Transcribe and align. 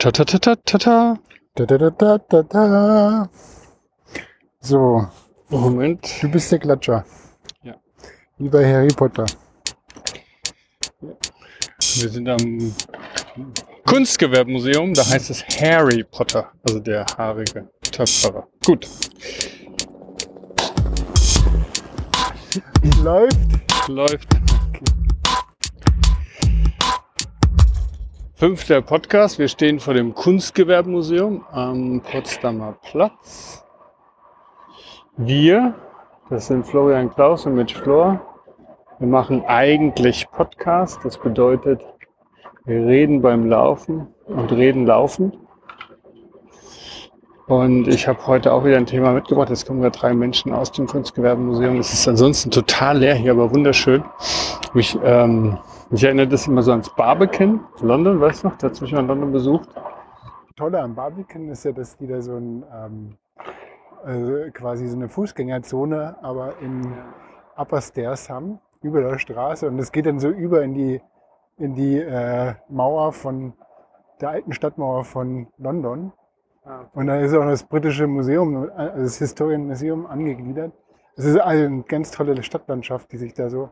Ta 0.00 0.10
ta 0.10 0.24
ta 0.24 0.38
ta 0.38 0.54
ta 0.56 0.78
ta. 0.78 1.18
Da, 1.56 1.66
da, 1.66 1.76
da, 1.76 1.90
da, 1.90 2.16
da, 2.30 2.42
da. 2.42 3.28
So, 4.62 5.06
Moment. 5.50 6.22
du 6.22 6.28
bist 6.30 6.50
der 6.50 6.58
Klatscher. 6.58 7.04
Ja. 7.62 7.74
Wie 8.38 8.48
bei 8.48 8.64
Harry 8.64 8.88
Potter. 8.88 9.26
Wir 11.02 12.08
sind 12.08 12.26
am 12.30 12.74
Kunstgewerbemuseum, 13.84 14.94
da 14.94 15.04
heißt 15.06 15.28
es 15.28 15.44
Harry 15.60 16.02
Potter, 16.02 16.50
also 16.62 16.80
der 16.80 17.04
haarige 17.18 17.68
Töpferer. 17.82 18.48
Gut, 18.64 18.88
Läuft. 23.02 23.36
läuft. 23.88 24.39
Fünfter 28.40 28.80
Podcast. 28.80 29.38
Wir 29.38 29.48
stehen 29.48 29.80
vor 29.80 29.92
dem 29.92 30.14
Kunstgewerbemuseum 30.14 31.44
am 31.52 32.00
Potsdamer 32.00 32.74
Platz. 32.80 33.62
Wir, 35.18 35.74
das 36.30 36.46
sind 36.46 36.66
Florian 36.66 37.14
Klaus 37.14 37.44
und 37.44 37.54
Mitch 37.54 37.78
Flor. 37.78 38.18
Wir 38.98 39.08
machen 39.08 39.44
eigentlich 39.46 40.26
Podcast. 40.30 41.00
Das 41.04 41.18
bedeutet, 41.18 41.82
wir 42.64 42.86
reden 42.86 43.20
beim 43.20 43.46
Laufen 43.46 44.06
und 44.24 44.50
reden 44.52 44.86
laufend. 44.86 45.36
Und 47.46 47.88
ich 47.88 48.08
habe 48.08 48.26
heute 48.26 48.54
auch 48.54 48.64
wieder 48.64 48.78
ein 48.78 48.86
Thema 48.86 49.12
mitgebracht. 49.12 49.50
Jetzt 49.50 49.66
kommen 49.66 49.82
gerade 49.82 49.98
drei 49.98 50.14
Menschen 50.14 50.54
aus 50.54 50.72
dem 50.72 50.86
Kunstgewerbemuseum. 50.86 51.78
Es 51.78 51.92
ist 51.92 52.08
ansonsten 52.08 52.50
total 52.50 53.00
leer 53.00 53.16
hier, 53.16 53.32
aber 53.32 53.52
wunderschön. 53.52 54.02
Mich, 54.72 54.98
ähm, 55.04 55.58
mich 55.90 56.04
erinnert 56.04 56.32
das 56.32 56.46
immer 56.46 56.62
so 56.62 56.70
ans 56.70 56.88
Barbican 56.94 57.60
in 57.80 57.86
London, 57.86 58.20
weißt 58.20 58.44
du 58.44 58.48
noch? 58.48 58.56
Da 58.56 58.68
hat 58.68 58.80
mich 58.80 58.92
mal 58.92 59.00
in 59.00 59.08
London 59.08 59.32
besucht. 59.32 59.68
Tolle 60.56 60.80
am 60.80 60.94
Barbican 60.94 61.48
ist 61.48 61.64
ja, 61.64 61.72
dass 61.72 61.96
die 61.96 62.06
da 62.06 62.20
so 62.20 62.36
ein, 62.36 62.64
ähm, 62.72 63.16
also 64.04 64.50
quasi 64.52 64.86
so 64.88 64.96
eine 64.96 65.08
Fußgängerzone, 65.08 66.16
aber 66.22 66.58
in 66.60 66.92
Upper 67.56 67.80
Stairs 67.80 68.30
haben, 68.30 68.60
über 68.82 69.00
der 69.00 69.18
Straße. 69.18 69.66
Und 69.66 69.78
es 69.78 69.92
geht 69.92 70.06
dann 70.06 70.18
so 70.18 70.28
über 70.28 70.62
in 70.62 70.74
die, 70.74 71.00
in 71.56 71.74
die 71.74 71.98
äh, 71.98 72.54
Mauer 72.68 73.12
von 73.12 73.54
der 74.20 74.30
alten 74.30 74.52
Stadtmauer 74.52 75.04
von 75.04 75.48
London. 75.58 76.12
Und 76.94 77.06
da 77.06 77.16
ist 77.18 77.34
auch 77.34 77.44
das 77.44 77.64
britische 77.64 78.06
Museum, 78.06 78.70
also 78.76 79.02
das 79.02 79.18
Historian 79.18 79.66
Museum 79.66 80.06
angegliedert. 80.06 80.72
Es 81.16 81.24
ist 81.24 81.38
also 81.38 81.64
eine 81.64 81.82
ganz 81.82 82.10
tolle 82.10 82.40
Stadtlandschaft, 82.42 83.10
die 83.12 83.16
sich 83.16 83.34
da 83.34 83.50
so 83.50 83.70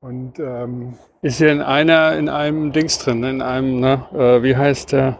und 0.00 0.38
ähm, 0.38 0.94
Ist 1.22 1.38
hier 1.38 1.52
in 1.52 1.60
einer, 1.60 2.16
in 2.16 2.28
einem 2.28 2.72
Dings 2.72 2.98
drin, 2.98 3.20
ne? 3.20 3.30
in 3.30 3.42
einem, 3.42 3.80
ne, 3.80 4.06
äh, 4.14 4.42
wie 4.42 4.56
heißt 4.56 4.92
der? 4.92 5.18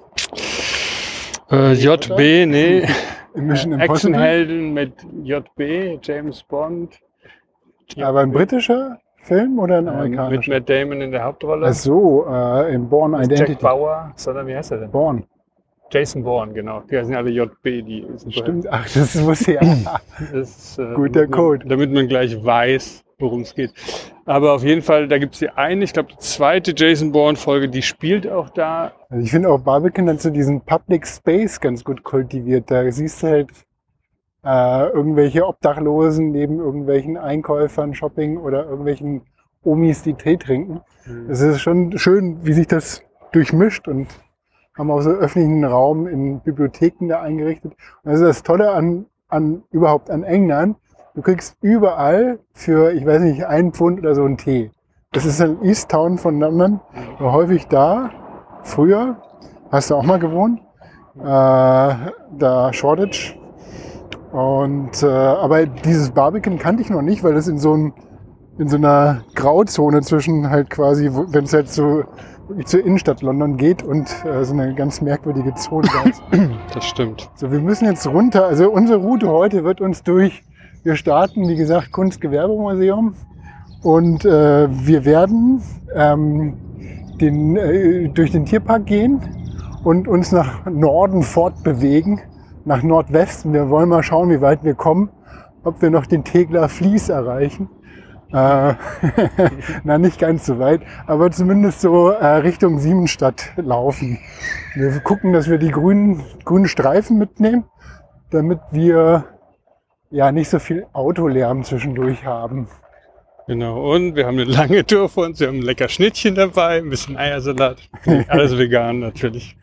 Äh, 1.50 1.73
JB, 1.73 2.17
nee. 2.47 2.86
in 3.34 3.47
Mission 3.47 3.73
Impossible. 3.73 4.14
Actionhelden 4.14 4.73
mit 4.73 4.92
JB, 5.23 5.98
James 6.03 6.42
Bond. 6.45 6.98
Aber 8.01 8.20
ein 8.20 8.33
britischer 8.33 8.98
Film 9.23 9.58
oder 9.58 9.78
ein 9.78 9.86
Ähm, 9.89 9.92
mit 9.92 10.19
amerikanischer? 10.19 10.53
Matt 10.55 10.70
Damon 10.70 11.01
in 11.03 11.11
der 11.11 11.25
Hauptrolle. 11.25 11.67
Ach 11.67 11.73
so, 11.75 12.27
äh, 12.28 12.73
in 12.75 12.89
Born 12.89 13.12
Jack 13.14 13.25
Identity. 13.25 13.62
Bauer, 13.62 14.12
sondern 14.17 14.47
wie 14.47 14.56
heißt 14.56 14.70
er 14.73 14.78
denn? 14.78 14.91
Born. 14.91 15.25
Jason 15.92 16.23
Bourne, 16.23 16.53
genau. 16.53 16.83
Die 16.89 16.97
heißen 16.97 17.12
alle 17.17 17.31
JB, 17.31 17.64
die 17.64 18.06
sind 18.14 18.33
Stimmt, 18.33 18.67
ach, 18.70 18.89
das 18.95 19.20
wusste 19.25 19.55
ich. 19.55 19.61
Ja. 19.61 20.01
Das 20.20 20.31
ist, 20.31 20.78
äh, 20.78 20.95
Guter 20.95 21.12
damit 21.23 21.31
man- 21.31 21.39
Code. 21.41 21.67
Damit 21.69 21.92
man 21.92 22.06
gleich 22.06 22.45
weiß, 22.45 23.05
worum 23.21 23.43
es 23.43 23.55
geht. 23.55 23.73
Aber 24.25 24.53
auf 24.53 24.63
jeden 24.63 24.83
Fall, 24.83 25.09
da 25.09 25.19
gibt 25.19 25.35
es 25.35 25.41
die 25.41 25.51
eine, 25.51 25.85
ich 25.85 25.93
glaube, 25.93 26.11
die 26.13 26.19
zweite 26.19 26.75
Jason 26.77 27.13
Bourne-Folge, 27.13 27.69
die 27.69 27.83
spielt 27.83 28.29
auch 28.29 28.51
da. 28.51 28.93
Also 29.09 29.25
ich 29.25 29.31
finde 29.31 29.49
auch 29.51 29.61
Barbican 29.61 30.09
hat 30.09 30.21
so 30.21 30.31
diesen 30.31 30.61
Public 30.63 31.07
Space 31.07 31.61
ganz 31.61 31.85
gut 31.85 32.03
kultiviert. 32.03 32.71
Da 32.71 32.91
siehst 32.91 33.23
du 33.23 33.27
halt 33.27 33.51
äh, 34.45 34.89
irgendwelche 34.89 35.47
Obdachlosen 35.47 36.31
neben 36.31 36.59
irgendwelchen 36.59 37.17
Einkäufern, 37.17 37.95
Shopping 37.95 38.39
oder 38.39 38.64
irgendwelchen 38.64 39.23
Omis, 39.63 40.03
die 40.03 40.14
Tee 40.14 40.36
trinken. 40.36 40.80
Es 41.29 41.41
ist 41.41 41.61
schon 41.61 41.98
schön, 41.98 42.45
wie 42.45 42.53
sich 42.53 42.67
das 42.67 43.03
durchmischt 43.33 43.89
und 43.89 44.09
haben 44.77 44.91
auch 44.91 45.03
so 45.03 45.11
öffentlichen 45.11 45.64
Raum 45.64 46.07
in 46.07 46.41
Bibliotheken 46.41 47.09
da 47.09 47.20
eingerichtet. 47.20 47.73
Und 47.73 48.13
das 48.13 48.20
ist 48.20 48.27
das 48.27 48.42
Tolle 48.42 48.70
an, 48.70 49.07
an 49.29 49.63
überhaupt 49.70 50.11
an 50.11 50.23
England. 50.23 50.77
Du 51.15 51.23
kriegst 51.23 51.57
überall 51.61 52.39
für, 52.53 52.93
ich 52.93 53.05
weiß 53.05 53.23
nicht, 53.23 53.45
einen 53.45 53.73
Pfund 53.73 53.98
oder 53.98 54.15
so 54.15 54.25
einen 54.25 54.37
Tee. 54.37 54.71
Das 55.13 55.27
ist 55.27 55.41
in 55.41 55.61
East 55.65 55.91
Town 55.91 56.19
von 56.19 56.39
London, 56.39 56.81
war 57.19 57.33
häufig 57.33 57.67
da. 57.67 58.11
Früher 58.63 59.17
hast 59.73 59.91
du 59.91 59.97
auch 59.97 60.05
mal 60.05 60.21
gewohnt, 60.21 60.61
äh, 61.19 61.23
da 61.25 62.73
Shoreditch. 62.73 63.37
Und 64.31 65.03
äh, 65.03 65.07
aber 65.09 65.67
dieses 65.67 66.11
Barbican 66.13 66.59
kannte 66.59 66.83
ich 66.83 66.91
noch 66.91 67.03
nicht, 67.03 67.25
weil 67.25 67.35
das 67.35 67.48
in 67.48 67.59
so 67.59 67.75
ein 67.75 67.92
in 68.59 68.69
so 68.69 68.77
einer 68.77 69.23
Grauzone 69.35 70.03
zwischen 70.03 70.51
halt 70.51 70.71
quasi, 70.71 71.11
wenn 71.11 71.45
es 71.45 71.53
halt 71.53 71.69
so 71.71 72.05
zur 72.65 72.85
Innenstadt 72.85 73.23
London 73.23 73.57
geht 73.57 73.83
und 73.83 74.09
äh, 74.25 74.45
so 74.45 74.53
eine 74.53 74.75
ganz 74.75 75.01
merkwürdige 75.01 75.55
Zone 75.55 75.89
da 75.92 76.09
ist. 76.09 76.23
Das 76.75 76.85
stimmt. 76.85 77.31
So, 77.35 77.51
wir 77.51 77.59
müssen 77.61 77.87
jetzt 77.87 78.07
runter. 78.07 78.47
Also 78.47 78.71
unsere 78.71 79.01
Route 79.01 79.29
heute 79.29 79.65
wird 79.65 79.81
uns 79.81 80.03
durch, 80.03 80.42
wir 80.83 80.96
starten, 80.96 81.48
wie 81.48 81.57
gesagt, 81.57 81.92
Kunstgewerbemuseum 81.92 83.14
und 83.83 84.24
äh, 84.24 84.68
wir 84.70 85.05
werden 85.05 85.63
ähm, 85.95 86.55
den, 87.20 87.57
äh, 87.57 88.08
durch 88.08 88.30
den 88.30 88.46
Tierpark 88.46 88.86
gehen 88.86 89.20
und 89.85 90.08
uns 90.08 90.33
nach 90.33 90.67
Norden 90.67 91.23
fortbewegen, 91.23 92.20
nach 92.64 92.83
Nordwesten. 92.83 93.52
Wir 93.52 93.68
wollen 93.68 93.89
mal 93.89 94.02
schauen, 94.02 94.30
wie 94.30 94.41
weit 94.41 94.64
wir 94.64 94.74
kommen, 94.74 95.11
ob 95.64 95.83
wir 95.83 95.91
noch 95.91 96.07
den 96.07 96.24
Tegler 96.24 96.68
Fließ 96.68 97.11
erreichen. 97.11 97.68
Äh, 98.33 98.74
na, 99.85 99.98
nicht 99.98 100.18
ganz 100.18 100.47
so 100.47 100.58
weit, 100.58 100.83
aber 101.07 101.30
zumindest 101.30 101.80
so 101.80 102.11
äh, 102.11 102.27
Richtung 102.27 102.79
Siemensstadt 102.79 103.52
laufen. 103.57 104.18
Wir 104.74 105.01
gucken, 105.01 105.33
dass 105.33 105.48
wir 105.48 105.58
die 105.58 105.70
grünen, 105.70 106.23
grünen 106.45 106.68
Streifen 106.68 107.18
mitnehmen, 107.18 107.64
damit 108.30 108.61
wir 108.70 109.24
ja 110.11 110.33
nicht 110.33 110.48
so 110.48 110.59
viel 110.59 110.87
Autolärm 110.93 111.65
zwischendurch 111.65 112.25
haben. 112.25 112.69
Genau. 113.47 113.93
Und 113.93 114.15
wir 114.15 114.27
haben 114.27 114.39
eine 114.39 114.45
lange 114.45 114.87
Tour 114.87 115.09
vor 115.09 115.27
uns. 115.27 115.41
Wir 115.41 115.48
haben 115.48 115.59
ein 115.59 115.63
lecker 115.63 115.89
Schnittchen 115.89 116.35
dabei, 116.35 116.79
ein 116.79 116.91
bisschen 116.91 117.17
Eiersalat. 117.17 117.79
Alles 118.29 118.57
vegan 118.57 119.01
natürlich. 119.01 119.57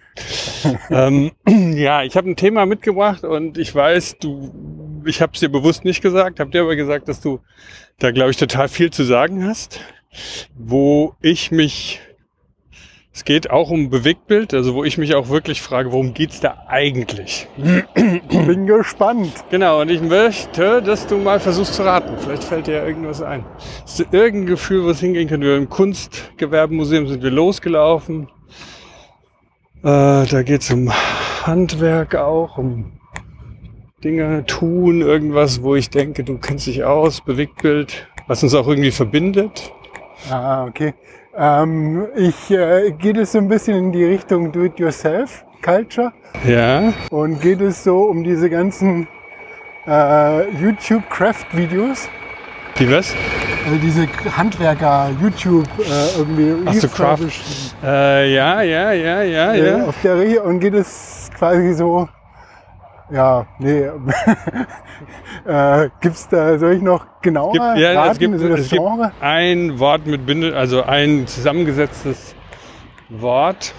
ähm, 0.90 1.31
ja, 1.47 2.03
ich 2.03 2.18
habe 2.18 2.30
ein 2.30 2.35
Thema 2.35 2.66
mitgebracht 2.66 3.24
und 3.24 3.58
ich 3.58 3.74
weiß, 3.74 4.18
du, 4.19 4.52
ich 5.06 5.22
habe 5.22 5.34
es 5.34 5.40
dir 5.40 5.50
bewusst 5.50 5.85
nicht 5.85 6.02
gesagt, 6.02 6.40
habe 6.40 6.50
dir 6.50 6.64
aber 6.64 6.75
gesagt, 6.75 7.08
dass 7.08 7.22
du 7.22 7.40
da, 8.00 8.12
glaube 8.12 8.31
ich, 8.31 8.38
total 8.38 8.68
viel 8.68 8.91
zu 8.91 9.03
sagen 9.03 9.46
hast, 9.46 9.79
wo 10.56 11.16
ich 11.22 11.52
mich, 11.52 12.02
es 13.17 13.25
geht 13.25 13.50
auch 13.50 13.72
um 13.72 13.89
Bewegtbild, 13.89 14.53
also 14.53 14.75
wo 14.75 14.83
ich 14.83 15.00
mich 15.00 15.16
auch 15.16 15.29
wirklich 15.29 15.59
frage, 15.59 15.91
worum 15.91 16.13
geht's 16.13 16.39
da 16.39 16.66
eigentlich? 16.67 17.47
Bin 17.95 18.67
gespannt. 18.67 19.33
Genau, 19.50 19.81
und 19.81 19.89
ich 19.89 20.03
möchte, 20.03 20.83
dass 20.83 21.07
du 21.07 21.17
mal 21.17 21.39
versuchst 21.39 21.73
zu 21.73 21.83
raten. 21.83 22.16
Vielleicht 22.19 22.44
fällt 22.44 22.67
dir 22.67 22.75
ja 22.75 22.85
irgendwas 22.85 23.23
ein. 23.23 23.44
Hast 23.81 23.97
du 23.97 24.03
irgendein 24.11 24.45
Gefühl, 24.45 24.83
wo 24.83 24.91
es 24.91 25.00
hingehen 25.00 25.28
könnte? 25.28 25.47
Wir 25.47 25.57
im 25.57 25.67
Kunstgewerbemuseum 25.67 27.07
sind 27.07 27.23
wir 27.23 27.31
losgelaufen. 27.31 28.29
Äh, 29.81 30.28
da 30.28 30.44
geht 30.44 30.61
es 30.61 30.72
um 30.72 30.91
Handwerk 31.41 32.13
auch, 32.13 32.59
um 32.59 32.99
Dinge 34.03 34.45
tun, 34.45 35.01
irgendwas, 35.01 35.63
wo 35.63 35.75
ich 35.75 35.89
denke, 35.89 36.23
du 36.23 36.38
kennst 36.38 36.67
dich 36.67 36.84
aus, 36.84 37.22
Bewegtbild, 37.22 38.07
was 38.28 38.44
uns 38.44 38.53
auch 38.53 38.67
irgendwie 38.67 38.91
verbindet. 38.91 39.73
Ah, 40.29 40.66
okay. 40.66 40.94
Ähm, 41.39 42.07
ich 42.15 42.49
äh, 42.49 42.91
geht 42.91 43.15
es 43.17 43.33
so 43.33 43.37
ein 43.37 43.47
bisschen 43.47 43.77
in 43.77 43.91
die 43.91 44.03
Richtung 44.03 44.51
Do-it-yourself-Culture 44.51 46.11
Ja, 46.47 46.91
und 47.11 47.39
geht 47.41 47.61
es 47.61 47.84
so 47.84 48.05
um 48.05 48.23
diese 48.23 48.49
ganzen 48.49 49.07
äh, 49.85 50.49
YouTube-Craft-Videos. 50.59 52.09
wie 52.78 52.91
was? 52.91 53.13
Also 53.66 53.78
diese 53.79 54.07
Handwerker 54.35 55.11
YouTube 55.22 55.67
äh, 55.78 56.17
irgendwie 56.17 56.55
Ach 56.66 56.73
so, 56.73 56.87
Craft. 56.87 57.19
Äh, 57.83 58.33
ja, 58.33 58.61
ja, 58.63 58.91
ja, 58.93 59.22
ja, 59.22 59.53
äh, 59.53 59.67
ja. 59.67 59.85
auf 59.85 59.95
der 60.01 60.17
Re 60.17 60.41
und 60.41 60.59
geht 60.59 60.73
es 60.73 61.29
quasi 61.37 61.73
so 61.73 62.09
ja, 63.09 63.45
nee. 63.59 63.83
äh, 65.45 65.89
gibt's 66.01 66.27
da, 66.27 66.57
soll 66.57 66.73
ich 66.73 66.81
noch 66.81 67.05
genauer 67.21 67.53
gibt, 67.53 67.77
ja, 67.77 67.93
raten? 67.93 68.11
es 68.11 68.19
gibt, 68.19 68.33
also 68.33 68.49
das 68.49 68.59
es 68.59 68.69
gibt 68.69 68.83
ein 69.21 69.79
Wort 69.79 70.05
mit 70.05 70.25
Binde, 70.25 70.55
also 70.55 70.83
ein 70.83 71.27
zusammengesetztes 71.27 72.35
Wort 73.09 73.73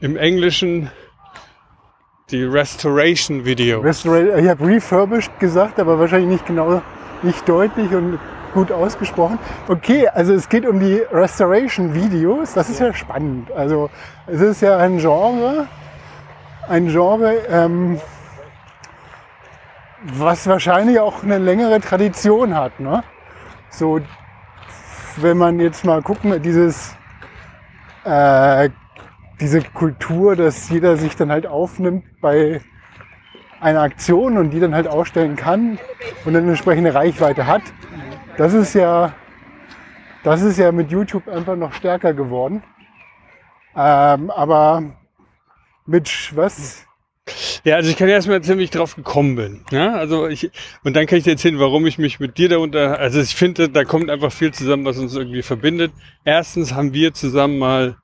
im 0.00 0.16
Englischen, 0.16 0.90
die 2.30 2.44
Restoration 2.44 3.44
Video. 3.44 3.80
Restora 3.80 4.38
ich 4.38 4.48
habe 4.48 4.66
refurbished 4.66 5.38
gesagt, 5.38 5.78
aber 5.78 5.98
wahrscheinlich 5.98 6.30
nicht 6.30 6.46
genau, 6.46 6.80
nicht 7.22 7.48
deutlich 7.48 7.92
und 7.92 8.18
gut 8.54 8.72
ausgesprochen. 8.72 9.38
Okay, 9.68 10.08
also 10.08 10.32
es 10.32 10.48
geht 10.48 10.66
um 10.66 10.80
die 10.80 11.02
Restoration-Videos. 11.12 12.54
Das 12.54 12.68
ist 12.68 12.80
ja 12.80 12.92
spannend. 12.94 13.50
Also 13.52 13.90
es 14.26 14.40
ist 14.40 14.62
ja 14.62 14.76
ein 14.78 14.98
Genre, 14.98 15.66
ein 16.70 16.86
Genre, 16.86 17.34
ähm, 17.48 18.00
was 20.02 20.46
wahrscheinlich 20.46 21.00
auch 21.00 21.24
eine 21.24 21.38
längere 21.38 21.80
Tradition 21.80 22.54
hat. 22.54 22.78
Ne? 22.78 23.02
So, 23.68 24.00
wenn 25.16 25.36
man 25.36 25.58
jetzt 25.58 25.84
mal 25.84 26.00
gucken, 26.00 26.40
dieses 26.40 26.96
äh, 28.04 28.70
diese 29.40 29.62
Kultur, 29.62 30.36
dass 30.36 30.68
jeder 30.68 30.96
sich 30.96 31.16
dann 31.16 31.32
halt 31.32 31.46
aufnimmt 31.46 32.04
bei 32.20 32.60
einer 33.60 33.82
Aktion 33.82 34.38
und 34.38 34.50
die 34.50 34.60
dann 34.60 34.74
halt 34.74 34.86
ausstellen 34.86 35.34
kann 35.34 35.78
und 36.24 36.34
dann 36.34 36.42
eine 36.42 36.52
entsprechende 36.52 36.94
Reichweite 36.94 37.46
hat. 37.46 37.62
Das 38.36 38.54
ist 38.54 38.74
ja, 38.74 39.12
das 40.22 40.42
ist 40.42 40.56
ja 40.58 40.70
mit 40.72 40.90
YouTube 40.90 41.26
einfach 41.28 41.56
noch 41.56 41.72
stärker 41.72 42.14
geworden. 42.14 42.62
Ähm, 43.76 44.30
aber 44.30 44.99
mit 45.86 46.30
was? 46.34 46.86
Ja, 47.64 47.76
also 47.76 47.90
ich 47.90 47.96
kann 47.96 48.08
erstmal 48.08 48.38
erzählen, 48.38 48.58
wie 48.58 48.64
ich 48.64 48.70
drauf 48.70 48.96
gekommen 48.96 49.36
bin. 49.36 49.64
Ja, 49.70 49.94
also 49.94 50.26
ich, 50.26 50.50
und 50.84 50.96
dann 50.96 51.06
kann 51.06 51.18
ich 51.18 51.24
dir 51.24 51.32
erzählen, 51.32 51.58
warum 51.58 51.86
ich 51.86 51.98
mich 51.98 52.18
mit 52.18 52.38
dir 52.38 52.48
da 52.48 52.58
unter, 52.58 52.98
also 52.98 53.20
ich 53.20 53.34
finde, 53.34 53.68
da 53.68 53.84
kommt 53.84 54.10
einfach 54.10 54.32
viel 54.32 54.52
zusammen, 54.52 54.84
was 54.84 54.98
uns 54.98 55.14
irgendwie 55.14 55.42
verbindet. 55.42 55.92
Erstens 56.24 56.74
haben 56.74 56.92
wir 56.92 57.14
zusammen 57.14 57.58
mal 57.58 57.96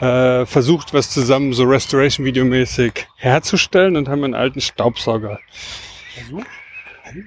äh, 0.00 0.46
versucht, 0.46 0.94
was 0.94 1.10
zusammen 1.10 1.52
so 1.52 1.64
Restoration-Video-mäßig 1.64 3.06
herzustellen 3.16 3.96
und 3.96 4.08
haben 4.08 4.24
einen 4.24 4.34
alten 4.34 4.60
Staubsauger. 4.60 5.40
Versucht? 6.14 6.46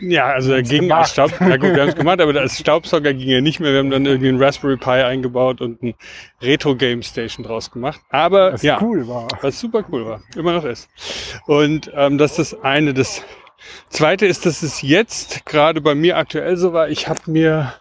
Ja, 0.01 0.25
also 0.27 0.53
er 0.53 0.63
ging 0.63 0.91
als 0.91 1.11
Staub, 1.11 1.31
ja 1.39 1.57
gut, 1.57 1.73
wir 1.73 1.81
haben 1.81 1.89
es 1.89 1.95
gemacht, 1.95 2.19
aber 2.21 2.39
als 2.39 2.57
Staubsauger 2.59 3.13
ging 3.13 3.29
er 3.29 3.41
nicht 3.41 3.59
mehr. 3.59 3.71
Wir 3.71 3.79
haben 3.79 3.89
dann 3.89 4.05
irgendwie 4.05 4.29
einen 4.29 4.41
Raspberry 4.41 4.77
Pi 4.77 4.89
eingebaut 4.89 5.61
und 5.61 5.81
ein 5.83 5.93
Retro 6.41 6.75
Game 6.75 7.01
Station 7.01 7.45
draus 7.45 7.71
gemacht. 7.71 8.01
Aber 8.09 8.53
Was 8.53 8.61
ja, 8.61 8.79
cool 8.81 9.07
war. 9.07 9.27
was 9.41 9.59
super 9.59 9.83
cool 9.91 10.05
war, 10.05 10.21
immer 10.35 10.53
noch 10.53 10.65
ist. 10.65 10.89
Und 11.45 11.91
ähm, 11.95 12.17
das 12.17 12.37
ist 12.37 12.53
das 12.53 12.63
eine. 12.63 12.93
Das 12.93 13.23
zweite 13.89 14.25
ist, 14.25 14.45
dass 14.45 14.61
es 14.63 14.81
jetzt 14.81 15.45
gerade 15.45 15.81
bei 15.81 15.95
mir 15.95 16.17
aktuell 16.17 16.57
so 16.57 16.73
war. 16.73 16.89
Ich 16.89 17.07
habe 17.07 17.19
mir 17.27 17.73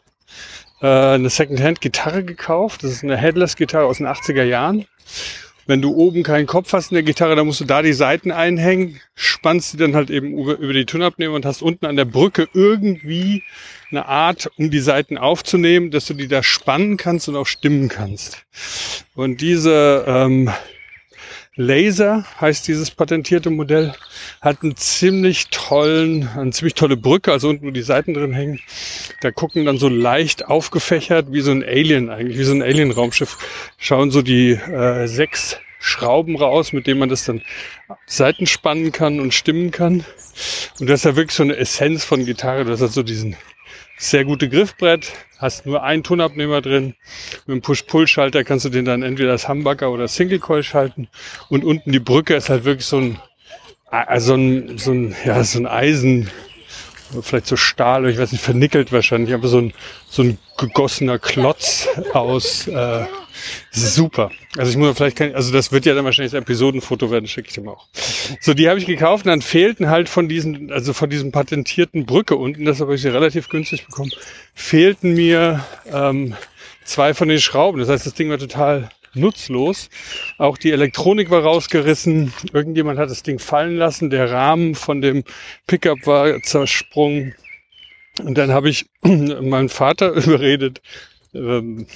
äh, 0.80 0.86
eine 0.86 1.30
Secondhand-Gitarre 1.30 2.24
gekauft. 2.24 2.82
Das 2.84 2.90
ist 2.90 3.04
eine 3.04 3.16
Headless-Gitarre 3.16 3.86
aus 3.86 3.98
den 3.98 4.06
80er 4.06 4.44
Jahren. 4.44 4.86
Wenn 5.66 5.80
du 5.80 5.94
oben 5.94 6.22
keinen 6.22 6.46
Kopf 6.46 6.72
hast 6.72 6.90
in 6.90 6.96
der 6.96 7.02
Gitarre, 7.02 7.36
dann 7.36 7.46
musst 7.46 7.60
du 7.60 7.64
da 7.64 7.82
die 7.82 7.92
Seiten 7.92 8.30
einhängen, 8.30 9.00
spannst 9.14 9.72
die 9.72 9.76
dann 9.78 9.94
halt 9.94 10.10
eben 10.10 10.38
über, 10.38 10.72
die 10.72 10.84
Tonabnehmer 10.84 11.34
und 11.34 11.46
hast 11.46 11.62
unten 11.62 11.86
an 11.86 11.96
der 11.96 12.04
Brücke 12.04 12.48
irgendwie 12.52 13.42
eine 13.90 14.06
Art, 14.06 14.50
um 14.56 14.70
die 14.70 14.80
Seiten 14.80 15.16
aufzunehmen, 15.16 15.90
dass 15.90 16.06
du 16.06 16.14
die 16.14 16.28
da 16.28 16.42
spannen 16.42 16.96
kannst 16.96 17.28
und 17.28 17.36
auch 17.36 17.46
stimmen 17.46 17.88
kannst. 17.88 18.44
Und 19.14 19.40
diese 19.40 20.04
ähm, 20.06 20.50
Laser 21.56 22.24
heißt 22.40 22.66
dieses 22.66 22.90
patentierte 22.90 23.50
Modell, 23.50 23.94
hat 24.40 24.62
einen 24.62 24.76
ziemlich 24.76 25.48
tollen, 25.50 26.28
eine 26.36 26.50
ziemlich 26.50 26.74
tolle 26.74 26.96
Brücke, 26.96 27.30
also 27.30 27.48
unten 27.48 27.66
wo 27.66 27.70
die 27.70 27.82
Seiten 27.82 28.14
drin 28.14 28.32
hängen. 28.32 28.60
Da 29.20 29.30
gucken 29.30 29.64
dann 29.64 29.78
so 29.78 29.88
leicht 29.88 30.46
aufgefächert 30.46 31.26
wie 31.30 31.42
so 31.42 31.52
ein 31.52 31.62
Alien 31.62 32.10
eigentlich, 32.10 32.38
wie 32.38 32.44
so 32.44 32.52
ein 32.52 32.62
Alien-Raumschiff, 32.62 33.38
schauen 33.78 34.10
so 34.10 34.20
die 34.20 34.52
äh, 34.52 35.06
sechs 35.06 35.58
Schrauben 35.78 36.36
raus, 36.36 36.72
mit 36.72 36.86
denen 36.86 36.98
man 36.98 37.10
das 37.10 37.24
dann 37.24 37.42
Seiten 38.06 38.46
spannen 38.46 38.90
kann 38.90 39.20
und 39.20 39.34
stimmen 39.34 39.70
kann. 39.70 40.04
Und 40.80 40.88
das 40.88 41.00
ist 41.00 41.04
ja 41.04 41.14
wirklich 41.14 41.36
so 41.36 41.42
eine 41.42 41.56
Essenz 41.56 42.04
von 42.04 42.24
Gitarre. 42.24 42.64
Das 42.64 42.80
hat 42.80 42.92
so 42.92 43.02
diesen 43.02 43.36
sehr 43.96 44.24
gute 44.24 44.48
Griffbrett, 44.48 45.12
hast 45.38 45.66
nur 45.66 45.82
einen 45.82 46.02
Tonabnehmer 46.02 46.60
drin. 46.60 46.94
Mit 47.46 47.56
dem 47.56 47.62
Push-Pull-Schalter 47.62 48.44
kannst 48.44 48.64
du 48.64 48.68
den 48.68 48.84
dann 48.84 49.02
entweder 49.02 49.32
als 49.32 49.48
Humbucker 49.48 49.90
oder 49.90 50.08
Single 50.08 50.38
Coil 50.38 50.62
schalten. 50.62 51.08
Und 51.48 51.64
unten 51.64 51.92
die 51.92 52.00
Brücke 52.00 52.34
ist 52.34 52.48
halt 52.48 52.64
wirklich 52.64 52.86
so 52.86 52.98
ein, 52.98 53.20
also 53.90 54.34
ein, 54.34 54.78
so 54.78 54.92
ein, 54.92 55.14
ja, 55.24 55.42
so 55.44 55.58
ein 55.58 55.66
Eisen, 55.66 56.30
vielleicht 57.22 57.46
so 57.46 57.56
Stahl, 57.56 58.08
ich 58.08 58.18
weiß 58.18 58.32
nicht, 58.32 58.42
vernickelt 58.42 58.92
wahrscheinlich, 58.92 59.34
aber 59.34 59.48
so 59.48 59.58
ein, 59.58 59.72
so 60.08 60.22
ein 60.22 60.38
gegossener 60.58 61.18
Klotz 61.18 61.88
aus, 62.12 62.66
äh, 62.66 63.04
das 63.72 63.82
ist 63.82 63.94
super. 63.94 64.30
Also 64.56 64.70
ich 64.70 64.76
muss 64.76 64.96
vielleicht 64.96 65.16
kein, 65.16 65.34
also 65.34 65.52
das 65.52 65.72
wird 65.72 65.86
ja 65.86 65.94
dann 65.94 66.04
wahrscheinlich 66.04 66.32
das 66.32 66.40
Episodenfoto 66.40 67.10
werden, 67.10 67.26
schicke 67.26 67.48
ich 67.48 67.54
dem 67.54 67.68
auch. 67.68 67.86
So, 68.40 68.54
die 68.54 68.68
habe 68.68 68.78
ich 68.78 68.86
gekauft 68.86 69.24
und 69.26 69.30
dann 69.30 69.42
fehlten 69.42 69.88
halt 69.88 70.08
von 70.08 70.28
diesen, 70.28 70.72
also 70.72 70.92
von 70.92 71.10
diesem 71.10 71.32
patentierten 71.32 72.06
Brücke 72.06 72.36
unten, 72.36 72.64
das 72.64 72.80
habe 72.80 72.94
ich 72.94 73.04
relativ 73.04 73.48
günstig 73.48 73.86
bekommen, 73.86 74.12
fehlten 74.54 75.14
mir 75.14 75.64
ähm, 75.92 76.34
zwei 76.84 77.14
von 77.14 77.28
den 77.28 77.40
Schrauben. 77.40 77.80
Das 77.80 77.88
heißt, 77.88 78.06
das 78.06 78.14
Ding 78.14 78.30
war 78.30 78.38
total 78.38 78.90
nutzlos. 79.14 79.88
Auch 80.38 80.58
die 80.58 80.72
Elektronik 80.72 81.30
war 81.30 81.42
rausgerissen. 81.42 82.32
Irgendjemand 82.52 82.98
hat 82.98 83.10
das 83.10 83.22
Ding 83.22 83.38
fallen 83.38 83.76
lassen. 83.76 84.10
Der 84.10 84.30
Rahmen 84.30 84.74
von 84.74 85.00
dem 85.00 85.24
Pickup 85.66 86.06
war 86.06 86.42
zersprungen. 86.42 87.34
Und 88.22 88.38
dann 88.38 88.52
habe 88.52 88.68
ich 88.68 88.86
meinen 89.02 89.68
Vater 89.68 90.12
überredet, 90.12 90.80
ähm, 91.34 91.86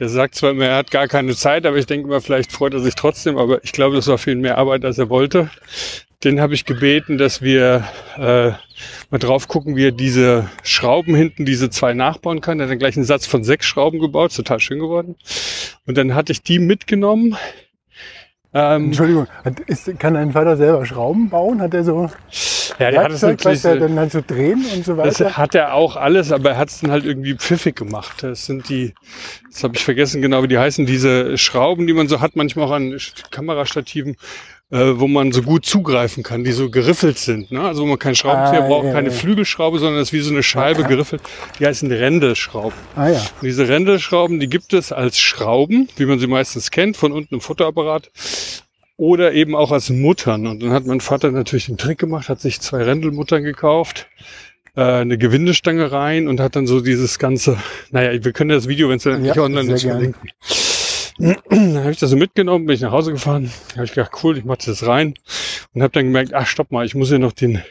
der 0.00 0.08
sagt 0.08 0.34
zwar 0.34 0.50
immer, 0.50 0.64
er 0.64 0.76
hat 0.76 0.90
gar 0.90 1.06
keine 1.08 1.36
Zeit, 1.36 1.66
aber 1.66 1.76
ich 1.76 1.86
denke 1.86 2.08
immer, 2.08 2.22
vielleicht 2.22 2.52
freut 2.52 2.72
er 2.72 2.80
sich 2.80 2.94
trotzdem, 2.94 3.36
aber 3.36 3.62
ich 3.62 3.72
glaube, 3.72 3.96
das 3.96 4.06
war 4.06 4.16
viel 4.16 4.34
mehr 4.34 4.56
Arbeit, 4.56 4.84
als 4.84 4.98
er 4.98 5.10
wollte. 5.10 5.50
Den 6.24 6.40
habe 6.40 6.54
ich 6.54 6.64
gebeten, 6.64 7.18
dass 7.18 7.42
wir 7.42 7.86
äh, 8.16 8.52
mal 9.10 9.18
drauf 9.18 9.46
gucken, 9.46 9.76
wie 9.76 9.86
er 9.86 9.92
diese 9.92 10.50
Schrauben 10.62 11.14
hinten, 11.14 11.44
diese 11.44 11.70
zwei 11.70 11.92
nachbauen 11.92 12.40
kann. 12.40 12.58
Er 12.58 12.64
hat 12.64 12.72
dann 12.72 12.78
gleich 12.78 12.96
einen 12.96 13.04
Satz 13.04 13.26
von 13.26 13.44
sechs 13.44 13.66
Schrauben 13.66 14.00
gebaut, 14.00 14.34
total 14.34 14.60
schön 14.60 14.80
geworden. 14.80 15.16
Und 15.86 15.96
dann 15.98 16.14
hatte 16.14 16.32
ich 16.32 16.42
die 16.42 16.58
mitgenommen. 16.58 17.36
Ähm, 18.52 18.86
Entschuldigung, 18.86 19.26
hat, 19.44 19.60
ist, 19.60 19.98
kann 20.00 20.14
dein 20.14 20.32
Vater 20.32 20.56
selber 20.56 20.84
Schrauben 20.84 21.30
bauen? 21.30 21.62
Hat 21.62 21.72
er 21.72 21.84
so 21.84 22.10
ja, 22.80 22.90
der 22.90 23.04
hat 23.04 23.12
es 23.12 23.16
was 23.16 23.22
er 23.22 23.30
natürlich, 23.30 23.62
dann 23.62 23.98
halt 23.98 24.10
so 24.10 24.22
drehen 24.26 24.64
und 24.74 24.84
so 24.84 24.96
das 24.96 25.20
weiter? 25.20 25.36
hat 25.36 25.54
er 25.54 25.74
auch 25.74 25.96
alles, 25.96 26.32
aber 26.32 26.50
er 26.50 26.58
hat 26.58 26.70
es 26.70 26.80
dann 26.80 26.90
halt 26.90 27.04
irgendwie 27.04 27.34
pfiffig 27.34 27.76
gemacht. 27.76 28.22
Das 28.22 28.46
sind 28.46 28.68
die, 28.68 28.94
das 29.50 29.62
habe 29.62 29.76
ich 29.76 29.84
vergessen 29.84 30.22
genau, 30.22 30.42
wie 30.42 30.48
die 30.48 30.58
heißen, 30.58 30.86
diese 30.86 31.36
Schrauben, 31.36 31.86
die 31.86 31.92
man 31.92 32.08
so 32.08 32.20
hat, 32.20 32.36
manchmal 32.36 32.66
auch 32.66 32.72
an 32.72 32.98
Kamerastativen, 33.30 34.16
äh, 34.70 34.92
wo 35.00 35.08
man 35.08 35.32
so 35.32 35.42
gut 35.42 35.66
zugreifen 35.66 36.22
kann, 36.22 36.44
die 36.44 36.52
so 36.52 36.70
geriffelt 36.70 37.18
sind. 37.18 37.50
Ne? 37.50 37.60
Also 37.60 37.82
wo 37.82 37.86
man 37.86 37.98
keinen 37.98 38.14
Schraubenzieher 38.14 38.64
Ah, 38.64 38.68
braucht, 38.68 38.86
ja, 38.86 38.92
keine 38.92 39.08
ja. 39.08 39.14
Flügelschraube, 39.14 39.78
sondern 39.78 39.98
das 39.98 40.08
ist 40.08 40.12
wie 40.12 40.20
so 40.20 40.30
eine 40.30 40.42
Scheibe 40.42 40.84
geriffelt. 40.84 41.22
Die 41.58 41.66
heißen 41.66 41.90
Rändelschrauben. 41.90 42.78
Ah 42.94 43.08
ja. 43.08 43.18
Und 43.18 43.42
diese 43.42 43.68
Rändelschrauben, 43.68 44.38
die 44.38 44.48
gibt 44.48 44.72
es 44.72 44.92
als 44.92 45.18
Schrauben, 45.18 45.88
wie 45.96 46.06
man 46.06 46.18
sie 46.20 46.26
meistens 46.28 46.70
kennt, 46.70 46.96
von 46.96 47.12
unten 47.12 47.34
im 47.34 47.40
Fotoapparat. 47.40 48.10
Oder 48.96 49.32
eben 49.32 49.56
auch 49.56 49.72
als 49.72 49.88
Muttern. 49.90 50.46
Und 50.46 50.62
dann 50.62 50.72
hat 50.72 50.84
mein 50.86 51.00
Vater 51.00 51.30
natürlich 51.30 51.66
den 51.66 51.78
Trick 51.78 51.98
gemacht, 51.98 52.28
hat 52.28 52.40
sich 52.40 52.60
zwei 52.60 52.82
Rändelmuttern 52.82 53.42
gekauft, 53.42 54.08
äh, 54.76 54.82
eine 54.82 55.16
Gewindestange 55.16 55.90
rein 55.90 56.28
und 56.28 56.38
hat 56.38 56.54
dann 56.54 56.66
so 56.66 56.80
dieses 56.80 57.18
ganze, 57.18 57.56
naja, 57.90 58.22
wir 58.22 58.32
können 58.32 58.50
das 58.50 58.68
Video, 58.68 58.90
wenn 58.90 58.98
es 58.98 59.04
dann 59.04 59.24
Ja, 59.24 59.32
nicht 59.32 59.38
online 59.40 59.72
ist, 59.72 59.82
verlinken. 59.84 60.30
Dann 61.18 61.78
habe 61.78 61.90
ich 61.90 61.98
das 61.98 62.10
so 62.10 62.16
mitgenommen, 62.16 62.66
bin 62.66 62.74
ich 62.74 62.80
nach 62.80 62.92
Hause 62.92 63.12
gefahren, 63.12 63.50
habe 63.74 63.84
ich 63.84 63.92
gedacht, 63.92 64.12
cool, 64.22 64.38
ich 64.38 64.44
mache 64.44 64.58
das 64.66 64.86
rein. 64.86 65.14
Und 65.74 65.82
habe 65.82 65.92
dann 65.92 66.06
gemerkt, 66.06 66.34
ach 66.34 66.46
stopp 66.46 66.70
mal, 66.70 66.86
ich 66.86 66.94
muss 66.94 67.10
ja 67.10 67.18
noch 67.18 67.32
den 67.32 67.62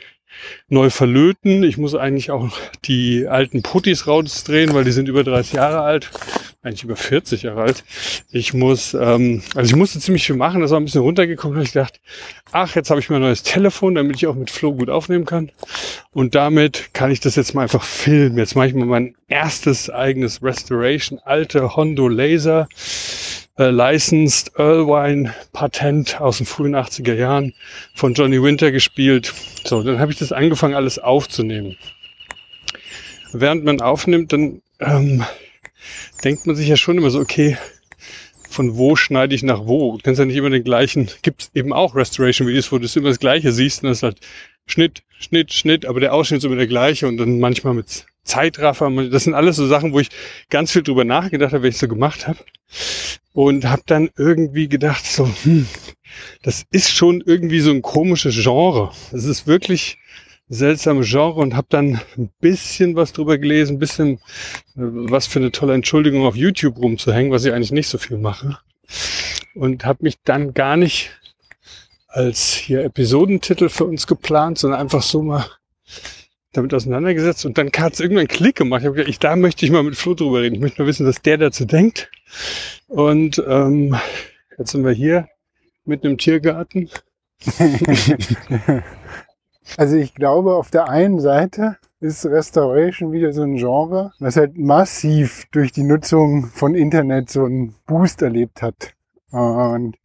neu 0.67 0.89
verlöten. 0.89 1.63
Ich 1.63 1.77
muss 1.77 1.95
eigentlich 1.95 2.31
auch 2.31 2.49
die 2.85 3.27
alten 3.27 3.61
Puttis 3.61 4.07
rausdrehen, 4.07 4.73
weil 4.73 4.83
die 4.83 4.91
sind 4.91 5.09
über 5.09 5.23
30 5.23 5.53
Jahre 5.53 5.81
alt, 5.81 6.11
eigentlich 6.61 6.83
über 6.83 6.95
40 6.95 7.43
Jahre 7.43 7.61
alt. 7.61 7.83
Ich 8.31 8.53
muss, 8.53 8.93
ähm, 8.93 9.41
also 9.55 9.69
ich 9.69 9.75
musste 9.75 9.99
ziemlich 9.99 10.25
viel 10.25 10.35
machen, 10.35 10.61
das 10.61 10.71
war 10.71 10.79
ein 10.79 10.85
bisschen 10.85 11.01
runtergekommen. 11.01 11.57
Da 11.57 11.63
ich 11.63 11.73
gedacht, 11.73 11.99
ach, 12.51 12.75
jetzt 12.75 12.89
habe 12.89 12.99
ich 12.99 13.09
mir 13.09 13.17
ein 13.17 13.21
neues 13.21 13.43
Telefon, 13.43 13.95
damit 13.95 14.17
ich 14.17 14.27
auch 14.27 14.35
mit 14.35 14.49
Flo 14.49 14.73
gut 14.73 14.89
aufnehmen 14.89 15.25
kann. 15.25 15.51
Und 16.11 16.35
damit 16.35 16.93
kann 16.93 17.11
ich 17.11 17.19
das 17.19 17.35
jetzt 17.35 17.53
mal 17.53 17.63
einfach 17.63 17.83
filmen. 17.83 18.37
Jetzt 18.37 18.55
mache 18.55 18.67
ich 18.67 18.73
mal 18.73 18.85
mein 18.85 19.15
erstes 19.27 19.89
eigenes 19.89 20.43
Restoration, 20.43 21.19
alte 21.23 21.75
Hondo 21.75 22.07
Laser 22.07 22.67
äh, 23.59 23.69
licensed 23.71 24.53
Irvine 24.57 25.35
Patent 25.51 26.19
aus 26.19 26.37
den 26.37 26.45
frühen 26.45 26.75
80er 26.75 27.13
Jahren 27.13 27.53
von 27.93 28.13
Johnny 28.13 28.41
Winter 28.41 28.71
gespielt. 28.71 29.33
So, 29.65 29.83
dann 29.83 29.99
habe 29.99 30.11
ich 30.11 30.17
das 30.17 30.31
angefangen, 30.31 30.73
alles 30.73 30.97
aufzunehmen. 30.97 31.75
Während 33.33 33.65
man 33.65 33.81
aufnimmt, 33.81 34.33
dann 34.33 34.61
ähm, 34.79 35.23
denkt 36.23 36.47
man 36.47 36.55
sich 36.55 36.67
ja 36.67 36.77
schon 36.77 36.97
immer 36.97 37.11
so, 37.11 37.19
okay, 37.19 37.57
von 38.49 38.77
wo 38.77 38.95
schneide 38.95 39.35
ich 39.35 39.43
nach 39.43 39.67
wo? 39.67 39.97
Du 39.97 40.03
kannst 40.03 40.19
ja 40.19 40.25
nicht 40.25 40.37
immer 40.37 40.49
den 40.49 40.63
gleichen, 40.63 41.09
gibt 41.21 41.51
eben 41.53 41.71
auch 41.71 41.95
Restoration-Videos, 41.95 42.71
wo 42.71 42.79
du 42.79 42.87
immer 42.95 43.09
das 43.09 43.19
gleiche 43.19 43.51
siehst 43.51 43.83
und 43.83 43.89
das 43.89 43.97
ist 43.97 44.03
halt 44.03 44.19
Schnitt, 44.65 45.03
Schnitt, 45.19 45.53
Schnitt, 45.53 45.85
aber 45.85 45.99
der 45.99 46.13
Ausschnitt 46.13 46.39
ist 46.39 46.45
immer 46.45 46.55
der 46.55 46.67
gleiche 46.67 47.07
und 47.07 47.17
dann 47.17 47.39
manchmal 47.39 47.73
mit 47.73 48.05
Zeitraffer. 48.23 48.89
Das 49.09 49.25
sind 49.25 49.33
alles 49.33 49.57
so 49.57 49.67
Sachen, 49.67 49.93
wo 49.93 49.99
ich 49.99 50.09
ganz 50.49 50.71
viel 50.71 50.83
drüber 50.83 51.03
nachgedacht 51.03 51.53
habe, 51.53 51.63
wenn 51.63 51.71
ich 51.71 51.77
so 51.77 51.87
gemacht 51.87 52.27
habe. 52.27 52.39
Und 53.39 53.63
habe 53.63 53.83
dann 53.85 54.09
irgendwie 54.17 54.67
gedacht, 54.67 55.05
so, 55.05 55.25
hm, 55.43 55.65
das 56.43 56.65
ist 56.71 56.91
schon 56.91 57.23
irgendwie 57.25 57.61
so 57.61 57.71
ein 57.71 57.81
komisches 57.81 58.35
Genre. 58.35 58.91
Es 59.13 59.23
ist 59.23 59.47
wirklich 59.47 59.97
seltsame 60.49 61.05
Genre 61.05 61.39
und 61.39 61.55
habe 61.55 61.67
dann 61.69 62.01
ein 62.17 62.29
bisschen 62.41 62.97
was 62.97 63.13
drüber 63.13 63.37
gelesen, 63.37 63.77
ein 63.77 63.79
bisschen 63.79 64.15
äh, 64.15 64.19
was 64.75 65.25
für 65.25 65.39
eine 65.39 65.53
tolle 65.53 65.73
Entschuldigung 65.73 66.25
auf 66.25 66.35
YouTube 66.35 66.79
rumzuhängen, 66.79 67.31
was 67.31 67.45
ich 67.45 67.53
eigentlich 67.53 67.71
nicht 67.71 67.87
so 67.87 67.97
viel 67.97 68.17
mache. 68.17 68.57
Und 69.55 69.85
habe 69.85 69.99
mich 70.01 70.15
dann 70.25 70.53
gar 70.53 70.75
nicht 70.75 71.11
als 72.09 72.55
hier 72.55 72.83
Episodentitel 72.83 73.69
für 73.69 73.85
uns 73.85 74.05
geplant, 74.05 74.57
sondern 74.57 74.81
einfach 74.81 75.01
so 75.01 75.21
mal 75.21 75.45
damit 76.53 76.73
auseinandergesetzt 76.73 77.45
und 77.45 77.57
dann 77.57 77.69
hat 77.77 77.93
es 77.93 77.99
irgendwann 77.99 78.21
einen 78.21 78.27
Klick 78.27 78.55
gemacht. 78.55 78.81
Ich 78.81 78.85
habe 78.87 78.95
gedacht, 78.95 79.09
ich, 79.09 79.19
da 79.19 79.35
möchte 79.35 79.65
ich 79.65 79.71
mal 79.71 79.83
mit 79.83 79.95
Flo 79.95 80.13
drüber 80.13 80.41
reden. 80.41 80.55
Ich 80.55 80.61
möchte 80.61 80.81
mal 80.81 80.87
wissen, 80.87 81.05
was 81.05 81.21
der 81.21 81.37
dazu 81.37 81.65
denkt. 81.65 82.09
Und 82.87 83.43
ähm, 83.47 83.95
jetzt 84.57 84.71
sind 84.71 84.83
wir 84.83 84.91
hier 84.91 85.27
mit 85.85 86.03
einem 86.03 86.17
Tiergarten. 86.17 86.89
also 89.77 89.95
ich 89.95 90.15
glaube, 90.15 90.55
auf 90.55 90.71
der 90.71 90.89
einen 90.89 91.19
Seite 91.19 91.77
ist 91.99 92.25
Restoration 92.25 93.11
wieder 93.11 93.33
so 93.33 93.43
ein 93.43 93.57
Genre, 93.57 94.13
was 94.19 94.37
halt 94.37 94.57
massiv 94.57 95.45
durch 95.51 95.71
die 95.71 95.83
Nutzung 95.83 96.45
von 96.45 96.73
Internet 96.73 97.29
so 97.29 97.45
einen 97.45 97.75
Boost 97.85 98.21
erlebt 98.21 98.61
hat. 98.61 98.93
Und 99.31 99.97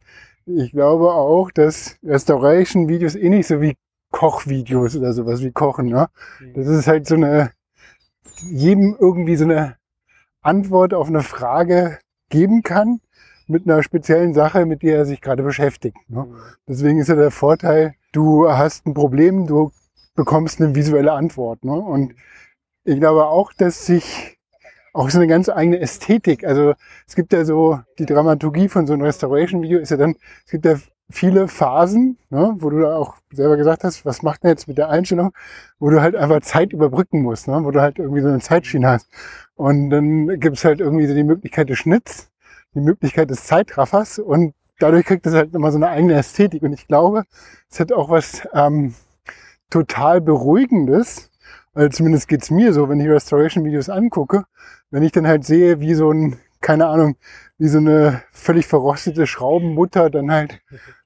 ich 0.45 0.71
glaube 0.71 1.11
auch, 1.13 1.49
dass 1.51 1.97
Restoration-Videos 2.03 3.15
eh 3.15 3.29
nicht 3.29 3.47
so 3.47 3.61
wie 3.61 3.75
Kochvideos 4.15 4.95
oder 4.95 5.11
sowas 5.11 5.41
wie 5.41 5.51
Kochen. 5.51 5.87
Ne? 5.87 6.07
Mhm. 6.39 6.53
Das 6.53 6.67
ist 6.67 6.87
halt 6.87 7.05
so 7.05 7.15
eine, 7.15 7.51
jedem 8.49 8.95
irgendwie 8.97 9.35
so 9.35 9.43
eine 9.43 9.75
Antwort 10.41 10.93
auf 10.93 11.09
eine 11.09 11.21
Frage 11.21 11.99
geben 12.29 12.63
kann 12.63 13.01
mit 13.47 13.67
einer 13.67 13.83
speziellen 13.83 14.33
Sache, 14.33 14.65
mit 14.65 14.83
der 14.83 14.99
er 14.99 15.05
sich 15.05 15.19
gerade 15.19 15.43
beschäftigt. 15.43 15.97
Ne? 16.07 16.23
Mhm. 16.23 16.35
Deswegen 16.65 16.99
ist 16.99 17.09
ja 17.09 17.15
der 17.15 17.29
Vorteil, 17.29 17.95
du 18.13 18.49
hast 18.49 18.85
ein 18.85 18.93
Problem, 18.93 19.47
du 19.47 19.71
bekommst 20.15 20.61
eine 20.61 20.73
visuelle 20.73 21.11
Antwort. 21.11 21.65
Ne? 21.65 21.73
Und 21.73 22.15
ich 22.85 22.97
glaube 23.01 23.25
auch, 23.25 23.51
dass 23.51 23.85
sich 23.85 24.37
auch 24.93 25.09
so 25.09 25.19
eine 25.19 25.27
ganz 25.27 25.49
eigene 25.49 25.81
Ästhetik, 25.81 26.45
also 26.45 26.73
es 27.05 27.15
gibt 27.15 27.33
ja 27.33 27.43
so, 27.43 27.81
die 27.99 28.05
Dramaturgie 28.05 28.69
von 28.69 28.87
so 28.87 28.93
einem 28.93 29.01
Restoration-Video 29.01 29.79
ist 29.79 29.89
ja 29.91 29.97
dann, 29.97 30.15
es 30.45 30.51
gibt 30.51 30.63
ja 30.63 30.77
viele 31.09 31.47
Phasen, 31.47 32.17
ne, 32.29 32.55
wo 32.57 32.69
du 32.69 32.81
da 32.81 32.95
auch 32.95 33.15
selber 33.31 33.57
gesagt 33.57 33.83
hast, 33.83 34.05
was 34.05 34.23
macht 34.23 34.43
denn 34.43 34.49
jetzt 34.49 34.67
mit 34.67 34.77
der 34.77 34.89
Einstellung, 34.89 35.31
wo 35.79 35.89
du 35.89 36.01
halt 36.01 36.15
einfach 36.15 36.41
Zeit 36.41 36.73
überbrücken 36.73 37.21
musst, 37.21 37.47
ne, 37.47 37.63
wo 37.63 37.71
du 37.71 37.81
halt 37.81 37.99
irgendwie 37.99 38.21
so 38.21 38.27
eine 38.27 38.39
Zeitschiene 38.39 38.87
hast. 38.87 39.09
Und 39.55 39.89
dann 39.89 40.39
gibt's 40.39 40.65
halt 40.65 40.79
irgendwie 40.79 41.07
so 41.07 41.13
die 41.13 41.23
Möglichkeit 41.23 41.69
des 41.69 41.77
Schnitts, 41.77 42.31
die 42.73 42.81
Möglichkeit 42.81 43.29
des 43.29 43.45
Zeitraffers 43.45 44.19
und 44.19 44.53
dadurch 44.79 45.05
kriegt 45.05 45.25
es 45.25 45.33
halt 45.33 45.53
immer 45.53 45.71
so 45.71 45.77
eine 45.77 45.89
eigene 45.89 46.13
Ästhetik. 46.15 46.63
Und 46.63 46.73
ich 46.73 46.87
glaube, 46.87 47.23
es 47.69 47.79
hat 47.79 47.93
auch 47.93 48.09
was 48.09 48.47
ähm, 48.53 48.95
total 49.69 50.21
Beruhigendes, 50.21 51.29
weil 51.73 51.91
zumindest 51.91 52.27
geht's 52.27 52.51
mir 52.51 52.73
so, 52.73 52.89
wenn 52.89 52.99
ich 52.99 53.09
Restoration-Videos 53.09 53.89
angucke, 53.89 54.45
wenn 54.91 55.03
ich 55.03 55.11
dann 55.11 55.27
halt 55.27 55.45
sehe, 55.45 55.79
wie 55.79 55.93
so 55.93 56.11
ein, 56.11 56.37
keine 56.61 56.87
Ahnung, 56.87 57.15
wie 57.57 57.67
so 57.67 57.77
eine 57.77 58.21
völlig 58.31 58.67
verrostete 58.67 59.27
Schraubenmutter 59.27 60.09
dann 60.09 60.31
halt 60.31 60.61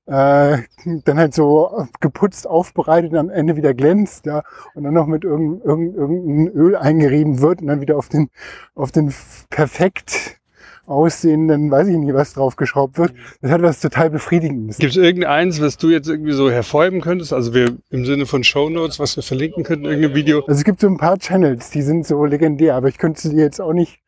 äh, 0.10 0.64
dann 1.06 1.20
halt 1.20 1.36
so 1.36 1.88
geputzt, 2.00 2.48
aufbereitet 2.48 3.12
und 3.12 3.18
am 3.18 3.30
Ende 3.30 3.56
wieder 3.56 3.76
glänzt, 3.76 4.26
ja, 4.26 4.42
und 4.74 4.84
dann 4.84 4.94
noch 4.94 5.06
mit 5.06 5.24
irgendeinem 5.24 5.62
irgend, 5.64 5.96
irgendein 5.96 6.48
Öl 6.56 6.76
eingerieben 6.76 7.42
wird 7.42 7.62
und 7.62 7.68
dann 7.68 7.82
wieder 7.82 7.96
auf 7.98 8.10
den, 8.10 8.30
auf 8.74 8.92
den 8.92 9.14
perfekt 9.52 10.40
aussehenden, 10.88 11.70
weiß 11.70 11.88
ich 11.88 11.98
nicht, 11.98 12.14
was 12.16 12.34
draufgeschraubt 12.34 12.98
wird. 12.98 13.14
Das 13.42 13.52
hat 13.52 13.62
was 13.62 13.80
total 13.80 14.10
Befriedigendes. 14.10 14.80
Gibt 14.80 14.94
es 14.94 14.98
irgendeins, 14.98 15.62
was 15.62 15.78
du 15.78 15.90
jetzt 15.90 16.10
irgendwie 16.10 16.32
so 16.32 16.50
hervorheben 16.50 17.02
könntest? 17.02 17.32
Also 17.32 17.54
wir 17.54 17.78
im 17.92 18.06
Sinne 18.06 18.26
von 18.26 18.44
Show 18.44 18.70
Notes, 18.72 19.00
was 19.00 19.16
wir 19.16 19.22
verlinken 19.22 19.64
könnten, 19.64 19.86
irgendein 19.86 20.16
Video? 20.16 20.40
Also 20.40 20.54
es 20.54 20.64
gibt 20.64 20.80
so 20.80 20.88
ein 20.88 20.98
paar 20.98 21.20
Channels, 21.20 21.70
die 21.70 21.84
sind 21.84 22.08
so 22.08 22.26
legendär, 22.26 22.74
aber 22.74 22.88
ich 22.88 22.98
könnte 22.98 23.22
sie 23.22 23.36
jetzt 23.36 23.62
auch 23.62 23.74
nicht, 23.74 24.00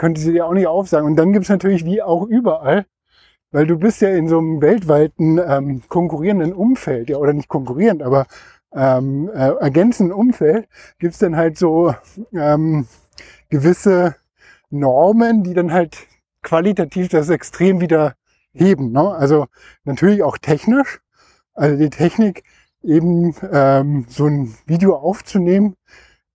könnte 0.00 0.20
sie 0.20 0.32
dir 0.32 0.46
auch 0.46 0.54
nicht 0.54 0.66
aufsagen. 0.66 1.06
Und 1.06 1.16
dann 1.16 1.32
gibt 1.32 1.44
es 1.44 1.50
natürlich 1.50 1.84
wie 1.84 2.02
auch 2.02 2.26
überall 2.26 2.86
weil 3.52 3.66
du 3.66 3.76
bist 3.78 4.00
ja 4.00 4.10
in 4.10 4.28
so 4.28 4.38
einem 4.38 4.60
weltweiten 4.60 5.38
ähm, 5.38 5.82
konkurrierenden 5.88 6.52
Umfeld, 6.52 7.10
ja, 7.10 7.16
oder 7.16 7.32
nicht 7.32 7.48
konkurrierend, 7.48 8.02
aber 8.02 8.26
ähm, 8.72 9.28
äh, 9.34 9.50
ergänzenden 9.60 10.12
Umfeld, 10.12 10.68
gibt's 10.98 11.18
dann 11.18 11.36
halt 11.36 11.58
so 11.58 11.94
ähm, 12.32 12.86
gewisse 13.48 14.14
Normen, 14.70 15.42
die 15.42 15.54
dann 15.54 15.72
halt 15.72 15.98
qualitativ 16.42 17.08
das 17.08 17.28
extrem 17.28 17.80
wieder 17.80 18.14
heben. 18.52 18.92
Ne? 18.92 19.12
Also 19.12 19.46
natürlich 19.84 20.22
auch 20.22 20.38
technisch. 20.38 21.00
Also 21.54 21.76
die 21.76 21.90
Technik, 21.90 22.44
eben 22.82 23.34
ähm, 23.52 24.06
so 24.08 24.26
ein 24.26 24.54
Video 24.66 24.94
aufzunehmen, 24.96 25.74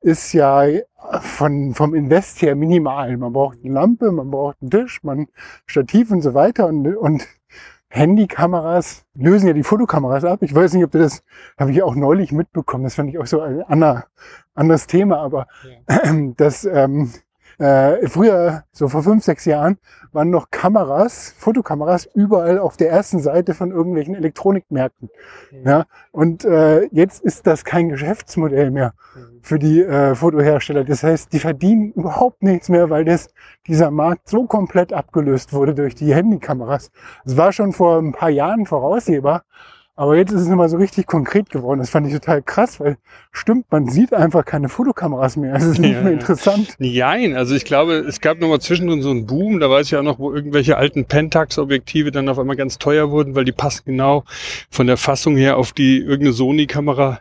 ist 0.01 0.33
ja 0.33 0.63
von, 1.21 1.73
vom 1.73 1.93
Invest 1.93 2.41
her 2.41 2.55
minimal. 2.55 3.17
Man 3.17 3.33
braucht 3.33 3.59
eine 3.63 3.73
Lampe, 3.73 4.11
man 4.11 4.31
braucht 4.31 4.57
einen 4.61 4.71
Tisch, 4.71 5.03
man 5.03 5.27
Stativ 5.65 6.11
und 6.11 6.21
so 6.21 6.33
weiter 6.33 6.67
und, 6.67 6.87
und 6.95 7.27
Handykameras 7.89 9.05
lösen 9.13 9.47
ja 9.47 9.53
die 9.53 9.63
Fotokameras 9.63 10.25
ab. 10.25 10.41
Ich 10.41 10.53
weiß 10.53 10.73
nicht, 10.73 10.83
ob 10.83 10.91
du 10.91 10.99
das, 10.99 11.23
habe 11.57 11.71
ich 11.71 11.81
auch 11.81 11.95
neulich 11.95 12.31
mitbekommen. 12.31 12.83
Das 12.83 12.95
fand 12.95 13.09
ich 13.09 13.19
auch 13.19 13.25
so 13.25 13.41
ein 13.41 14.03
anderes 14.53 14.87
Thema, 14.87 15.19
aber 15.19 15.47
ja. 15.89 16.13
das 16.37 16.65
ähm, 16.65 17.11
äh, 17.57 18.07
früher, 18.07 18.63
so 18.73 18.89
vor 18.89 19.03
fünf, 19.03 19.23
sechs 19.23 19.45
Jahren, 19.45 19.77
waren 20.11 20.29
noch 20.29 20.49
Kameras, 20.51 21.33
Fotokameras 21.37 22.09
überall 22.13 22.59
auf 22.59 22.75
der 22.75 22.89
ersten 22.89 23.19
Seite 23.19 23.53
von 23.53 23.71
irgendwelchen 23.71 24.15
Elektronikmärkten. 24.15 25.09
Mhm. 25.51 25.67
Ja, 25.67 25.85
und 26.11 26.43
äh, 26.43 26.85
jetzt 26.91 27.23
ist 27.23 27.47
das 27.47 27.63
kein 27.63 27.89
Geschäftsmodell 27.89 28.71
mehr 28.71 28.93
mhm. 29.15 29.34
Für 29.45 29.59
die 29.59 29.83
äh, 29.83 30.15
Fotohersteller. 30.15 30.83
Das 30.83 31.03
heißt, 31.03 31.31
die 31.31 31.37
verdienen 31.37 31.91
überhaupt 31.91 32.41
nichts 32.41 32.67
mehr, 32.67 32.89
weil 32.89 33.05
das, 33.05 33.29
dieser 33.67 33.91
Markt 33.91 34.27
so 34.27 34.45
komplett 34.47 34.91
abgelöst 34.91 35.53
wurde 35.53 35.75
durch 35.75 35.93
die 35.93 36.15
Handykameras. 36.15 36.89
Es 37.25 37.37
war 37.37 37.53
schon 37.53 37.71
vor 37.71 37.99
ein 37.99 38.11
paar 38.11 38.31
Jahren 38.31 38.65
voraussehbar, 38.65 39.43
aber 39.97 40.17
jetzt 40.17 40.31
ist 40.31 40.41
es 40.41 40.47
nochmal 40.47 40.67
so 40.67 40.77
richtig 40.77 41.05
konkret 41.05 41.49
geworden. 41.49 41.79
Das 41.79 41.89
fand 41.89 42.05
ich 42.07 42.13
total 42.13 42.41
krass, 42.41 42.79
weil 42.79 42.97
stimmt, 43.31 43.71
man 43.71 43.87
sieht 43.87 44.13
einfach 44.13 44.43
keine 44.43 44.67
Fotokameras 44.67 45.37
mehr. 45.37 45.55
Es 45.55 45.63
ist 45.63 45.79
nicht 45.79 45.93
ja, 45.93 46.01
mehr 46.01 46.11
interessant. 46.11 46.75
Nein, 46.79 47.35
also 47.35 47.55
ich 47.55 47.63
glaube, 47.63 47.93
es 47.93 48.19
gab 48.19 48.39
nochmal 48.39 48.59
zwischendrin 48.59 49.01
so 49.01 49.11
einen 49.11 49.25
Boom. 49.25 49.59
Da 49.59 49.69
weiß 49.69 49.87
ich 49.87 49.95
auch 49.95 50.03
noch, 50.03 50.19
wo 50.19 50.33
irgendwelche 50.33 50.75
alten 50.75 51.05
Pentax-Objektive 51.05 52.11
dann 52.11 52.27
auf 52.27 52.37
einmal 52.37 52.57
ganz 52.57 52.77
teuer 52.77 53.09
wurden, 53.09 53.35
weil 53.35 53.45
die 53.45 53.53
passen 53.53 53.83
genau 53.85 54.25
von 54.69 54.87
der 54.87 54.97
Fassung 54.97 55.37
her 55.37 55.57
auf 55.57 55.71
die 55.71 55.99
irgendeine 55.99 56.33
Sony-Kamera. 56.33 57.19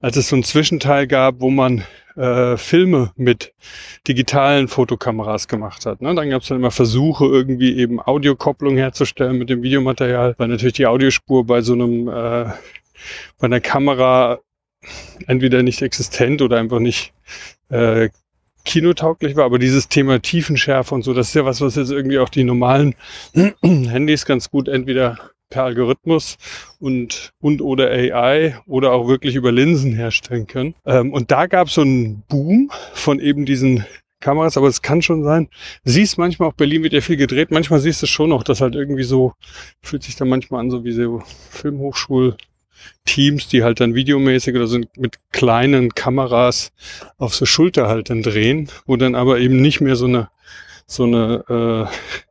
Als 0.00 0.16
es 0.16 0.28
so 0.28 0.36
ein 0.36 0.44
Zwischenteil 0.44 1.06
gab, 1.06 1.40
wo 1.40 1.50
man 1.50 1.84
äh, 2.16 2.56
Filme 2.56 3.12
mit 3.16 3.52
digitalen 4.06 4.68
Fotokameras 4.68 5.48
gemacht 5.48 5.86
hat. 5.86 6.00
Ne? 6.00 6.14
Dann 6.14 6.30
gab 6.30 6.42
es 6.42 6.48
dann 6.48 6.58
immer 6.58 6.70
Versuche, 6.70 7.24
irgendwie 7.24 7.76
eben 7.76 8.00
Audiokopplung 8.00 8.76
herzustellen 8.76 9.38
mit 9.38 9.50
dem 9.50 9.62
Videomaterial, 9.62 10.34
weil 10.38 10.48
natürlich 10.48 10.74
die 10.74 10.86
Audiospur 10.86 11.44
bei 11.46 11.60
so 11.60 11.72
einem, 11.72 12.08
äh, 12.08 12.50
bei 13.38 13.46
einer 13.46 13.60
Kamera 13.60 14.38
entweder 15.26 15.62
nicht 15.62 15.82
existent 15.82 16.42
oder 16.42 16.58
einfach 16.58 16.78
nicht 16.78 17.12
äh, 17.70 18.10
kinotauglich 18.64 19.36
war, 19.36 19.44
aber 19.44 19.58
dieses 19.58 19.88
Thema 19.88 20.20
Tiefenschärfe 20.20 20.94
und 20.94 21.02
so, 21.02 21.12
das 21.12 21.28
ist 21.28 21.34
ja 21.34 21.44
was, 21.44 21.60
was 21.60 21.76
jetzt 21.76 21.90
irgendwie 21.90 22.18
auch 22.18 22.30
die 22.30 22.44
normalen 22.44 22.94
Handys 23.62 24.24
ganz 24.24 24.50
gut 24.50 24.68
entweder 24.68 25.18
per 25.50 25.64
Algorithmus 25.64 26.36
und, 26.78 27.32
und 27.40 27.62
oder 27.62 27.90
AI 27.90 28.58
oder 28.66 28.92
auch 28.92 29.08
wirklich 29.08 29.34
über 29.34 29.52
Linsen 29.52 29.94
herstellen 29.94 30.46
können. 30.46 30.74
Ähm, 30.84 31.12
und 31.12 31.30
da 31.30 31.46
gab 31.46 31.68
es 31.68 31.74
so 31.74 31.82
einen 31.82 32.22
Boom 32.28 32.70
von 32.92 33.20
eben 33.20 33.44
diesen 33.44 33.84
Kameras, 34.20 34.56
aber 34.56 34.68
es 34.68 34.82
kann 34.82 35.02
schon 35.02 35.22
sein. 35.22 35.48
Siehst 35.84 36.16
manchmal 36.18 36.48
auch 36.48 36.54
Berlin 36.54 36.82
wird 36.82 36.94
ja 36.94 37.02
viel 37.02 37.16
gedreht, 37.18 37.50
manchmal 37.50 37.80
siehst 37.80 38.02
du 38.02 38.06
schon 38.06 38.30
noch, 38.30 38.42
dass 38.42 38.60
halt 38.60 38.74
irgendwie 38.74 39.02
so, 39.02 39.34
fühlt 39.82 40.02
sich 40.02 40.16
dann 40.16 40.28
manchmal 40.28 40.60
an, 40.60 40.70
so 40.70 40.84
wie 40.84 40.92
so 40.92 41.22
Filmhochschul 41.50 42.36
Teams, 43.04 43.48
die 43.48 43.62
halt 43.62 43.80
dann 43.80 43.94
videomäßig 43.94 44.54
oder 44.54 44.66
so 44.66 44.80
mit 44.96 45.18
kleinen 45.32 45.94
Kameras 45.94 46.72
auf 47.18 47.34
so 47.34 47.46
Schulterhaltern 47.46 48.22
drehen, 48.22 48.68
wo 48.86 48.96
dann 48.96 49.14
aber 49.14 49.38
eben 49.38 49.60
nicht 49.60 49.80
mehr 49.80 49.96
so 49.96 50.06
eine 50.06 50.28
so 50.86 51.04
eine 51.04 51.88
äh, 51.90 52.24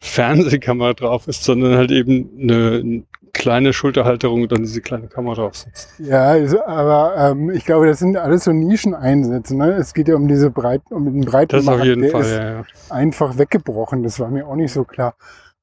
Fernsehkamera 0.00 0.94
drauf 0.94 1.26
ist, 1.28 1.44
sondern 1.44 1.76
halt 1.76 1.90
eben 1.90 2.30
eine 2.40 3.04
kleine 3.36 3.72
Schulterhalterung 3.72 4.42
und 4.42 4.52
dann 4.52 4.62
diese 4.62 4.80
kleine 4.80 5.08
Kamera 5.08 5.34
drauf 5.34 5.56
sitzt. 5.56 5.90
Ja, 5.98 6.34
aber 6.66 7.14
ähm, 7.16 7.50
ich 7.50 7.64
glaube, 7.64 7.86
das 7.86 7.98
sind 7.98 8.16
alles 8.16 8.44
so 8.44 8.52
Nischeneinsätze. 8.52 9.56
Ne? 9.56 9.72
Es 9.72 9.92
geht 9.92 10.08
ja 10.08 10.16
um 10.16 10.26
diese 10.26 10.50
Breiten, 10.50 10.94
um 10.94 11.04
den 11.04 11.20
breiten 11.20 11.54
Das 11.54 11.68
auf 11.68 11.84
jeden 11.84 12.02
Der 12.02 12.10
Fall, 12.10 12.22
ist 12.22 12.30
ja, 12.30 12.50
ja. 12.50 12.64
einfach 12.88 13.36
weggebrochen. 13.36 14.02
Das 14.02 14.18
war 14.20 14.30
mir 14.30 14.46
auch 14.46 14.56
nicht 14.56 14.72
so 14.72 14.84
klar. 14.84 15.14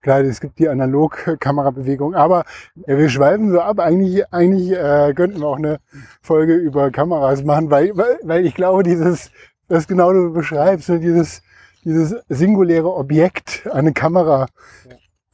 Klar, 0.02 0.20
es 0.20 0.42
gibt 0.42 0.60
die 0.60 0.68
Analog-Kamerabewegung, 0.68 2.14
aber 2.14 2.44
äh, 2.86 2.98
wir 2.98 3.10
schweifen 3.10 3.52
so 3.52 3.62
ab. 3.62 3.80
Eigentlich, 3.80 4.32
eigentlich 4.32 4.72
äh, 4.72 5.14
könnten 5.16 5.40
wir 5.40 5.48
auch 5.48 5.58
eine 5.58 5.80
Folge 6.22 6.56
über 6.56 6.92
Kameras 6.92 7.44
machen, 7.44 7.72
weil, 7.72 7.96
weil, 7.96 8.20
weil 8.22 8.46
ich 8.46 8.54
glaube, 8.54 8.84
dieses, 8.84 9.32
das 9.68 9.88
genau 9.88 10.12
du 10.12 10.32
beschreibst, 10.32 10.90
dieses 10.90 11.42
dieses 11.84 12.16
singuläre 12.30 12.94
Objekt, 12.94 13.68
eine 13.72 13.94
Kamera, 13.94 14.48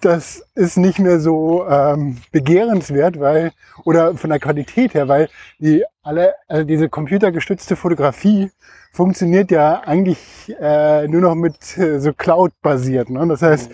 das 0.02 0.44
ist 0.56 0.78
nicht 0.78 1.00
mehr 1.00 1.20
so 1.20 1.68
ähm, 1.68 2.18
begehrenswert, 2.32 3.20
weil 3.20 3.52
oder 3.84 4.16
von 4.16 4.30
der 4.30 4.40
Qualität 4.40 4.94
her, 4.94 5.08
weil 5.08 5.30
die 5.60 5.84
alle 6.02 6.34
also 6.48 6.64
diese 6.64 6.90
computergestützte 6.90 7.76
Fotografie 7.76 8.52
funktioniert 8.94 9.52
ja 9.52 9.82
eigentlich 9.82 10.56
äh, 10.60 11.08
nur 11.08 11.22
noch 11.22 11.36
mit 11.36 11.78
äh, 11.78 12.00
so 12.00 12.14
Cloud 12.14 12.54
basiert. 12.62 13.10
Ne? 13.10 13.28
Das 13.28 13.42
heißt, 13.42 13.72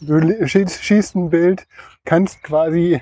du 0.00 0.46
schießt, 0.46 0.82
schießt 0.82 1.16
ein 1.16 1.30
Bild, 1.30 1.66
kannst 2.04 2.42
quasi 2.42 3.00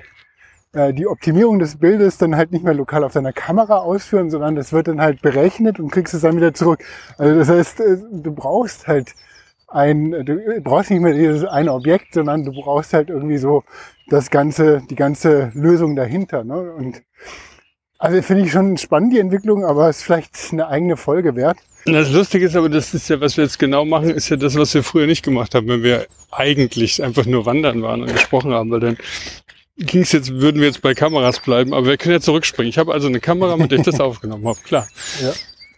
die 0.73 1.07
Optimierung 1.07 1.59
des 1.59 1.77
Bildes 1.77 2.17
dann 2.17 2.37
halt 2.37 2.51
nicht 2.51 2.63
mehr 2.63 2.73
lokal 2.73 3.03
auf 3.03 3.13
deiner 3.13 3.33
Kamera 3.33 3.79
ausführen, 3.79 4.29
sondern 4.29 4.55
das 4.55 4.71
wird 4.71 4.87
dann 4.87 5.01
halt 5.01 5.21
berechnet 5.21 5.79
und 5.79 5.91
kriegst 5.91 6.13
es 6.13 6.21
dann 6.21 6.37
wieder 6.37 6.53
zurück. 6.53 6.83
Also 7.17 7.37
das 7.37 7.49
heißt, 7.49 7.79
äh, 7.81 7.97
du 8.11 8.33
brauchst 8.33 8.87
halt 8.87 9.13
ein, 9.67 10.11
du 10.11 10.61
brauchst 10.61 10.91
nicht 10.91 11.01
mehr 11.01 11.13
dieses 11.13 11.45
eine 11.45 11.73
Objekt, 11.73 12.13
sondern 12.13 12.45
du 12.45 12.51
brauchst 12.51 12.93
halt 12.93 13.09
irgendwie 13.09 13.37
so 13.37 13.63
das 14.09 14.29
ganze, 14.29 14.81
die 14.89 14.95
ganze 14.95 15.51
Lösung 15.53 15.95
dahinter. 15.95 16.43
Ne? 16.43 16.73
Und 16.73 17.01
also 17.97 18.21
finde 18.21 18.45
ich 18.45 18.51
schon 18.51 18.77
spannend, 18.77 19.13
die 19.13 19.19
Entwicklung, 19.19 19.65
aber 19.65 19.89
es 19.89 19.97
ist 19.97 20.03
vielleicht 20.03 20.35
eine 20.51 20.67
eigene 20.67 20.97
Folge 20.97 21.35
wert. 21.35 21.57
Das 21.85 22.11
Lustige 22.11 22.45
ist 22.45 22.55
aber, 22.55 22.69
das 22.69 22.93
ist 22.93 23.09
ja, 23.09 23.19
was 23.19 23.37
wir 23.37 23.43
jetzt 23.43 23.59
genau 23.59 23.85
machen, 23.85 24.09
ist 24.09 24.29
ja 24.29 24.37
das, 24.37 24.55
was 24.55 24.73
wir 24.73 24.83
früher 24.83 25.07
nicht 25.07 25.23
gemacht 25.23 25.55
haben, 25.55 25.67
wenn 25.67 25.83
wir 25.83 26.05
eigentlich 26.31 27.03
einfach 27.03 27.25
nur 27.25 27.45
wandern 27.45 27.81
waren 27.81 28.01
und 28.01 28.11
gesprochen 28.11 28.53
haben, 28.53 28.71
weil 28.71 28.79
dann 28.79 28.97
ging's 29.85 30.11
jetzt, 30.11 30.31
würden 30.31 30.61
wir 30.61 30.67
jetzt 30.67 30.81
bei 30.81 30.93
Kameras 30.93 31.39
bleiben, 31.39 31.73
aber 31.73 31.87
wir 31.87 31.97
können 31.97 32.13
ja 32.13 32.21
zurückspringen. 32.21 32.69
Ich 32.69 32.77
habe 32.77 32.93
also 32.93 33.07
eine 33.07 33.19
Kamera, 33.19 33.57
mit 33.57 33.71
der 33.71 33.79
ich 33.79 33.85
das 33.85 33.99
aufgenommen 33.99 34.47
habe, 34.47 34.59
klar. 34.63 34.87
Ja. 35.21 35.31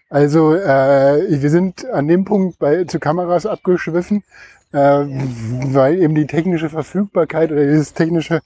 Also 0.09 0.53
äh, 0.53 1.41
wir 1.41 1.49
sind 1.49 1.89
an 1.89 2.07
dem 2.07 2.23
Punkt 2.23 2.59
bei 2.59 2.83
zu 2.83 2.99
Kameras 2.99 3.45
abgeschwiffen, 3.45 4.23
äh, 4.71 4.77
weil 4.77 5.99
eben 6.01 6.13
die 6.13 6.27
technische 6.27 6.69
Verfügbarkeit 6.69 7.51
oder 7.51 7.65
dieses 7.65 7.93
technische 7.93 8.41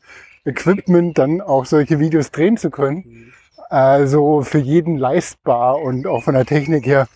Equipment 0.45 1.17
dann 1.17 1.41
auch 1.41 1.65
solche 1.65 1.99
Videos 1.99 2.31
drehen 2.31 2.55
zu 2.55 2.69
können, 2.69 3.33
also 3.69 4.43
für 4.43 4.59
jeden 4.59 4.97
leistbar 4.97 5.81
und 5.81 6.07
auch 6.07 6.23
von 6.23 6.35
der 6.35 6.45
Technik 6.45 6.85
her 6.85 7.07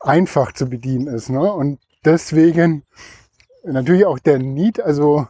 einfach 0.00 0.52
zu 0.52 0.70
bedienen 0.70 1.06
ist. 1.06 1.28
Ne? 1.28 1.52
Und 1.52 1.78
deswegen 2.04 2.84
natürlich 3.64 4.06
auch 4.06 4.18
der 4.18 4.38
Need, 4.38 4.80
also, 4.80 5.28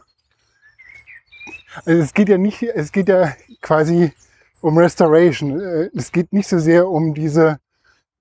also 1.85 2.01
es 2.01 2.13
geht 2.13 2.29
ja 2.29 2.37
nicht, 2.37 2.63
es 2.63 2.91
geht 2.91 3.09
ja 3.09 3.33
quasi 3.61 4.11
um 4.61 4.77
Restoration. 4.77 5.59
Äh, 5.59 5.89
es 5.95 6.11
geht 6.11 6.33
nicht 6.33 6.47
so 6.47 6.59
sehr 6.59 6.87
um 6.87 7.13
diese 7.13 7.59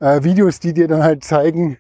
äh, 0.00 0.22
Videos, 0.22 0.60
die 0.60 0.72
dir 0.72 0.88
dann 0.88 1.02
halt 1.02 1.24
zeigen, 1.24 1.78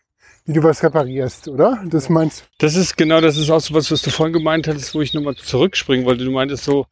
wie 0.48 0.54
du 0.54 0.62
was 0.62 0.82
reparierst, 0.82 1.48
oder? 1.48 1.78
Das 1.84 2.08
meinst 2.08 2.44
Das 2.56 2.74
ist 2.74 2.96
genau, 2.96 3.20
das 3.20 3.36
ist 3.36 3.50
auch 3.50 3.60
so 3.60 3.74
was, 3.74 3.90
was 3.90 4.00
du 4.00 4.10
vorhin 4.10 4.32
gemeint 4.32 4.66
hattest, 4.66 4.94
wo 4.94 5.02
ich 5.02 5.12
nochmal 5.12 5.34
zurückspringen 5.34 6.06
wollte. 6.06 6.24
Du 6.24 6.30
meintest 6.30 6.64
so, 6.64 6.86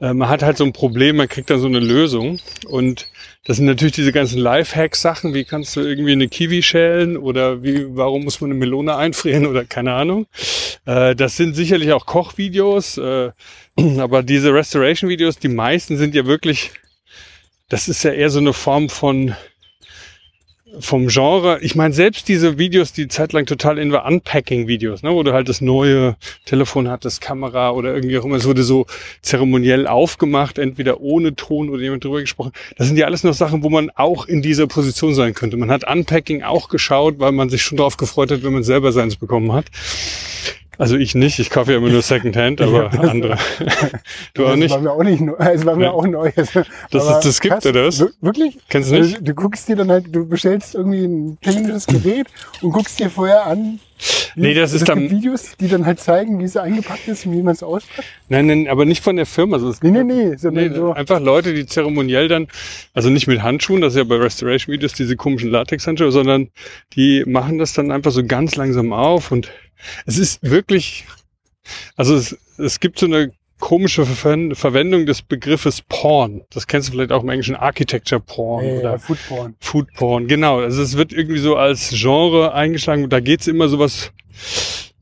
äh, 0.00 0.14
man 0.14 0.28
hat 0.28 0.44
halt 0.44 0.56
so 0.56 0.64
ein 0.64 0.72
Problem, 0.72 1.16
man 1.16 1.28
kriegt 1.28 1.50
dann 1.50 1.58
so 1.58 1.66
eine 1.66 1.80
Lösung. 1.80 2.38
Und 2.66 3.08
das 3.44 3.56
sind 3.56 3.66
natürlich 3.66 3.94
diese 3.94 4.12
ganzen 4.12 4.38
Lifehack-Sachen, 4.38 5.32
wie 5.32 5.44
kannst 5.44 5.74
du 5.74 5.80
irgendwie 5.80 6.12
eine 6.12 6.28
Kiwi 6.28 6.62
schälen 6.62 7.16
oder 7.16 7.62
wie, 7.62 7.86
warum 7.96 8.24
muss 8.24 8.40
man 8.40 8.50
eine 8.50 8.58
Melone 8.58 8.94
einfrieren 8.96 9.46
oder 9.46 9.64
keine 9.64 9.94
Ahnung. 9.94 10.26
Äh, 10.84 11.16
das 11.16 11.36
sind 11.36 11.54
sicherlich 11.54 11.92
auch 11.92 12.04
Kochvideos, 12.04 12.98
äh, 12.98 13.30
aber 13.98 14.22
diese 14.22 14.52
Restoration-Videos, 14.52 15.38
die 15.38 15.48
meisten 15.48 15.96
sind 15.96 16.14
ja 16.14 16.26
wirklich, 16.26 16.72
das 17.70 17.88
ist 17.88 18.02
ja 18.02 18.12
eher 18.12 18.30
so 18.30 18.40
eine 18.40 18.52
Form 18.52 18.90
von 18.90 19.34
vom 20.78 21.08
Genre, 21.08 21.58
ich 21.60 21.74
meine, 21.74 21.92
selbst 21.92 22.28
diese 22.28 22.58
Videos, 22.58 22.92
die 22.92 23.08
zeitlang 23.08 23.46
total 23.46 23.78
in 23.78 23.92
war, 23.92 24.06
Unpacking-Videos, 24.06 25.02
ne, 25.02 25.12
wo 25.12 25.22
du 25.22 25.32
halt 25.32 25.48
das 25.48 25.60
neue 25.60 26.16
Telefon 26.44 26.88
hattest, 26.88 27.20
Kamera 27.20 27.70
oder 27.70 27.94
irgendwie 27.94 28.18
auch 28.18 28.24
immer, 28.24 28.36
es 28.36 28.46
wurde 28.46 28.62
so 28.62 28.86
zeremoniell 29.22 29.86
aufgemacht, 29.86 30.58
entweder 30.58 31.00
ohne 31.00 31.34
Ton 31.34 31.70
oder 31.70 31.82
jemand 31.82 32.04
drüber 32.04 32.20
gesprochen. 32.20 32.52
Das 32.76 32.86
sind 32.86 32.96
ja 32.96 33.06
alles 33.06 33.24
noch 33.24 33.34
Sachen, 33.34 33.62
wo 33.62 33.70
man 33.70 33.90
auch 33.90 34.26
in 34.26 34.42
dieser 34.42 34.66
Position 34.66 35.14
sein 35.14 35.34
könnte. 35.34 35.56
Man 35.56 35.70
hat 35.70 35.90
Unpacking 35.90 36.42
auch 36.42 36.68
geschaut, 36.68 37.18
weil 37.18 37.32
man 37.32 37.48
sich 37.48 37.62
schon 37.62 37.78
darauf 37.78 37.96
gefreut 37.96 38.30
hat, 38.30 38.42
wenn 38.42 38.52
man 38.52 38.62
selber 38.62 38.92
seins 38.92 39.16
bekommen 39.16 39.52
hat. 39.52 39.66
Also 40.80 40.96
ich 40.96 41.14
nicht, 41.14 41.38
ich 41.38 41.50
kaufe 41.50 41.72
ja 41.72 41.78
immer 41.78 41.90
nur 41.90 42.00
Secondhand, 42.02 42.60
aber 42.62 42.84
Ja, 42.84 42.88
das- 42.88 43.10
andere. 43.10 43.36
du 44.34 44.44
auch 44.44 44.50
das 44.50 44.58
nicht? 44.58 44.70
war 44.70 44.80
mir 44.80 44.92
auch 44.92 45.02
nicht 45.02 45.20
neu. 45.20 45.34
Es 45.38 45.64
war 45.66 45.76
mir 45.76 45.84
Ja. 45.84 45.90
auch 45.90 46.06
neu. 46.06 46.32
Das, 46.36 46.54
ist, 46.54 47.20
das 47.24 47.40
gibt 47.40 47.54
krass, 47.54 47.66
oder 47.66 47.84
wir- 47.92 48.10
Wirklich? 48.22 48.58
Kennst 48.68 48.90
du 48.90 48.94
nicht? 48.94 49.12
Also, 49.14 49.24
du 49.24 49.34
guckst 49.34 49.68
dir 49.68 49.76
dann 49.76 49.90
halt, 49.90 50.06
du 50.14 50.26
bestellst 50.26 50.74
irgendwie 50.74 51.04
ein 51.04 51.38
technisches 51.42 51.86
Gerät 51.86 52.26
und 52.62 52.72
guckst 52.72 52.98
dir 52.98 53.10
vorher 53.10 53.46
an. 53.46 53.78
wie- 54.34 54.40
Nee, 54.40 54.54
das 54.54 54.72
ist 54.72 54.80
es 54.82 54.86
dann- 54.86 55.10
Videos, 55.10 55.56
die 55.60 55.68
dann 55.68 55.84
halt 55.84 56.00
zeigen, 56.00 56.38
wie 56.40 56.44
es 56.44 56.56
eingepackt 56.56 57.06
ist 57.08 57.26
und 57.26 57.32
wie 57.32 57.42
man 57.42 57.52
es 57.54 57.62
auspackt. 57.62 58.08
Nein, 58.30 58.46
nein, 58.46 58.66
aber 58.68 58.86
nicht 58.86 59.04
von 59.04 59.16
der 59.16 59.26
Firma. 59.26 59.56
Also 59.56 59.74
Nee, 59.82 59.90
nee, 59.90 60.02
nee, 60.04 60.36
sondern 60.36 60.68
Nee, 60.70 60.74
so. 60.74 60.92
einfach 60.94 61.20
Leute, 61.20 61.52
die 61.52 61.66
zeremoniell 61.66 62.28
dann, 62.28 62.48
also 62.94 63.10
nicht 63.10 63.26
mit 63.26 63.42
Handschuhen, 63.42 63.82
das 63.82 63.92
ist 63.92 63.98
ja 63.98 64.04
bei 64.04 64.16
Restoration-Videos 64.16 64.94
diese 64.94 65.16
komischen 65.16 65.50
Latex-Handschuhe, 65.50 66.10
sondern 66.10 66.48
die 66.94 67.24
machen 67.26 67.58
das 67.58 67.74
dann 67.74 67.90
einfach 67.92 68.12
so 68.12 68.24
ganz 68.24 68.56
langsam 68.56 68.92
auf 68.94 69.30
und 69.30 69.50
es 70.06 70.18
ist 70.18 70.42
wirklich, 70.42 71.06
also 71.96 72.14
es, 72.14 72.36
es 72.58 72.80
gibt 72.80 72.98
so 72.98 73.06
eine 73.06 73.32
komische 73.60 74.06
Ver 74.06 74.54
Verwendung 74.54 75.06
des 75.06 75.22
Begriffes 75.22 75.82
Porn. 75.82 76.42
Das 76.50 76.66
kennst 76.66 76.88
du 76.88 76.92
vielleicht 76.92 77.12
auch 77.12 77.22
im 77.22 77.28
Englischen 77.28 77.54
Architecture 77.54 78.20
Porn 78.20 78.64
Ja, 78.64 78.72
oder 78.72 78.90
ja, 78.92 78.98
Foodporn. 78.98 79.54
Food 79.60 79.92
Porn, 79.94 80.26
genau. 80.26 80.60
Also 80.60 80.82
es 80.82 80.96
wird 80.96 81.12
irgendwie 81.12 81.38
so 81.38 81.56
als 81.56 81.90
Genre 81.90 82.54
eingeschlagen 82.54 83.04
und 83.04 83.12
da 83.12 83.20
geht's 83.20 83.46
immer 83.46 83.68
sowas 83.68 84.12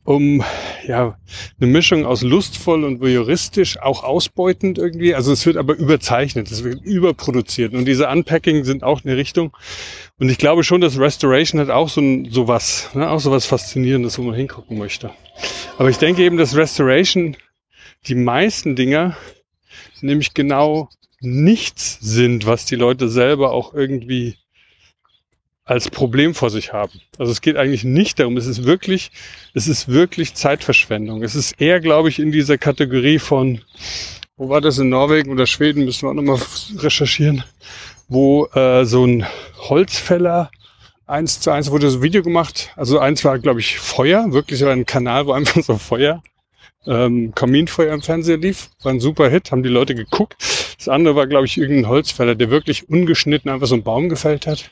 um 0.05 0.43
ja 0.87 1.19
eine 1.61 1.71
Mischung 1.71 2.07
aus 2.07 2.23
lustvoll 2.23 2.85
und 2.85 3.01
voyeuristisch, 3.01 3.79
auch 3.79 4.05
ausbeutend 4.05 4.79
irgendwie. 4.79 5.15
Also 5.15 5.33
es 5.33 5.45
wird 5.45 5.59
aber 5.59 5.77
überzeichnet, 5.77 6.51
es 6.51 6.65
wird 6.65 6.83
überproduziert 6.83 7.75
und 7.75 7.85
diese 7.85 8.09
Unpacking 8.09 8.65
sind 8.65 8.83
auch 8.83 9.05
eine 9.05 9.17
Richtung. 9.17 9.55
Und 10.19 10.31
ich 10.31 10.39
glaube 10.39 10.65
schon, 10.65 10.81
dass 10.81 10.99
Restoration 10.99 11.61
hat 11.61 11.71
auch 11.71 11.89
so 11.89 12.01
ein, 12.01 12.31
sowas, 12.31 12.91
ne, 12.95 13.09
auch 13.09 13.21
sowas 13.21 13.47
Faszinierendes, 13.47 14.19
wo 14.19 14.23
man 14.23 14.35
hingucken 14.35 14.77
möchte. 14.77 15.11
Aber 15.79 15.91
ich 15.91 15.99
denke 15.99 16.23
eben, 16.23 16.37
dass 16.37 16.57
Restoration 16.57 17.37
die 18.07 18.17
meisten 18.17 18.75
Dinger 18.75 19.17
nämlich 20.01 20.35
genau 20.35 20.89
nichts 21.21 21.99
sind, 22.01 22.47
was 22.47 22.65
die 22.65 22.77
Leute 22.77 23.09
selber 23.09 23.53
auch 23.53 23.75
irgendwie 23.75 24.37
als 25.65 25.91
Problem 25.91 26.35
vor 26.35 26.51
sich 26.51 26.73
haben. 26.73 27.01
Also 27.19 27.31
es 27.31 27.41
geht 27.41 27.57
eigentlich 27.57 27.85
nicht 27.85 28.19
darum, 28.19 28.37
es 28.39 28.47
ist 28.47 28.65
wirklich, 28.65 29.11
es 29.55 29.69
ist 29.69 29.89
wirklich 29.89 30.35
Zeitverschwendung. 30.35 31.23
Es 31.23 31.35
ist 31.35 31.61
eher, 31.61 31.81
glaube 31.81 32.09
ich, 32.09 32.19
in 32.19 32.33
dieser 32.33 32.57
Kategorie 32.57 33.19
von, 33.19 33.61
wo 34.37 34.49
war 34.49 34.63
das 34.63 34.79
in 34.79 34.89
Norwegen 34.89 35.31
oder 35.31 35.47
Schweden, 35.47 35.85
müssen 35.85 36.03
wir 36.03 36.11
auch 36.11 36.15
nochmal 36.15 36.41
recherchieren, 36.77 37.45
wo 38.09 38.47
äh, 38.55 38.85
so 38.85 39.05
ein 39.05 39.27
Holzfäller 39.69 40.51
eins 41.07 41.41
zu 41.41 41.51
eins 41.51 41.71
wurde 41.71 41.91
so 41.91 41.99
ein 41.99 42.03
Video 42.03 42.23
gemacht. 42.23 42.71
Also 42.77 42.99
eins 42.99 43.25
war, 43.25 43.39
glaube 43.39 43.61
ich, 43.61 43.79
Feuer, 43.79 44.33
wirklich 44.33 44.63
war 44.63 44.73
ein 44.73 44.87
Kanal, 44.87 45.27
wo 45.27 45.33
einfach 45.33 45.63
so 45.63 45.79
Feuer, 45.79 46.23
ähm, 46.87 47.35
Kaminfeuer 47.35 47.95
im 47.95 48.03
Fernseher 48.03 48.37
lief. 48.37 48.71
War 48.83 48.93
ein 48.93 49.01
super 49.01 49.29
Hit, 49.29 49.51
haben 49.51 49.63
die 49.63 49.69
Leute 49.69 49.95
geguckt. 49.95 50.37
Das 50.79 50.89
andere 50.89 51.17
war, 51.17 51.27
glaube 51.27 51.47
ich, 51.47 51.59
irgendein 51.59 51.89
Holzfäller, 51.89 52.35
der 52.35 52.51
wirklich 52.51 52.89
ungeschnitten 52.89 53.51
einfach 53.51 53.67
so 53.67 53.75
einen 53.75 53.85
Baum 53.85 54.09
gefällt 54.09 54.47
hat. 54.47 54.71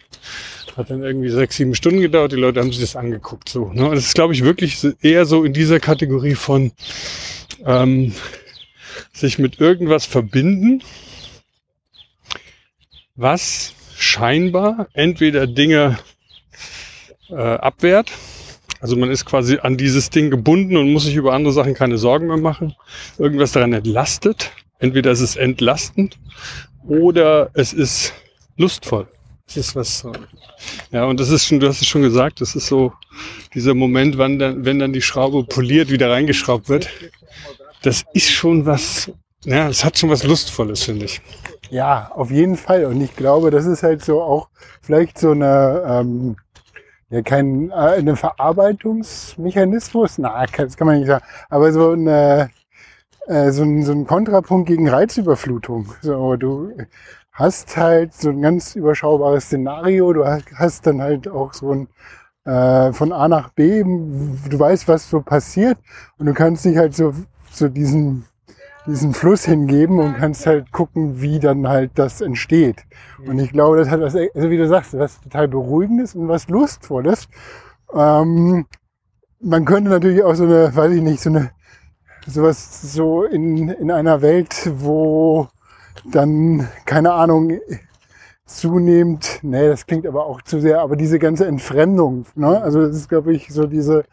Hat 0.77 0.90
dann 0.90 1.03
irgendwie 1.03 1.31
sechs, 1.31 1.57
sieben 1.57 1.75
Stunden 1.75 2.01
gedauert. 2.01 2.33
Die 2.33 2.37
Leute 2.37 2.61
haben 2.61 2.70
sich 2.70 2.81
das 2.81 2.96
angeguckt. 2.96 3.49
So, 3.49 3.72
ne? 3.72 3.90
Das 3.90 4.07
ist, 4.07 4.14
glaube 4.14 4.35
ich, 4.35 4.44
wirklich 4.44 4.87
eher 5.01 5.25
so 5.25 5.42
in 5.42 5.55
dieser 5.55 5.81
Kategorie 5.81 6.35
von 6.35 6.72
ähm, 7.64 8.12
sich 9.12 9.38
mit 9.38 9.59
irgendwas 9.59 10.05
verbinden, 10.05 10.83
was 13.16 13.74
scheinbar 13.96 14.88
entweder 14.92 15.46
Dinge 15.46 15.98
äh, 17.31 17.35
abwehrt. 17.35 18.12
Also 18.81 18.96
man 18.96 19.11
ist 19.11 19.24
quasi 19.24 19.59
an 19.59 19.76
dieses 19.76 20.11
Ding 20.11 20.31
gebunden 20.31 20.76
und 20.76 20.92
muss 20.92 21.05
sich 21.05 21.14
über 21.16 21.33
andere 21.33 21.52
Sachen 21.52 21.74
keine 21.74 21.98
Sorgen 21.98 22.26
mehr 22.26 22.37
machen. 22.37 22.74
Irgendwas 23.18 23.52
daran 23.52 23.72
entlastet. 23.72 24.52
Entweder 24.79 25.11
ist 25.11 25.22
es 25.22 25.37
entlastend 25.37 26.18
oder 26.87 27.50
es 27.55 27.72
ist 27.72 28.12
lustvoll. 28.57 29.09
Es 29.48 29.57
ist 29.57 29.76
was. 29.76 30.07
Ja, 30.90 31.05
und 31.05 31.20
das 31.20 31.31
ist 31.31 31.46
schon, 31.46 31.61
du 31.61 31.68
hast 31.68 31.81
es 31.81 31.87
schon 31.87 32.02
gesagt, 32.02 32.40
das 32.40 32.55
ist 32.55 32.66
so 32.66 32.92
dieser 33.55 33.74
Moment, 33.74 34.18
wann 34.18 34.38
dann, 34.38 34.64
wenn 34.64 34.79
dann 34.79 34.92
die 34.92 35.02
Schraube 35.02 35.44
poliert 35.44 35.90
wieder 35.90 36.11
reingeschraubt 36.11 36.68
wird. 36.68 36.88
Das 37.83 38.05
ist 38.12 38.31
schon 38.31 38.66
was, 38.66 39.11
ja, 39.44 39.68
es 39.68 39.85
hat 39.85 39.98
schon 39.98 40.11
was 40.11 40.24
Lustvolles, 40.24 40.83
finde 40.83 41.07
ich. 41.07 41.20
Ja, 41.70 42.11
auf 42.14 42.31
jeden 42.31 42.57
Fall. 42.57 42.85
Und 42.87 43.00
ich 43.00 43.16
glaube, 43.16 43.50
das 43.50 43.66
ist 43.66 43.83
halt 43.83 44.05
so 44.05 44.22
auch 44.22 44.48
vielleicht 44.83 45.18
so 45.18 45.33
eine, 45.33 45.83
ähm, 45.87 46.37
ja, 47.11 47.22
kein 47.22 47.70
äh, 47.70 47.74
eine 47.74 48.16
Verarbeitungsmechanismus. 48.16 50.18
Na, 50.18 50.44
das 50.46 50.76
kann 50.76 50.87
man 50.88 50.98
nicht 50.98 51.07
sagen. 51.09 51.24
Aber 51.50 51.72
so 51.72 51.90
eine, 51.92 52.50
äh, 53.29 53.50
so 53.52 53.62
ein, 53.64 53.83
so 53.85 53.92
ein 53.92 54.07
Kontrapunkt 54.07 54.68
gegen 54.68 54.88
Reizüberflutung. 54.88 55.87
So, 56.02 56.37
du 56.37 56.72
hast 57.33 57.76
halt 57.76 58.14
so 58.14 58.31
ein 58.31 58.42
ganz 58.42 58.74
überschaubares 58.76 59.44
Szenario. 59.46 60.12
Du 60.12 60.24
hast- 60.26 60.52
hast 60.57 60.87
dann 60.87 61.00
halt 61.02 61.29
auch 61.29 61.52
so 61.55 61.72
ein 61.72 61.88
äh, 62.46 62.92
von 62.92 63.12
A 63.12 63.29
nach 63.29 63.50
B. 63.50 63.83
Du 63.85 64.59
weißt, 64.59 64.88
was 64.88 65.09
so 65.11 65.20
passiert. 65.22 65.79
Und 66.18 66.26
du 66.26 66.35
kannst 66.35 66.64
dich 66.64 66.76
halt 66.76 66.94
so, 66.94 67.12
so 67.52 67.68
diesen 67.68 68.26
diesen 68.87 69.14
Fluss 69.14 69.44
hingeben 69.44 69.99
und 69.99 70.16
kannst 70.16 70.46
halt 70.46 70.70
gucken, 70.72 71.20
wie 71.20 71.38
dann 71.38 71.68
halt 71.68 71.92
das 71.96 72.20
entsteht. 72.20 72.85
Und 73.27 73.38
ich 73.38 73.51
glaube, 73.51 73.77
das 73.77 73.90
hat 73.90 74.01
was, 74.01 74.14
also 74.14 74.51
wie 74.51 74.57
du 74.57 74.68
sagst, 74.68 74.96
was 74.99 75.20
total 75.20 75.49
Beruhigendes 75.49 76.14
und 76.14 76.29
was 76.29 76.49
Lustvolles. 76.49 77.29
Ähm, 77.92 78.66
man 79.40 79.64
könnte 79.64 79.90
natürlich 79.90 80.22
auch 80.22 80.35
so 80.35 80.44
eine, 80.44 80.75
weiß 80.75 80.92
ich 80.92 81.03
nicht, 81.03 81.20
so 81.20 81.31
eine, 81.31 81.51
sowas 82.27 82.92
so 82.92 83.25
in, 83.25 83.68
in 83.68 83.90
einer 83.90 84.22
Welt, 84.22 84.70
wo 84.77 85.49
dann, 86.11 86.68
keine 86.85 87.12
Ahnung, 87.12 87.59
zunehmend, 88.46 89.40
nee, 89.42 89.68
das 89.68 89.87
klingt 89.87 90.07
aber 90.07 90.27
auch 90.27 90.40
zu 90.42 90.61
sehr, 90.61 90.81
aber 90.81 90.96
diese 90.96 91.18
ganze 91.18 91.46
Entfremdung, 91.46 92.27
ne? 92.37 92.62
also 92.62 92.87
das 92.87 92.96
ist, 92.96 93.09
glaube 93.09 93.33
ich, 93.35 93.49
so 93.49 93.66
diese 93.66 94.05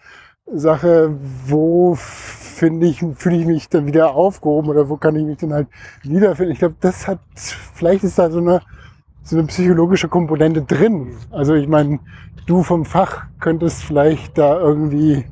Sache, 0.51 1.15
wo 1.47 1.95
finde 1.95 2.87
ich, 2.87 3.03
fühle 3.15 3.37
ich 3.37 3.45
mich 3.45 3.69
dann 3.69 3.85
wieder 3.85 4.13
aufgehoben 4.13 4.69
oder 4.69 4.89
wo 4.89 4.97
kann 4.97 5.15
ich 5.15 5.23
mich 5.23 5.37
dann 5.37 5.53
halt 5.53 5.67
wiederfinden. 6.03 6.53
Ich 6.53 6.59
glaube, 6.59 6.75
das 6.79 7.07
hat, 7.07 7.19
vielleicht 7.35 8.03
ist 8.03 8.19
da 8.19 8.29
so 8.29 8.39
eine, 8.39 8.61
so 9.23 9.37
eine 9.37 9.47
psychologische 9.47 10.07
Komponente 10.07 10.61
drin. 10.61 11.15
Also 11.31 11.55
ich 11.55 11.67
meine, 11.67 11.99
du 12.45 12.63
vom 12.63 12.85
Fach 12.85 13.25
könntest 13.39 13.83
vielleicht 13.83 14.37
da 14.37 14.59
irgendwie 14.59 15.25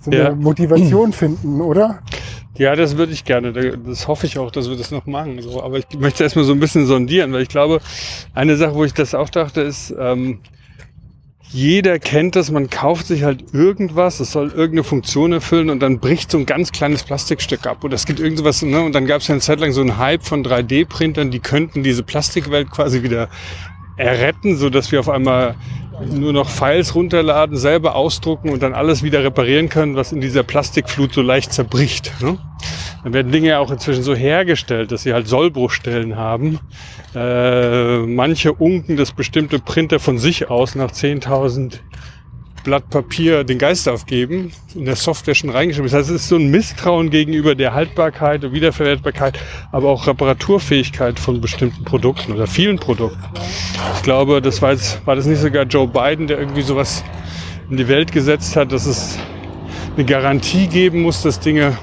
so 0.00 0.10
eine 0.10 0.22
ja. 0.22 0.34
Motivation 0.34 1.12
finden, 1.12 1.60
oder? 1.60 2.00
Ja, 2.56 2.76
das 2.76 2.96
würde 2.96 3.12
ich 3.12 3.24
gerne. 3.24 3.52
Das 3.52 4.06
hoffe 4.06 4.26
ich 4.26 4.38
auch, 4.38 4.50
dass 4.52 4.68
wir 4.70 4.76
das 4.76 4.92
noch 4.92 5.06
machen. 5.06 5.42
So, 5.42 5.60
aber 5.62 5.78
ich 5.78 5.86
möchte 5.98 6.22
erstmal 6.22 6.44
so 6.44 6.52
ein 6.52 6.60
bisschen 6.60 6.86
sondieren, 6.86 7.32
weil 7.32 7.42
ich 7.42 7.48
glaube, 7.48 7.80
eine 8.32 8.56
Sache, 8.56 8.74
wo 8.76 8.84
ich 8.84 8.94
das 8.94 9.14
auch 9.14 9.28
dachte, 9.28 9.60
ist, 9.60 9.92
ähm, 9.98 10.38
jeder 11.54 12.00
kennt 12.00 12.34
das, 12.34 12.50
man 12.50 12.68
kauft 12.68 13.06
sich 13.06 13.22
halt 13.22 13.54
irgendwas, 13.54 14.18
es 14.18 14.32
soll 14.32 14.48
irgendeine 14.48 14.82
Funktion 14.82 15.32
erfüllen 15.32 15.70
und 15.70 15.78
dann 15.78 16.00
bricht 16.00 16.32
so 16.32 16.38
ein 16.38 16.46
ganz 16.46 16.72
kleines 16.72 17.04
Plastikstück 17.04 17.64
ab. 17.68 17.84
Oder 17.84 17.94
es 17.94 18.06
gibt 18.06 18.18
irgendwas, 18.18 18.62
ne? 18.62 18.82
Und 18.82 18.92
dann 18.92 19.06
gab 19.06 19.20
es 19.20 19.28
ja 19.28 19.34
eine 19.34 19.40
Zeit 19.40 19.60
lang 19.60 19.70
so 19.70 19.80
einen 19.80 19.96
Hype 19.96 20.24
von 20.24 20.44
3D-Printern, 20.44 21.30
die 21.30 21.38
könnten 21.38 21.84
diese 21.84 22.02
Plastikwelt 22.02 22.72
quasi 22.72 23.04
wieder 23.04 23.28
erretten, 23.96 24.56
so 24.56 24.68
dass 24.68 24.90
wir 24.90 24.98
auf 24.98 25.08
einmal 25.08 25.54
nur 26.00 26.32
noch 26.32 26.48
Files 26.48 26.94
runterladen, 26.94 27.56
selber 27.56 27.94
ausdrucken 27.94 28.50
und 28.50 28.62
dann 28.62 28.74
alles 28.74 29.02
wieder 29.02 29.22
reparieren 29.22 29.68
können, 29.68 29.96
was 29.96 30.12
in 30.12 30.20
dieser 30.20 30.42
Plastikflut 30.42 31.12
so 31.12 31.22
leicht 31.22 31.52
zerbricht. 31.52 32.12
Ne? 32.20 32.38
Dann 33.02 33.12
werden 33.12 33.32
Dinge 33.32 33.48
ja 33.48 33.58
auch 33.58 33.70
inzwischen 33.70 34.02
so 34.02 34.14
hergestellt, 34.14 34.90
dass 34.90 35.02
sie 35.02 35.12
halt 35.12 35.28
Sollbruchstellen 35.28 36.16
haben. 36.16 36.58
Äh, 37.14 37.98
manche 37.98 38.52
unken 38.52 38.96
das 38.96 39.12
bestimmte 39.12 39.58
Printer 39.58 40.00
von 40.00 40.18
sich 40.18 40.50
aus 40.50 40.74
nach 40.74 40.90
10.000 40.90 41.80
Blatt 42.64 42.88
Papier 42.88 43.44
den 43.44 43.58
Geist 43.58 43.88
aufgeben, 43.88 44.50
in 44.74 44.86
der 44.86 44.96
Software 44.96 45.34
schon 45.34 45.50
reingeschrieben. 45.50 45.90
Das 45.90 45.98
heißt, 45.98 46.08
es 46.08 46.22
ist 46.22 46.28
so 46.28 46.36
ein 46.36 46.50
Misstrauen 46.50 47.10
gegenüber 47.10 47.54
der 47.54 47.74
Haltbarkeit 47.74 48.42
und 48.42 48.52
Wiederverwertbarkeit, 48.54 49.38
aber 49.70 49.90
auch 49.90 50.06
Reparaturfähigkeit 50.06 51.20
von 51.20 51.42
bestimmten 51.42 51.84
Produkten 51.84 52.32
oder 52.32 52.46
vielen 52.46 52.78
Produkten. 52.78 53.22
Ich 53.96 54.02
glaube, 54.02 54.40
das 54.40 54.62
war, 54.62 54.72
jetzt, 54.72 55.06
war 55.06 55.14
das 55.14 55.26
nicht 55.26 55.40
sogar 55.40 55.64
Joe 55.64 55.86
Biden, 55.86 56.26
der 56.26 56.38
irgendwie 56.38 56.62
sowas 56.62 57.04
in 57.70 57.76
die 57.76 57.86
Welt 57.86 58.10
gesetzt 58.12 58.56
hat, 58.56 58.72
dass 58.72 58.86
es 58.86 59.18
eine 59.94 60.06
Garantie 60.06 60.66
geben 60.66 61.02
muss, 61.02 61.22
dass 61.22 61.38
Dinge, 61.38 61.76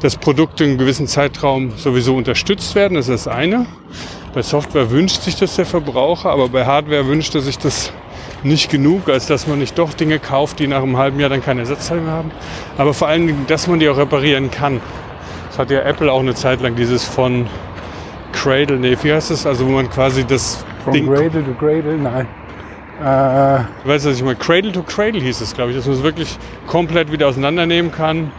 dass 0.00 0.16
Produkte 0.16 0.62
in 0.62 0.70
einem 0.70 0.78
gewissen 0.78 1.08
Zeitraum 1.08 1.72
sowieso 1.76 2.16
unterstützt 2.16 2.76
werden. 2.76 2.94
Das 2.94 3.08
ist 3.08 3.26
das 3.26 3.34
eine. 3.34 3.66
Bei 4.32 4.42
Software 4.42 4.90
wünscht 4.90 5.22
sich 5.22 5.34
das 5.34 5.56
der 5.56 5.66
Verbraucher, 5.66 6.30
aber 6.30 6.48
bei 6.48 6.64
Hardware 6.64 7.06
wünscht 7.08 7.34
er 7.34 7.40
sich 7.40 7.58
das 7.58 7.92
nicht 8.42 8.70
genug, 8.70 9.08
als 9.08 9.26
dass 9.26 9.46
man 9.46 9.58
nicht 9.58 9.78
doch 9.78 9.94
Dinge 9.94 10.18
kauft, 10.18 10.58
die 10.58 10.66
nach 10.66 10.82
einem 10.82 10.96
halben 10.96 11.18
Jahr 11.20 11.30
dann 11.30 11.42
keine 11.42 11.60
Ersatzteile 11.60 12.00
mehr 12.00 12.12
haben. 12.12 12.30
Aber 12.78 12.94
vor 12.94 13.08
allen 13.08 13.26
Dingen, 13.26 13.44
dass 13.46 13.66
man 13.66 13.78
die 13.78 13.88
auch 13.88 13.96
reparieren 13.96 14.50
kann. 14.50 14.80
Das 15.48 15.58
hat 15.58 15.70
ja 15.70 15.80
Apple 15.80 16.12
auch 16.12 16.20
eine 16.20 16.34
Zeit 16.34 16.60
lang 16.60 16.76
dieses 16.76 17.04
von 17.04 17.46
Cradle, 18.32 18.78
nee, 18.78 18.96
wie 19.02 19.12
heißt 19.12 19.30
das? 19.30 19.46
Also 19.46 19.66
wo 19.66 19.70
man 19.70 19.88
quasi 19.88 20.24
das 20.24 20.64
From 20.84 20.92
Ding... 20.92 21.06
Cradle 21.06 21.44
to 21.44 21.52
Cradle, 21.58 21.96
nein. 21.96 22.26
Äh, 23.00 23.64
du 23.82 23.90
weißt, 23.90 24.06
was 24.06 24.16
ich 24.16 24.22
meine? 24.22 24.36
Cradle 24.36 24.72
to 24.72 24.82
Cradle 24.82 25.20
hieß 25.20 25.40
es, 25.40 25.54
glaube 25.54 25.70
ich, 25.70 25.76
dass 25.76 25.86
man 25.86 25.96
es 25.96 26.02
wirklich 26.02 26.38
komplett 26.66 27.10
wieder 27.12 27.28
auseinandernehmen 27.28 27.90
kann, 27.92 28.30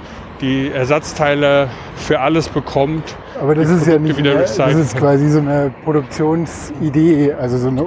die 0.42 0.72
Ersatzteile 0.72 1.70
für 1.96 2.20
alles 2.20 2.48
bekommt. 2.50 3.16
Aber 3.42 3.54
das 3.56 3.70
ist 3.70 3.88
ja 3.88 4.00
nicht, 4.00 4.18
wieder 4.18 4.36
das 4.36 4.58
ist 4.58 4.98
quasi 4.98 5.30
so 5.30 5.40
eine 5.40 5.72
Produktionsidee, 5.84 7.34
also 7.34 7.58
so 7.58 7.68
eine 7.68 7.86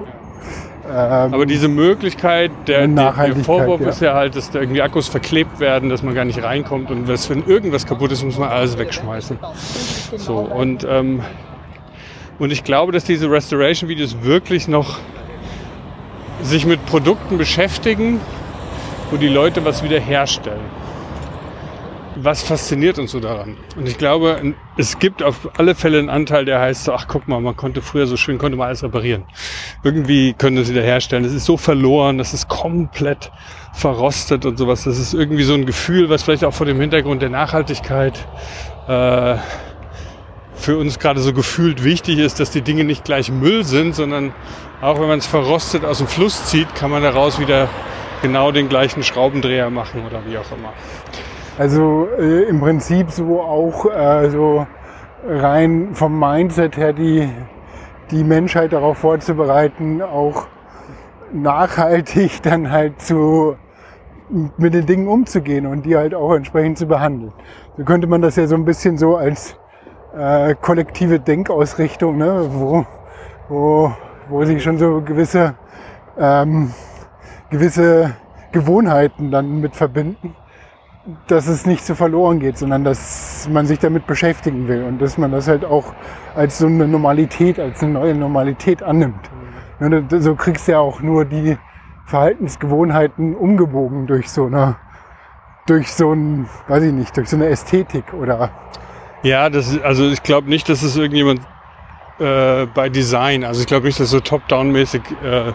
ähm, 0.91 1.35
Aber 1.35 1.47
diese 1.47 1.69
Möglichkeit, 1.69 2.51
der, 2.67 2.87
der 2.89 3.37
Vorwurf 3.37 3.81
ja. 3.81 3.89
ist 3.89 4.01
ja 4.01 4.15
halt, 4.15 4.35
dass 4.35 4.51
da 4.51 4.61
irgendwie 4.61 4.83
Akkus 4.83 5.09
verklebt 5.09 5.61
werden, 5.61 5.89
dass 5.89 6.03
man 6.03 6.15
gar 6.15 6.25
nicht 6.25 6.43
reinkommt 6.43 6.91
und 6.91 7.09
dass, 7.09 7.31
wenn 7.31 7.47
irgendwas 7.47 7.87
kaputt 7.87 8.11
ist, 8.13 8.25
muss 8.25 8.39
man 8.39 8.49
alles 8.49 8.77
wegschmeißen. 8.77 9.39
So, 10.17 10.39
und, 10.39 10.87
ähm, 10.89 11.23
und 12.39 12.51
ich 12.51 12.65
glaube, 12.65 12.93
dass 12.93 13.05
diese 13.05 13.31
Restoration-Videos 13.31 14.23
wirklich 14.23 14.67
noch 14.67 14.99
sich 16.43 16.67
mit 16.67 16.85
Produkten 16.87 17.39
beschäftigen, 17.39 18.21
wo 19.11 19.17
die 19.17 19.29
Leute 19.29 19.65
was 19.65 19.83
wiederherstellen 19.83 20.80
was 22.25 22.43
fasziniert 22.43 22.99
uns 22.99 23.13
so 23.13 23.21
daran? 23.21 23.57
Und 23.77 23.89
ich 23.89 23.99
glaube, 23.99 24.55
es 24.77 24.99
gibt 24.99 25.23
auf 25.23 25.51
alle 25.57 25.75
Fälle 25.75 25.99
einen 25.99 26.09
Anteil, 26.09 26.45
der 26.45 26.61
heißt 26.61 26.85
so, 26.85 26.93
ach 26.93 27.07
guck 27.09 27.29
mal, 27.29 27.41
man 27.41 27.57
konnte 27.57 27.83
früher 27.83 28.07
so 28.07 28.17
schön, 28.17 28.39
konnte 28.39 28.57
man 28.57 28.69
alles 28.69 28.83
reparieren. 28.83 29.25
Irgendwie 29.83 30.33
können 30.35 30.57
es 30.59 30.71
wieder 30.71 30.83
herstellen. 30.83 31.25
Es 31.25 31.33
ist 31.33 31.45
so 31.45 31.57
verloren, 31.57 32.19
das 32.19 32.35
ist 32.35 32.49
komplett 32.49 33.31
verrostet 33.73 34.47
und 34.47 34.59
sowas. 34.59 34.85
Das 34.85 34.99
ist 34.99 35.15
irgendwie 35.15 35.45
so 35.45 35.55
ein 35.55 35.67
Gefühl, 35.67 36.11
was 36.11 36.23
vielleicht 36.23 36.45
auch 36.45 36.55
vor 36.55 36.67
dem 36.67 36.81
Hintergrund 36.81 37.23
der 37.23 37.31
Nachhaltigkeit 37.31 38.27
äh, 38.89 39.37
für 40.55 40.77
uns 40.77 40.99
gerade 40.99 41.21
so 41.21 41.33
gefühlt 41.33 41.85
wichtig 41.85 42.19
ist, 42.19 42.39
dass 42.39 42.51
die 42.51 42.63
Dinge 42.63 42.85
nicht 42.85 43.05
gleich 43.05 43.31
Müll 43.31 43.65
sind, 43.65 43.95
sondern 43.95 44.33
auch 44.83 45.01
wenn 45.01 45.09
man 45.09 45.19
es 45.19 45.27
verrostet 45.27 45.85
aus 45.85 45.99
dem 45.99 46.07
Fluss 46.07 46.47
zieht, 46.47 46.75
kann 46.75 46.91
man 46.91 47.03
daraus 47.03 47.39
wieder 47.41 47.69
genau 48.23 48.53
den 48.53 48.69
gleichen 48.69 49.03
Schraubendreher 49.03 49.71
machen 49.71 50.05
oder 50.07 50.21
wie 50.27 50.37
auch 50.37 50.53
immer. 50.53 50.73
Also 51.61 52.09
äh, 52.19 52.45
im 52.45 52.59
Prinzip 52.59 53.11
so 53.11 53.43
auch 53.43 53.85
äh, 53.85 54.31
so 54.31 54.67
rein 55.29 55.91
vom 55.93 56.19
Mindset 56.19 56.79
her 56.79 56.95
die, 56.95 57.29
die 58.11 58.25
Menschheit 58.25 58.73
darauf 58.73 58.97
vorzubereiten, 58.97 60.01
auch 60.01 60.47
nachhaltig 61.35 62.41
dann 62.43 62.71
halt 62.71 63.03
zu 63.03 63.57
mit 64.57 64.73
den 64.73 64.87
Dingen 64.87 65.07
umzugehen 65.07 65.67
und 65.67 65.85
die 65.85 65.99
halt 65.99 66.15
auch 66.15 66.33
entsprechend 66.33 66.79
zu 66.79 66.87
behandeln. 66.87 67.35
So 67.77 67.85
könnte 67.85 68.07
man 68.07 68.23
das 68.23 68.37
ja 68.37 68.47
so 68.47 68.55
ein 68.55 68.65
bisschen 68.65 68.97
so 68.97 69.17
als 69.17 69.55
äh, 70.17 70.55
kollektive 70.55 71.21
Denkausrichtung, 71.21 72.17
ne, 72.17 72.49
wo, 72.51 72.87
wo, 73.51 73.93
wo 74.31 74.45
sich 74.47 74.63
schon 74.63 74.79
so 74.79 75.03
gewisse, 75.03 75.57
ähm, 76.19 76.73
gewisse 77.51 78.13
Gewohnheiten 78.51 79.31
dann 79.31 79.61
mit 79.61 79.77
verbinden 79.77 80.35
dass 81.27 81.47
es 81.47 81.67
nicht 81.67 81.85
so 81.85 81.95
verloren 81.95 82.41
geht, 82.41 82.59
sondern 82.59 82.85
dass 82.85 83.49
man 83.51 83.67
sich 83.67 83.79
damit 83.79 84.07
beschäftigen 84.07 84.69
will 84.69 84.85
und 84.85 85.01
dass 85.01 85.17
man 85.17 85.33
das 85.33 85.49
halt 85.49 85.65
auch 85.65 85.95
als 86.35 86.59
so 86.59 86.67
eine 86.67 86.87
Normalität, 86.87 87.59
als 87.59 87.83
eine 87.83 87.93
neue 87.93 88.15
Normalität 88.15 88.83
annimmt. 88.83 89.31
Mhm. 89.81 90.07
So 90.21 90.35
kriegst 90.35 90.69
du 90.69 90.73
ja 90.73 90.79
auch 90.79 91.01
nur 91.01 91.25
die 91.25 91.57
Verhaltensgewohnheiten 92.07 93.35
umgebogen 93.35 94.07
durch 94.07 94.31
so 94.31 94.47
eine, 94.47 94.77
durch 95.67 95.93
so 95.93 96.13
ein, 96.13 96.49
weiß 96.69 96.83
ich 96.83 96.93
nicht, 96.93 97.17
durch 97.17 97.31
so 97.31 97.37
eine 97.37 97.47
Ästhetik 97.47 98.13
oder. 98.13 98.51
Ja, 99.23 99.49
das 99.49 99.73
ist, 99.73 99.83
also 99.83 100.09
ich 100.09 100.23
glaube 100.23 100.51
nicht, 100.51 100.69
dass 100.69 100.83
es 100.83 100.97
irgendjemand 100.97 101.41
äh, 102.21 102.67
bei 102.67 102.89
Design. 102.89 103.45
Also 103.45 103.63
ich 103.63 103.67
glaube 103.67 103.87
nicht, 103.87 103.99
dass 103.99 104.11
so 104.11 104.21
top-down-mäßig 104.21 105.03
äh, 105.25 105.53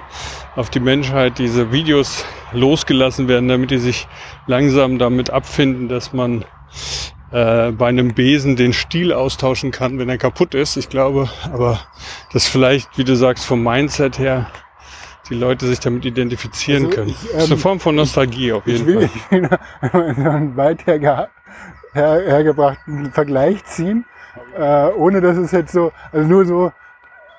auf 0.56 0.70
die 0.70 0.80
Menschheit 0.80 1.38
diese 1.38 1.72
Videos 1.72 2.26
losgelassen 2.54 3.28
werden, 3.28 3.48
damit 3.48 3.72
die 3.72 3.78
sich 3.78 4.08
langsam 4.48 4.98
damit 4.98 5.30
abfinden, 5.30 5.90
dass 5.90 6.12
man 6.14 6.44
äh, 7.32 7.72
bei 7.72 7.88
einem 7.88 8.14
Besen 8.14 8.56
den 8.56 8.74
Stiel 8.74 9.14
austauschen 9.14 9.72
kann, 9.72 10.00
wenn 10.00 10.10
er 10.10 10.18
kaputt 10.18 10.56
ist. 10.56 10.76
Ich 10.76 10.90
glaube, 10.90 11.30
aber 11.52 11.80
dass 12.34 12.48
vielleicht, 12.48 12.98
wie 12.98 13.04
du 13.04 13.16
sagst, 13.16 13.46
vom 13.46 13.64
Mindset 13.64 14.18
her 14.18 14.48
die 15.30 15.36
Leute 15.36 15.68
sich 15.68 15.80
damit 15.80 16.06
identifizieren 16.06 16.86
also 16.86 16.96
können. 16.96 17.10
Ich, 17.10 17.24
ähm, 17.24 17.30
das 17.34 17.44
ist 17.44 17.52
eine 17.52 17.60
Form 17.60 17.80
von 17.80 17.96
Nostalgie 17.96 18.54
auf 18.54 18.66
jeden 18.66 18.82
ich 18.82 18.96
will, 18.96 19.08
Fall. 19.08 19.60
Ich 19.82 19.94
will 20.18 20.28
einen 20.28 20.58
weit 20.58 20.86
herge 20.88 21.30
her 21.94 22.22
hergebrachten 22.26 23.12
Vergleich 23.12 23.64
ziehen 23.66 24.06
äh, 24.58 24.88
ohne 24.94 25.22
dass 25.22 25.38
es 25.38 25.52
jetzt 25.52 25.72
so, 25.72 25.92
also 26.12 26.28
nur 26.28 26.46
so, 26.46 26.72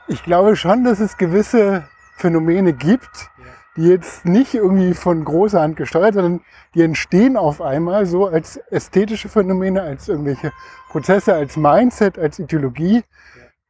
ich 0.09 0.23
glaube 0.23 0.57
schon, 0.57 0.85
dass 0.85 1.01
es 1.01 1.17
gewisse 1.17 1.85
Phänomene 2.17 2.73
gibt, 2.73 3.31
die 3.77 3.89
jetzt 3.89 4.25
nicht 4.25 4.55
irgendwie 4.55 4.95
von 4.95 5.25
großer 5.25 5.61
Hand 5.61 5.77
gesteuert, 5.77 6.15
sondern 6.15 6.41
die 6.75 6.83
entstehen 6.83 7.37
auf 7.37 7.61
einmal 7.61 8.07
so 8.07 8.27
als 8.27 8.57
ästhetische 8.71 9.29
Phänomene, 9.29 9.83
als 9.83 10.09
irgendwelche 10.09 10.53
Prozesse, 10.89 11.35
als 11.35 11.57
Mindset, 11.57 12.19
als 12.19 12.39
Ideologie, 12.39 13.03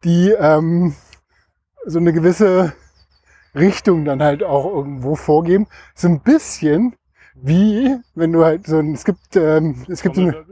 die 0.04 0.30
ähm, 0.30 0.94
so 1.84 1.98
eine 1.98 2.12
gewisse 2.12 2.72
Richtung 3.54 4.04
dann 4.04 4.22
halt 4.22 4.44
auch 4.44 4.66
irgendwo 4.66 5.16
vorgeben. 5.16 5.66
So 5.94 6.08
ein 6.08 6.20
bisschen 6.20 6.94
wie, 7.34 7.96
wenn 8.14 8.32
du 8.32 8.44
halt 8.44 8.66
so 8.66 8.78
ein, 8.78 8.94
es 8.94 9.04
gibt, 9.04 9.36
ähm, 9.36 9.84
es 9.88 10.02
gibt 10.02 10.16
so 10.16 10.22
eine, 10.22 10.44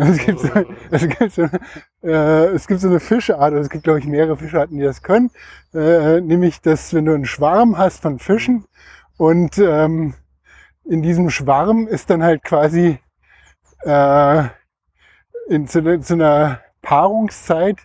Es 0.00 0.18
gibt, 0.18 0.38
so, 0.38 0.48
es, 0.92 1.08
gibt 1.08 1.32
so, 1.32 1.42
äh, 2.04 2.46
es 2.54 2.68
gibt 2.68 2.80
so 2.80 2.88
eine 2.88 3.00
Fischart, 3.00 3.52
es 3.54 3.68
gibt 3.68 3.82
glaube 3.82 3.98
ich 3.98 4.06
mehrere 4.06 4.36
Fischarten, 4.36 4.78
die 4.78 4.84
das 4.84 5.02
können, 5.02 5.30
äh, 5.74 6.20
nämlich 6.20 6.60
dass 6.60 6.94
wenn 6.94 7.04
du 7.04 7.14
einen 7.14 7.24
Schwarm 7.24 7.76
hast 7.76 8.02
von 8.02 8.20
Fischen 8.20 8.64
und 9.16 9.58
ähm, 9.58 10.14
in 10.84 11.02
diesem 11.02 11.30
Schwarm 11.30 11.88
ist 11.88 12.10
dann 12.10 12.22
halt 12.22 12.44
quasi 12.44 13.00
äh, 13.82 14.44
in, 15.48 15.66
zu, 15.66 16.00
zu 16.00 16.14
einer 16.14 16.60
Paarungszeit 16.80 17.78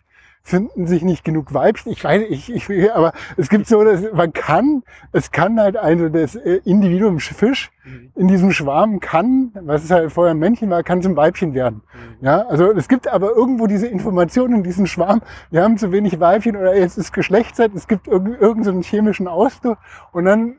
finden 0.43 0.87
sich 0.87 1.03
nicht 1.03 1.23
genug 1.23 1.53
Weibchen. 1.53 1.91
Ich 1.91 2.03
weiß, 2.03 2.23
ich, 2.29 2.53
ich, 2.53 2.93
aber 2.93 3.13
es 3.37 3.49
gibt 3.49 3.65
so, 3.65 3.81
dass 3.83 4.01
man 4.11 4.33
kann, 4.33 4.83
es 5.13 5.31
kann 5.31 5.59
halt 5.59 5.77
also 5.77 6.09
das 6.09 6.35
äh, 6.35 6.59
Individuum 6.65 7.19
Fisch 7.19 7.71
mhm. 7.85 8.11
in 8.15 8.27
diesem 8.27 8.51
Schwarm 8.51 8.99
kann, 8.99 9.51
was 9.61 9.85
es 9.85 9.91
halt 9.91 10.11
vorher 10.11 10.33
ein 10.33 10.39
Männchen 10.39 10.69
war, 10.69 10.83
kann 10.83 11.01
zum 11.01 11.15
Weibchen 11.15 11.53
werden. 11.53 11.81
Mhm. 11.93 12.25
Ja, 12.25 12.45
also 12.47 12.71
es 12.71 12.89
gibt 12.89 13.07
aber 13.07 13.31
irgendwo 13.31 13.67
diese 13.67 13.87
Informationen 13.87 14.55
in 14.55 14.63
diesem 14.63 14.85
Schwarm. 14.85 15.21
Wir 15.49 15.63
haben 15.63 15.77
zu 15.77 15.93
wenig 15.93 16.19
Weibchen 16.19 16.57
oder 16.57 16.75
jetzt 16.75 16.97
ist 16.97 17.13
Geschlechtszeit. 17.13 17.71
Es 17.73 17.87
gibt 17.87 18.07
irgendeinen 18.07 18.83
so 18.83 18.89
chemischen 18.89 19.29
Ausdruck 19.29 19.77
und 20.11 20.25
dann 20.25 20.57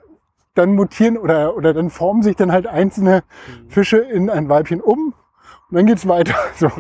dann 0.55 0.77
mutieren 0.77 1.19
oder, 1.19 1.57
oder 1.57 1.75
dann 1.75 1.91
formen 1.91 2.23
sich 2.23 2.37
dann 2.37 2.53
halt 2.53 2.69
einzelne 2.69 3.23
mhm. 3.23 3.71
Fische 3.71 3.99
in 3.99 4.31
ein 4.31 4.49
Weibchen 4.49 4.81
um 4.81 5.15
dann 5.71 5.87
geht's 5.87 6.07
weiter. 6.07 6.35
So. 6.57 6.71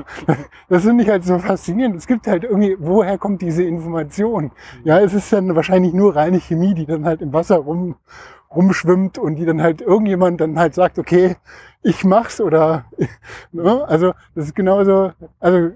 Das 0.68 0.82
finde 0.84 1.02
ich 1.02 1.10
halt 1.10 1.24
so 1.24 1.38
faszinierend. 1.38 1.96
Es 1.96 2.06
gibt 2.06 2.26
halt 2.26 2.44
irgendwie, 2.44 2.76
woher 2.78 3.18
kommt 3.18 3.42
diese 3.42 3.64
Information? 3.64 4.52
Ja, 4.84 5.00
es 5.00 5.14
ist 5.14 5.32
dann 5.32 5.54
wahrscheinlich 5.56 5.92
nur 5.92 6.14
reine 6.14 6.38
Chemie, 6.38 6.74
die 6.74 6.86
dann 6.86 7.04
halt 7.04 7.20
im 7.20 7.32
Wasser 7.32 7.56
rum, 7.56 7.96
rumschwimmt 8.54 9.18
und 9.18 9.36
die 9.36 9.44
dann 9.44 9.60
halt 9.62 9.80
irgendjemand 9.80 10.40
dann 10.40 10.58
halt 10.58 10.74
sagt, 10.74 10.98
okay, 10.98 11.36
ich 11.82 12.04
mach's 12.04 12.40
oder, 12.40 12.84
ne? 13.52 13.84
also, 13.88 14.12
das 14.34 14.46
ist 14.46 14.54
genauso, 14.54 15.12
also, 15.40 15.70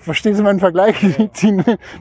verstehst 0.00 0.38
du 0.38 0.44
meinen 0.44 0.60
Vergleich? 0.60 0.96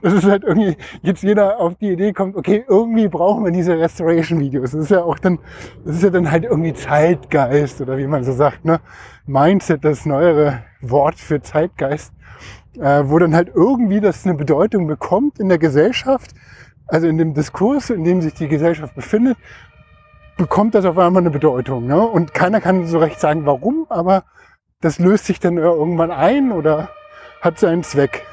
Das 0.02 0.14
ist 0.14 0.26
halt 0.26 0.44
irgendwie, 0.44 0.78
jetzt 1.02 1.24
jeder 1.24 1.60
auf 1.60 1.76
die 1.76 1.92
Idee 1.92 2.14
kommt, 2.14 2.36
okay, 2.36 2.64
irgendwie 2.68 3.08
brauchen 3.08 3.44
wir 3.44 3.52
diese 3.52 3.78
Restoration-Videos. 3.78 4.72
Das 4.72 4.82
ist 4.82 4.92
ja 4.92 5.04
auch 5.04 5.20
dann, 5.20 5.40
das 5.86 5.98
ist 5.98 6.04
ja 6.04 6.10
dann 6.10 6.32
halt 6.32 6.44
irgendwie 6.44 6.74
Zeitgeist 6.74 7.82
oder 7.82 7.98
wie 7.98 8.08
man 8.08 8.24
so 8.24 8.32
sagt, 8.34 8.66
ne? 8.66 8.80
Mindset, 9.26 9.86
das 9.86 10.06
neuere 10.06 10.64
Wort 10.82 11.16
für 11.16 11.42
Zeitgeist, 11.42 12.14
äh, 12.80 13.04
wo 13.06 13.20
dann 13.20 13.36
halt 13.36 13.52
irgendwie 13.54 14.00
das 14.00 14.26
eine 14.26 14.36
Bedeutung 14.36 14.88
bekommt 14.88 15.40
in 15.40 15.50
der 15.50 15.58
Gesellschaft, 15.58 16.32
also 16.88 17.08
in 17.08 17.18
dem 17.18 17.34
Diskurs, 17.34 17.90
in 17.90 18.04
dem 18.04 18.22
sich 18.22 18.34
die 18.34 18.48
Gesellschaft 18.48 18.96
befindet, 18.96 19.38
bekommt 20.38 20.76
das 20.76 20.86
auf 20.86 20.98
einmal 20.98 21.22
eine 21.22 21.30
Bedeutung. 21.30 21.86
Ne? 21.86 22.02
Und 22.02 22.34
keiner 22.34 22.62
kann 22.62 22.88
so 22.88 22.98
recht 22.98 23.20
sagen, 23.20 23.46
warum, 23.46 23.86
aber 23.90 24.24
das 24.82 24.98
löst 24.98 25.26
sich 25.26 25.40
dann 25.40 25.58
irgendwann 25.58 26.12
ein 26.12 26.52
oder 26.52 26.90
hat 27.42 27.60
seinen 27.60 27.84
Zweck. 27.84 28.26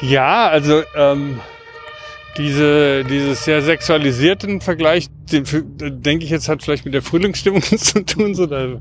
Ja, 0.00 0.48
also 0.48 0.82
ähm, 0.96 1.40
diese, 2.36 3.04
dieses 3.04 3.44
sehr 3.44 3.60
sexualisierten 3.60 4.60
Vergleich, 4.60 5.08
den, 5.30 5.44
denke 6.02 6.24
ich 6.24 6.30
jetzt, 6.30 6.48
hat 6.48 6.62
vielleicht 6.62 6.84
mit 6.84 6.94
der 6.94 7.02
Frühlingsstimmung 7.02 7.62
zu 7.62 8.04
tun, 8.04 8.34
so 8.34 8.46
da, 8.46 8.80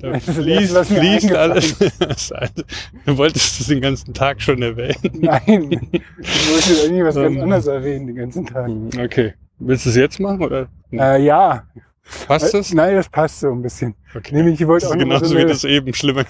da 0.00 0.18
fließt, 0.20 0.76
fließt 0.86 1.34
alles. 1.34 1.78
du 3.06 3.16
wolltest 3.16 3.60
das 3.60 3.66
den 3.66 3.80
ganzen 3.80 4.14
Tag 4.14 4.40
schon 4.40 4.62
erwähnen. 4.62 5.20
Nein, 5.20 5.90
ich 6.20 6.52
wollte 6.52 6.82
irgendwie 6.84 7.04
was 7.04 7.14
ganz 7.14 7.34
ähm, 7.34 7.42
anderes 7.42 7.66
erwähnen 7.66 8.06
den 8.06 8.16
ganzen 8.16 8.46
Tag. 8.46 8.70
Okay. 8.98 9.34
Willst 9.58 9.86
du 9.86 9.90
es 9.90 9.96
jetzt 9.96 10.20
machen 10.20 10.42
oder? 10.42 10.68
Äh, 10.92 11.22
ja. 11.22 11.64
Passt 12.26 12.52
das? 12.52 12.72
Nein, 12.72 12.96
das 12.96 13.08
passt 13.08 13.40
so 13.40 13.50
ein 13.50 13.62
bisschen. 13.62 13.94
Okay. 14.14 14.34
Nämlich, 14.34 14.60
ich 14.60 14.66
wollte 14.66 14.88
auch 14.88 14.96
genauso 14.96 15.26
so 15.26 15.34
eine, 15.34 15.44
wie 15.44 15.48
das 15.48 15.64
eben 15.64 15.94
schlimmer. 15.94 16.24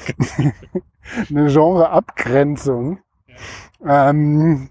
eine 1.30 1.46
Genreabgrenzung. 1.52 2.98
Ja. 3.85 4.11
Ähm, 4.11 4.70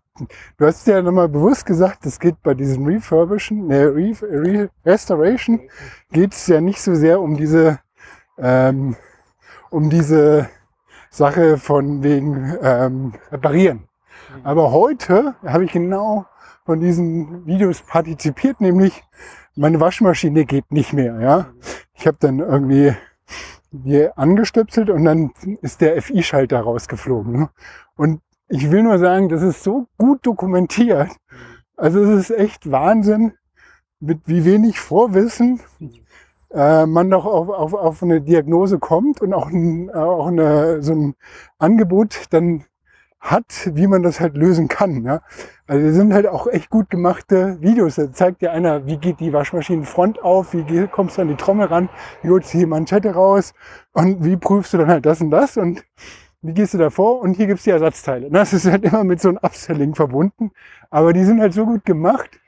Du 0.57 0.65
hast 0.65 0.85
ja 0.87 1.01
nochmal 1.01 1.29
bewusst 1.29 1.65
gesagt, 1.65 2.05
es 2.05 2.19
geht 2.19 2.41
bei 2.43 2.53
diesem 2.53 2.85
Refurbischen, 2.85 3.67
ne, 3.67 3.87
Re 3.87 4.13
Re 4.21 4.69
Restoration, 4.85 5.61
geht 6.11 6.33
es 6.33 6.47
ja 6.47 6.61
nicht 6.61 6.81
so 6.81 6.93
sehr 6.95 7.19
um 7.19 7.37
diese, 7.37 7.79
ähm, 8.37 8.95
um 9.69 9.89
diese 9.89 10.49
Sache 11.09 11.57
von 11.57 12.03
wegen 12.03 12.57
ähm, 12.61 13.13
reparieren. 13.31 13.87
Aber 14.43 14.71
heute 14.71 15.35
habe 15.45 15.65
ich 15.65 15.71
genau 15.71 16.25
von 16.65 16.79
diesen 16.79 17.45
Videos 17.45 17.81
partizipiert, 17.81 18.61
nämlich 18.61 19.03
meine 19.55 19.79
Waschmaschine 19.79 20.45
geht 20.45 20.71
nicht 20.71 20.93
mehr. 20.93 21.19
Ja, 21.19 21.53
ich 21.93 22.07
habe 22.07 22.17
dann 22.19 22.39
irgendwie 22.39 22.95
die 23.71 24.09
angestöpselt 24.15 24.89
und 24.89 25.05
dann 25.05 25.31
ist 25.61 25.81
der 25.81 26.01
FI-Schalter 26.01 26.59
rausgeflogen. 26.59 27.33
Ne? 27.33 27.49
Und 27.95 28.21
ich 28.47 28.69
will 28.69 28.83
nur 28.83 28.99
sagen, 28.99 29.29
das 29.29 29.41
ist 29.41 29.63
so 29.63 29.87
gut 29.97 30.25
dokumentiert. 30.25 31.09
Also 31.77 32.03
es 32.03 32.29
ist 32.29 32.37
echt 32.37 32.69
Wahnsinn, 32.69 33.33
mit 33.99 34.21
wie 34.25 34.45
wenig 34.45 34.79
Vorwissen 34.79 35.61
äh, 36.53 36.85
man 36.85 37.09
doch 37.09 37.25
auf, 37.25 37.49
auf, 37.49 37.73
auf 37.73 38.03
eine 38.03 38.21
Diagnose 38.21 38.79
kommt 38.79 39.21
und 39.21 39.33
auch, 39.33 39.47
ein, 39.47 39.89
auch 39.91 40.27
eine, 40.27 40.81
so 40.81 40.93
ein 40.93 41.15
Angebot 41.59 42.25
dann 42.31 42.65
hat, 43.21 43.69
wie 43.73 43.88
man 43.88 44.01
das 44.01 44.19
halt 44.19 44.36
lösen 44.36 44.67
kann. 44.67 45.05
Ja? 45.05 45.21
Also 45.67 45.86
das 45.86 45.95
sind 45.95 46.13
halt 46.13 46.27
auch 46.27 46.47
echt 46.47 46.69
gut 46.69 46.89
gemachte 46.89 47.62
Videos. 47.62 47.95
Da 47.95 48.12
zeigt 48.12 48.41
dir 48.41 48.51
einer, 48.51 48.88
wie 48.88 48.97
geht 48.97 49.19
die 49.19 49.31
Waschmaschinenfront 49.31 50.21
auf, 50.23 50.53
wie 50.53 50.88
kommst 50.88 51.17
du 51.17 51.21
an 51.21 51.27
die 51.27 51.36
Trommel 51.36 51.67
ran, 51.67 51.89
wie 52.23 52.29
holst 52.29 52.53
du 52.53 52.57
die 52.57 52.65
Manschette 52.65 53.13
raus 53.13 53.53
und 53.93 54.23
wie 54.25 54.36
prüfst 54.36 54.73
du 54.73 54.79
dann 54.79 54.88
halt 54.88 55.05
das 55.05 55.21
und 55.21 55.29
das 55.29 55.55
und 55.55 55.86
wie 56.41 56.53
gehst 56.53 56.73
du 56.73 56.79
da 56.79 56.89
vor? 56.89 57.21
Und 57.21 57.36
hier 57.36 57.45
gibt's 57.45 57.65
die 57.65 57.69
Ersatzteile. 57.69 58.31
Das 58.31 58.51
ist 58.51 58.65
halt 58.65 58.84
immer 58.84 59.03
mit 59.03 59.21
so 59.21 59.29
einem 59.29 59.38
Upselling 59.38 59.93
verbunden. 59.93 60.51
Aber 60.89 61.13
die 61.13 61.23
sind 61.23 61.39
halt 61.39 61.53
so 61.53 61.65
gut 61.65 61.86
gemacht. 61.86 62.39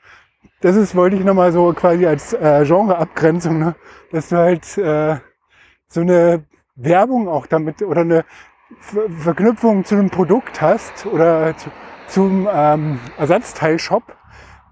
Das 0.60 0.74
ist, 0.74 0.96
wollte 0.96 1.14
ich 1.14 1.24
nochmal 1.24 1.52
so 1.52 1.72
quasi 1.72 2.04
als 2.04 2.32
äh, 2.32 2.64
Genreabgrenzung, 2.64 3.58
ne? 3.58 3.76
dass 4.10 4.30
du 4.30 4.36
halt 4.36 4.78
äh, 4.78 5.16
so 5.86 6.00
eine 6.00 6.44
Werbung 6.74 7.28
auch 7.28 7.46
damit 7.46 7.82
oder 7.82 8.00
eine 8.00 8.24
Ver 8.80 9.08
Verknüpfung 9.10 9.84
zu 9.84 9.94
einem 9.94 10.10
Produkt 10.10 10.60
hast 10.60 11.06
oder 11.06 11.56
zu, 11.56 11.70
zum 12.08 12.48
ähm, 12.52 13.00
Ersatzteilshop, 13.18 14.02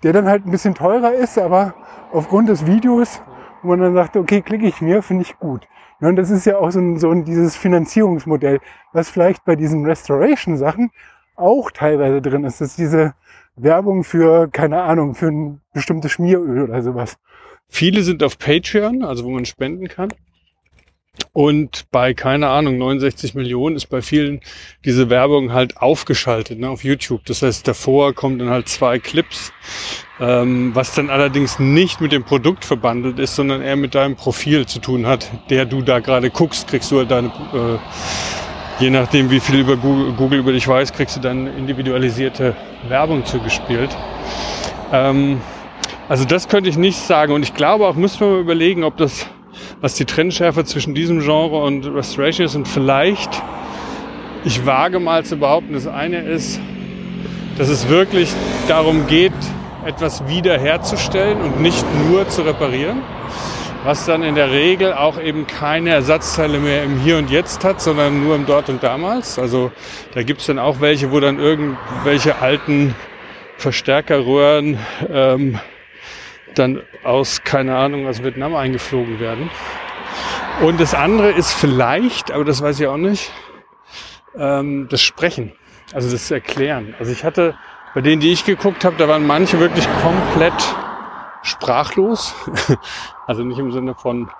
der 0.02 0.12
dann 0.12 0.26
halt 0.26 0.46
ein 0.46 0.50
bisschen 0.50 0.74
teurer 0.74 1.14
ist, 1.14 1.38
aber 1.38 1.74
aufgrund 2.12 2.48
des 2.48 2.66
Videos, 2.66 3.22
wo 3.62 3.68
man 3.68 3.80
dann 3.80 3.94
sagt, 3.94 4.16
okay, 4.16 4.42
klicke 4.42 4.66
ich 4.66 4.80
mir, 4.80 5.02
finde 5.02 5.22
ich 5.22 5.38
gut. 5.38 5.66
Und 6.00 6.16
das 6.16 6.30
ist 6.30 6.46
ja 6.46 6.58
auch 6.58 6.70
so 6.70 6.80
ein, 6.80 6.98
so 6.98 7.10
ein 7.10 7.24
dieses 7.24 7.56
Finanzierungsmodell, 7.56 8.58
was 8.92 9.08
vielleicht 9.08 9.44
bei 9.44 9.54
diesen 9.54 9.86
Restoration-Sachen 9.86 10.90
auch 11.36 11.70
teilweise 11.70 12.20
drin 12.20 12.44
ist. 12.44 12.60
Das 12.60 12.70
ist 12.70 12.78
diese 12.78 13.14
Werbung 13.56 14.02
für, 14.02 14.48
keine 14.48 14.82
Ahnung, 14.82 15.14
für 15.14 15.28
ein 15.28 15.60
bestimmtes 15.72 16.12
Schmieröl 16.12 16.62
oder 16.62 16.82
sowas. 16.82 17.18
Viele 17.68 18.02
sind 18.02 18.22
auf 18.22 18.38
Patreon, 18.38 19.04
also 19.04 19.24
wo 19.24 19.30
man 19.30 19.44
spenden 19.44 19.88
kann. 19.88 20.12
Und 21.34 21.90
bei, 21.90 22.14
keine 22.14 22.48
Ahnung, 22.48 22.78
69 22.78 23.34
Millionen 23.34 23.76
ist 23.76 23.86
bei 23.86 24.02
vielen 24.02 24.40
diese 24.84 25.08
Werbung 25.08 25.52
halt 25.52 25.76
aufgeschaltet 25.78 26.58
ne, 26.58 26.68
auf 26.68 26.84
YouTube. 26.84 27.24
Das 27.26 27.42
heißt, 27.42 27.66
davor 27.68 28.14
kommen 28.14 28.38
dann 28.38 28.50
halt 28.50 28.68
zwei 28.68 28.98
Clips, 28.98 29.52
ähm, 30.20 30.74
was 30.74 30.94
dann 30.94 31.10
allerdings 31.10 31.58
nicht 31.58 32.00
mit 32.00 32.12
dem 32.12 32.24
Produkt 32.24 32.64
verbandelt 32.64 33.18
ist, 33.18 33.34
sondern 33.34 33.62
eher 33.62 33.76
mit 33.76 33.94
deinem 33.94 34.16
Profil 34.16 34.66
zu 34.66 34.78
tun 34.78 35.06
hat, 35.06 35.30
der 35.50 35.66
du 35.66 35.82
da 35.82 36.00
gerade 36.00 36.30
guckst, 36.30 36.68
kriegst 36.68 36.90
du 36.90 36.98
halt 36.98 37.10
deine, 37.10 37.28
äh, 37.28 38.82
je 38.82 38.90
nachdem 38.90 39.30
wie 39.30 39.40
viel 39.40 39.60
über 39.60 39.76
Google, 39.76 40.12
Google, 40.12 40.38
über 40.38 40.52
dich 40.52 40.66
weiß, 40.66 40.92
kriegst 40.92 41.16
du 41.16 41.20
dann 41.20 41.46
individualisierte 41.46 42.56
Werbung 42.88 43.24
zugespielt. 43.24 43.96
Ähm, 44.92 45.40
also 46.08 46.24
das 46.24 46.48
könnte 46.48 46.68
ich 46.68 46.76
nicht 46.76 46.98
sagen 46.98 47.32
und 47.32 47.42
ich 47.42 47.54
glaube 47.54 47.86
auch, 47.86 47.96
müssen 47.96 48.20
wir 48.20 48.28
mal 48.28 48.40
überlegen, 48.40 48.84
ob 48.84 48.96
das 48.96 49.26
was 49.82 49.94
die 49.94 50.04
Trennschärfe 50.04 50.64
zwischen 50.64 50.94
diesem 50.94 51.20
Genre 51.20 51.58
und 51.58 51.84
Restoration 51.84 52.46
ist. 52.46 52.54
Und 52.54 52.68
vielleicht, 52.68 53.42
ich 54.44 54.64
wage 54.64 55.00
mal 55.00 55.24
zu 55.24 55.36
behaupten, 55.36 55.74
das 55.74 55.88
eine 55.88 56.20
ist, 56.20 56.60
dass 57.58 57.68
es 57.68 57.88
wirklich 57.88 58.32
darum 58.68 59.08
geht, 59.08 59.32
etwas 59.84 60.26
wiederherzustellen 60.28 61.40
und 61.40 61.60
nicht 61.60 61.84
nur 62.08 62.28
zu 62.28 62.42
reparieren, 62.42 63.02
was 63.82 64.06
dann 64.06 64.22
in 64.22 64.36
der 64.36 64.52
Regel 64.52 64.92
auch 64.92 65.20
eben 65.20 65.48
keine 65.48 65.90
Ersatzteile 65.90 66.60
mehr 66.60 66.84
im 66.84 67.00
Hier 67.00 67.18
und 67.18 67.28
Jetzt 67.28 67.64
hat, 67.64 67.82
sondern 67.82 68.22
nur 68.22 68.36
im 68.36 68.46
Dort 68.46 68.68
und 68.68 68.84
Damals. 68.84 69.40
Also 69.40 69.72
da 70.14 70.22
gibt 70.22 70.42
es 70.42 70.46
dann 70.46 70.60
auch 70.60 70.80
welche, 70.80 71.10
wo 71.10 71.18
dann 71.18 71.40
irgendwelche 71.40 72.40
alten 72.40 72.94
Verstärkerröhren 73.56 74.78
ähm, 75.12 75.58
dann 76.58 76.82
aus, 77.04 77.42
keine 77.44 77.76
Ahnung, 77.76 78.06
aus 78.06 78.22
Vietnam 78.22 78.54
eingeflogen 78.54 79.20
werden. 79.20 79.50
Und 80.60 80.80
das 80.80 80.94
andere 80.94 81.30
ist 81.30 81.52
vielleicht, 81.52 82.30
aber 82.30 82.44
das 82.44 82.62
weiß 82.62 82.80
ich 82.80 82.86
auch 82.86 82.96
nicht, 82.96 83.32
ähm, 84.36 84.86
das 84.90 85.02
Sprechen, 85.02 85.52
also 85.92 86.10
das 86.10 86.30
Erklären. 86.30 86.94
Also 86.98 87.12
ich 87.12 87.24
hatte, 87.24 87.56
bei 87.94 88.00
denen, 88.00 88.20
die 88.20 88.32
ich 88.32 88.44
geguckt 88.44 88.84
habe, 88.84 88.96
da 88.96 89.08
waren 89.08 89.26
manche 89.26 89.58
wirklich 89.58 89.86
komplett 90.02 90.54
sprachlos. 91.42 92.34
also 93.26 93.42
nicht 93.42 93.58
im 93.58 93.72
Sinne 93.72 93.94
von 93.94 94.30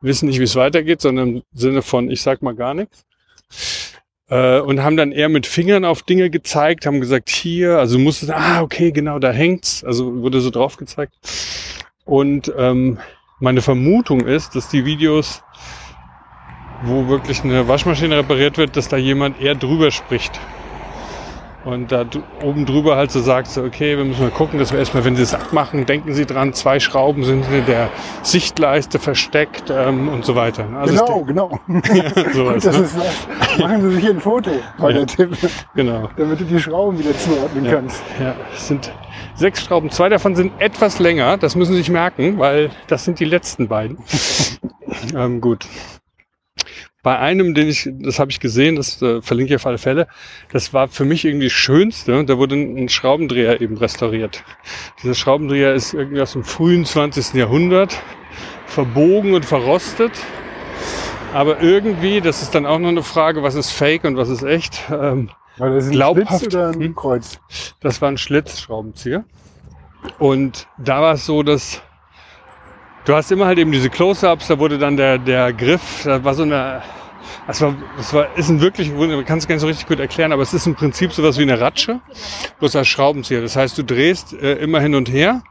wissen 0.00 0.28
nicht, 0.28 0.38
wie 0.38 0.44
es 0.44 0.56
weitergeht, 0.56 1.00
sondern 1.00 1.28
im 1.28 1.42
Sinne 1.52 1.82
von, 1.82 2.10
ich 2.10 2.22
sag 2.22 2.42
mal 2.42 2.54
gar 2.54 2.74
nichts. 2.74 3.04
Äh, 4.32 4.60
und 4.60 4.82
haben 4.82 4.96
dann 4.96 5.12
eher 5.12 5.28
mit 5.28 5.46
Fingern 5.46 5.84
auf 5.84 6.02
Dinge 6.04 6.30
gezeigt, 6.30 6.86
haben 6.86 7.02
gesagt, 7.02 7.28
hier, 7.28 7.76
also 7.78 7.98
musste, 7.98 8.34
ah, 8.34 8.62
okay, 8.62 8.90
genau, 8.90 9.18
da 9.18 9.30
hängt's. 9.30 9.84
Also 9.84 10.22
wurde 10.22 10.40
so 10.40 10.48
drauf 10.48 10.78
gezeigt. 10.78 11.12
Und 12.06 12.50
ähm, 12.56 12.98
meine 13.40 13.60
Vermutung 13.60 14.20
ist, 14.26 14.56
dass 14.56 14.70
die 14.70 14.86
Videos, 14.86 15.42
wo 16.84 17.08
wirklich 17.08 17.44
eine 17.44 17.68
Waschmaschine 17.68 18.16
repariert 18.16 18.56
wird, 18.56 18.74
dass 18.78 18.88
da 18.88 18.96
jemand 18.96 19.38
eher 19.38 19.54
drüber 19.54 19.90
spricht 19.90 20.40
und 21.64 21.92
da 21.92 22.04
oben 22.42 22.66
drüber 22.66 22.96
halt 22.96 23.10
so 23.10 23.20
sagt, 23.20 23.48
so, 23.48 23.62
okay, 23.62 23.96
wir 23.96 24.04
müssen 24.04 24.22
mal 24.22 24.30
gucken, 24.30 24.58
dass 24.58 24.72
wir 24.72 24.78
erstmal, 24.78 25.04
wenn 25.04 25.16
Sie 25.16 25.22
es 25.22 25.34
abmachen, 25.34 25.86
denken 25.86 26.12
Sie 26.14 26.26
dran, 26.26 26.52
zwei 26.54 26.80
Schrauben 26.80 27.24
sind 27.24 27.44
in 27.52 27.66
der 27.66 27.88
Sichtleiste 28.22 28.98
versteckt 28.98 29.70
ähm, 29.70 30.08
und 30.08 30.24
so 30.24 30.34
weiter. 30.34 30.66
Also 30.74 30.94
genau, 30.94 31.24
genau. 31.24 31.60
ja, 31.94 32.32
sowas, 32.32 32.64
das 32.64 32.78
ne? 32.78 32.84
ist, 32.84 33.58
machen 33.58 33.82
Sie 33.82 33.96
sich 33.96 34.08
ein 34.08 34.20
Foto 34.20 34.50
bei 34.78 34.90
ja, 34.90 34.98
der 34.98 35.06
Tipp. 35.06 35.36
Genau. 35.74 36.08
Damit 36.16 36.40
du 36.40 36.44
die 36.44 36.58
Schrauben 36.58 36.98
wieder 36.98 37.16
zuordnen 37.16 37.64
ja, 37.64 37.74
kannst. 37.74 38.02
Ja, 38.20 38.34
es 38.54 38.68
sind 38.68 38.92
sechs 39.34 39.62
Schrauben. 39.62 39.90
Zwei 39.90 40.08
davon 40.08 40.34
sind 40.34 40.52
etwas 40.58 40.98
länger. 40.98 41.36
Das 41.36 41.54
müssen 41.54 41.72
Sie 41.72 41.78
sich 41.78 41.90
merken, 41.90 42.38
weil 42.38 42.70
das 42.88 43.04
sind 43.04 43.20
die 43.20 43.24
letzten 43.24 43.68
beiden. 43.68 43.98
ähm, 45.14 45.40
gut. 45.40 45.66
Bei 47.02 47.18
einem, 47.18 47.54
den 47.54 47.68
ich, 47.68 47.90
das 47.92 48.20
habe 48.20 48.30
ich 48.30 48.38
gesehen, 48.38 48.76
das 48.76 49.02
äh, 49.02 49.20
verlinke 49.22 49.52
ich 49.52 49.60
auf 49.60 49.66
alle 49.66 49.78
Fälle, 49.78 50.06
das 50.52 50.72
war 50.72 50.86
für 50.86 51.04
mich 51.04 51.24
irgendwie 51.24 51.46
das 51.46 51.52
Schönste. 51.52 52.24
Da 52.24 52.38
wurde 52.38 52.54
ein, 52.54 52.76
ein 52.76 52.88
Schraubendreher 52.88 53.60
eben 53.60 53.76
restauriert. 53.76 54.44
Dieser 55.02 55.14
Schraubendreher 55.14 55.74
ist 55.74 55.94
irgendwie 55.94 56.20
aus 56.20 56.32
dem 56.32 56.44
frühen 56.44 56.84
20. 56.84 57.34
Jahrhundert, 57.34 58.00
verbogen 58.66 59.34
und 59.34 59.44
verrostet. 59.44 60.12
Aber 61.34 61.60
irgendwie, 61.60 62.20
das 62.20 62.42
ist 62.42 62.54
dann 62.54 62.66
auch 62.66 62.78
noch 62.78 62.88
eine 62.88 63.02
Frage, 63.02 63.42
was 63.42 63.56
ist 63.56 63.72
Fake 63.72 64.04
und 64.04 64.16
was 64.16 64.28
ist 64.28 64.42
echt. 64.42 64.82
Ähm, 64.90 65.30
Weil 65.56 65.74
das 65.74 65.86
ein 65.86 65.92
glaubhaft. 65.92 66.40
Schlitz 66.40 66.54
oder 66.54 66.68
ein 66.68 66.80
hm? 66.80 66.94
Kreuz? 66.94 67.40
Das 67.80 68.00
war 68.00 68.10
ein 68.10 68.18
Schlitzschraubenzieher. 68.18 69.24
Und 70.18 70.68
da 70.78 71.00
war 71.00 71.14
es 71.14 71.26
so, 71.26 71.42
dass 71.42 71.82
du 73.04 73.14
hast 73.14 73.30
immer 73.32 73.46
halt 73.46 73.58
eben 73.58 73.72
diese 73.72 73.90
Close-Ups, 73.90 74.48
da 74.48 74.58
wurde 74.58 74.78
dann 74.78 74.96
der, 74.96 75.18
der 75.18 75.52
Griff, 75.52 76.02
da 76.04 76.22
war 76.22 76.34
so 76.34 76.42
eine, 76.42 76.82
das 77.46 77.60
war, 77.60 77.74
das 77.96 78.14
war, 78.14 78.36
ist 78.36 78.48
ein 78.48 78.60
wirklich, 78.60 78.92
man 78.92 79.24
kann 79.24 79.38
es 79.38 79.48
gar 79.48 79.54
nicht 79.54 79.62
so 79.62 79.66
richtig 79.66 79.86
gut 79.86 79.98
erklären, 79.98 80.32
aber 80.32 80.42
es 80.42 80.54
ist 80.54 80.66
im 80.66 80.74
Prinzip 80.74 81.12
sowas 81.12 81.38
wie 81.38 81.42
eine 81.42 81.60
Ratsche, 81.60 82.00
bloß 82.60 82.76
als 82.76 82.88
Schraubenzieher. 82.88 83.40
Das 83.40 83.56
heißt, 83.56 83.76
du 83.76 83.82
drehst 83.82 84.32
äh, 84.34 84.54
immer 84.54 84.80
hin 84.80 84.94
und 84.94 85.10
her 85.10 85.42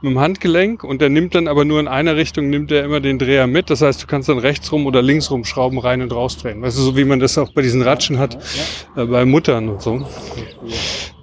mit 0.00 0.12
dem 0.12 0.20
Handgelenk 0.20 0.84
und 0.84 1.00
der 1.00 1.08
nimmt 1.08 1.34
dann 1.34 1.48
aber 1.48 1.64
nur 1.64 1.80
in 1.80 1.88
einer 1.88 2.16
Richtung, 2.16 2.50
nimmt 2.50 2.70
er 2.70 2.84
immer 2.84 3.00
den 3.00 3.18
Dreher 3.18 3.46
mit. 3.46 3.70
Das 3.70 3.82
heißt, 3.82 4.02
du 4.02 4.06
kannst 4.06 4.28
dann 4.28 4.38
rechts 4.38 4.70
rum 4.70 4.86
oder 4.86 5.02
links 5.02 5.30
rum 5.30 5.44
Schrauben 5.44 5.78
rein 5.78 6.02
und 6.02 6.12
raus 6.12 6.36
drehen. 6.36 6.62
Weißt 6.62 6.78
du, 6.78 6.82
so 6.82 6.96
wie 6.96 7.04
man 7.04 7.18
das 7.18 7.36
auch 7.36 7.52
bei 7.52 7.62
diesen 7.62 7.82
Ratschen 7.82 8.18
hat, 8.18 8.38
äh, 8.96 9.04
bei 9.04 9.24
Muttern 9.24 9.68
und 9.68 9.82
so. 9.82 10.06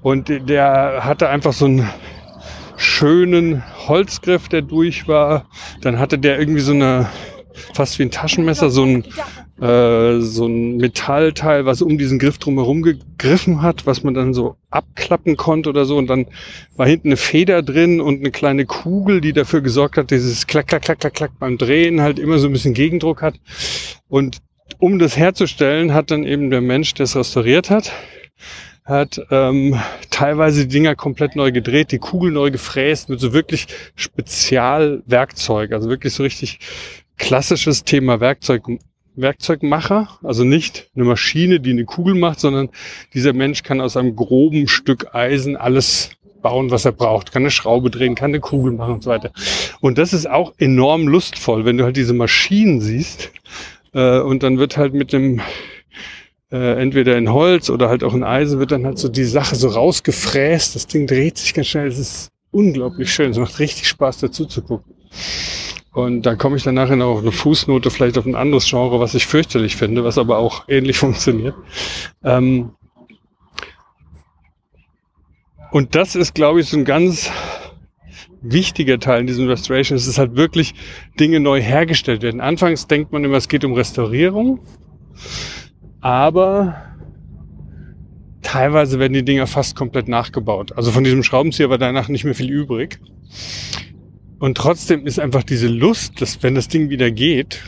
Und 0.01 0.27
der 0.27 1.01
hatte 1.03 1.29
einfach 1.29 1.53
so 1.53 1.67
ein 1.67 1.89
schönen 2.77 3.63
Holzgriff, 3.87 4.47
der 4.47 4.61
durch 4.61 5.07
war. 5.07 5.49
Dann 5.81 5.99
hatte 5.99 6.17
der 6.17 6.39
irgendwie 6.39 6.61
so 6.61 6.73
eine, 6.73 7.09
fast 7.73 7.99
wie 7.99 8.03
ein 8.03 8.11
Taschenmesser, 8.11 8.69
so 8.69 8.83
ein, 8.83 9.03
äh, 9.61 10.21
so 10.21 10.45
ein 10.45 10.77
Metallteil, 10.77 11.65
was 11.65 11.81
um 11.81 11.97
diesen 11.97 12.19
Griff 12.19 12.37
drumherum 12.37 12.83
gegriffen 12.83 13.61
hat, 13.61 13.85
was 13.85 14.03
man 14.03 14.13
dann 14.13 14.33
so 14.33 14.55
abklappen 14.69 15.35
konnte 15.35 15.69
oder 15.69 15.85
so. 15.85 15.97
Und 15.97 16.07
dann 16.07 16.27
war 16.75 16.87
hinten 16.87 17.09
eine 17.09 17.17
Feder 17.17 17.61
drin 17.63 17.99
und 17.99 18.19
eine 18.19 18.31
kleine 18.31 18.65
Kugel, 18.65 19.21
die 19.21 19.33
dafür 19.33 19.61
gesorgt 19.61 19.97
hat, 19.97 20.11
dieses 20.11 20.47
Klack, 20.47 20.67
Klack, 20.67 20.83
Klack, 20.83 20.99
Klack, 20.99 21.13
Klack 21.13 21.31
beim 21.39 21.57
Drehen 21.57 22.01
halt 22.01 22.19
immer 22.19 22.37
so 22.37 22.47
ein 22.47 22.53
bisschen 22.53 22.73
Gegendruck 22.73 23.21
hat. 23.21 23.35
Und 24.07 24.37
um 24.79 24.99
das 24.99 25.17
herzustellen, 25.17 25.93
hat 25.93 26.11
dann 26.11 26.23
eben 26.23 26.49
der 26.49 26.61
Mensch, 26.61 26.93
der 26.93 27.05
es 27.05 27.15
restauriert 27.15 27.69
hat, 27.69 27.91
hat 28.87 29.21
ähm, 29.31 29.77
teilweise 30.09 30.61
die 30.61 30.73
Dinger 30.73 30.95
komplett 30.95 31.35
neu 31.35 31.51
gedreht, 31.51 31.91
die 31.91 31.99
Kugel 31.99 32.31
neu 32.31 32.51
gefräst 32.51 33.09
mit 33.09 33.19
so 33.19 33.33
wirklich 33.33 33.67
Spezialwerkzeug, 33.95 35.73
also 35.73 35.89
wirklich 35.89 36.13
so 36.13 36.23
richtig 36.23 36.59
klassisches 37.17 37.83
Thema 37.83 38.21
Werkzeug, 38.21 38.63
Werkzeugmacher, 39.15 40.19
also 40.23 40.45
nicht 40.45 40.89
eine 40.95 41.03
Maschine, 41.03 41.59
die 41.59 41.71
eine 41.71 41.83
Kugel 41.85 42.15
macht, 42.15 42.39
sondern 42.39 42.69
dieser 43.13 43.33
Mensch 43.33 43.63
kann 43.63 43.81
aus 43.81 43.97
einem 43.97 44.15
groben 44.15 44.69
Stück 44.69 45.13
Eisen 45.13 45.57
alles 45.57 46.11
bauen, 46.41 46.71
was 46.71 46.85
er 46.85 46.93
braucht, 46.93 47.33
kann 47.33 47.41
eine 47.41 47.51
Schraube 47.51 47.89
drehen, 47.89 48.15
kann 48.15 48.31
eine 48.31 48.39
Kugel 48.39 48.71
machen 48.71 48.93
und 48.93 49.03
so 49.03 49.09
weiter. 49.09 49.31
Und 49.81 49.97
das 49.97 50.13
ist 50.13 50.29
auch 50.29 50.53
enorm 50.59 51.07
lustvoll, 51.07 51.65
wenn 51.65 51.77
du 51.77 51.83
halt 51.83 51.97
diese 51.97 52.13
Maschinen 52.13 52.79
siehst 52.79 53.31
äh, 53.93 54.19
und 54.19 54.43
dann 54.43 54.59
wird 54.59 54.77
halt 54.77 54.93
mit 54.93 55.11
dem 55.11 55.41
äh, 56.51 56.81
entweder 56.81 57.17
in 57.17 57.31
Holz 57.31 57.69
oder 57.69 57.89
halt 57.89 58.03
auch 58.03 58.13
in 58.13 58.23
Eisen 58.23 58.59
wird 58.59 58.71
dann 58.71 58.85
halt 58.85 58.97
so 58.97 59.09
die 59.09 59.25
Sache 59.25 59.55
so 59.55 59.67
rausgefräst. 59.67 60.75
Das 60.75 60.87
Ding 60.87 61.07
dreht 61.07 61.37
sich 61.37 61.53
ganz 61.53 61.67
schnell. 61.67 61.87
Es 61.87 61.99
ist 61.99 62.29
unglaublich 62.51 63.11
schön. 63.13 63.31
Es 63.31 63.37
macht 63.37 63.59
richtig 63.59 63.87
Spaß 63.87 64.19
dazu 64.19 64.45
zu 64.45 64.61
gucken. 64.61 64.93
Und 65.93 66.25
da 66.25 66.35
komme 66.35 66.57
ich 66.57 66.63
dann 66.63 66.75
nachher 66.75 66.95
noch 66.95 67.07
auf 67.07 67.19
eine 67.19 67.31
Fußnote, 67.31 67.89
vielleicht 67.89 68.17
auf 68.17 68.25
ein 68.25 68.35
anderes 68.35 68.69
Genre, 68.69 68.99
was 68.99 69.15
ich 69.15 69.25
fürchterlich 69.25 69.75
finde, 69.75 70.03
was 70.03 70.17
aber 70.17 70.37
auch 70.37 70.65
ähnlich 70.67 70.97
funktioniert. 70.99 71.55
Ähm 72.23 72.71
und 75.71 75.95
das 75.95 76.15
ist, 76.15 76.33
glaube 76.33 76.61
ich, 76.61 76.69
so 76.69 76.77
ein 76.77 76.85
ganz 76.85 77.29
wichtiger 78.41 78.99
Teil 78.99 79.21
in 79.21 79.27
diesem 79.27 79.47
Restoration. 79.47 79.97
Es 79.97 80.07
ist 80.07 80.17
halt 80.17 80.35
wirklich 80.35 80.75
Dinge 81.19 81.39
neu 81.39 81.61
hergestellt 81.61 82.21
werden. 82.21 82.39
Anfangs 82.39 82.87
denkt 82.87 83.11
man 83.11 83.23
immer, 83.23 83.37
es 83.37 83.49
geht 83.49 83.65
um 83.65 83.73
Restaurierung 83.73 84.59
aber 86.01 86.75
teilweise 88.41 88.99
werden 88.99 89.13
die 89.13 89.25
Dinger 89.25 89.47
fast 89.47 89.75
komplett 89.75 90.07
nachgebaut. 90.07 90.73
Also 90.77 90.91
von 90.91 91.03
diesem 91.03 91.23
Schraubenzieher 91.23 91.69
war 91.69 91.77
danach 91.77 92.07
nicht 92.07 92.23
mehr 92.23 92.35
viel 92.35 92.49
übrig. 92.49 92.99
Und 94.39 94.57
trotzdem 94.57 95.05
ist 95.05 95.19
einfach 95.19 95.43
diese 95.43 95.67
Lust, 95.67 96.21
dass 96.21 96.41
wenn 96.43 96.55
das 96.55 96.67
Ding 96.67 96.89
wieder 96.89 97.11
geht, 97.11 97.63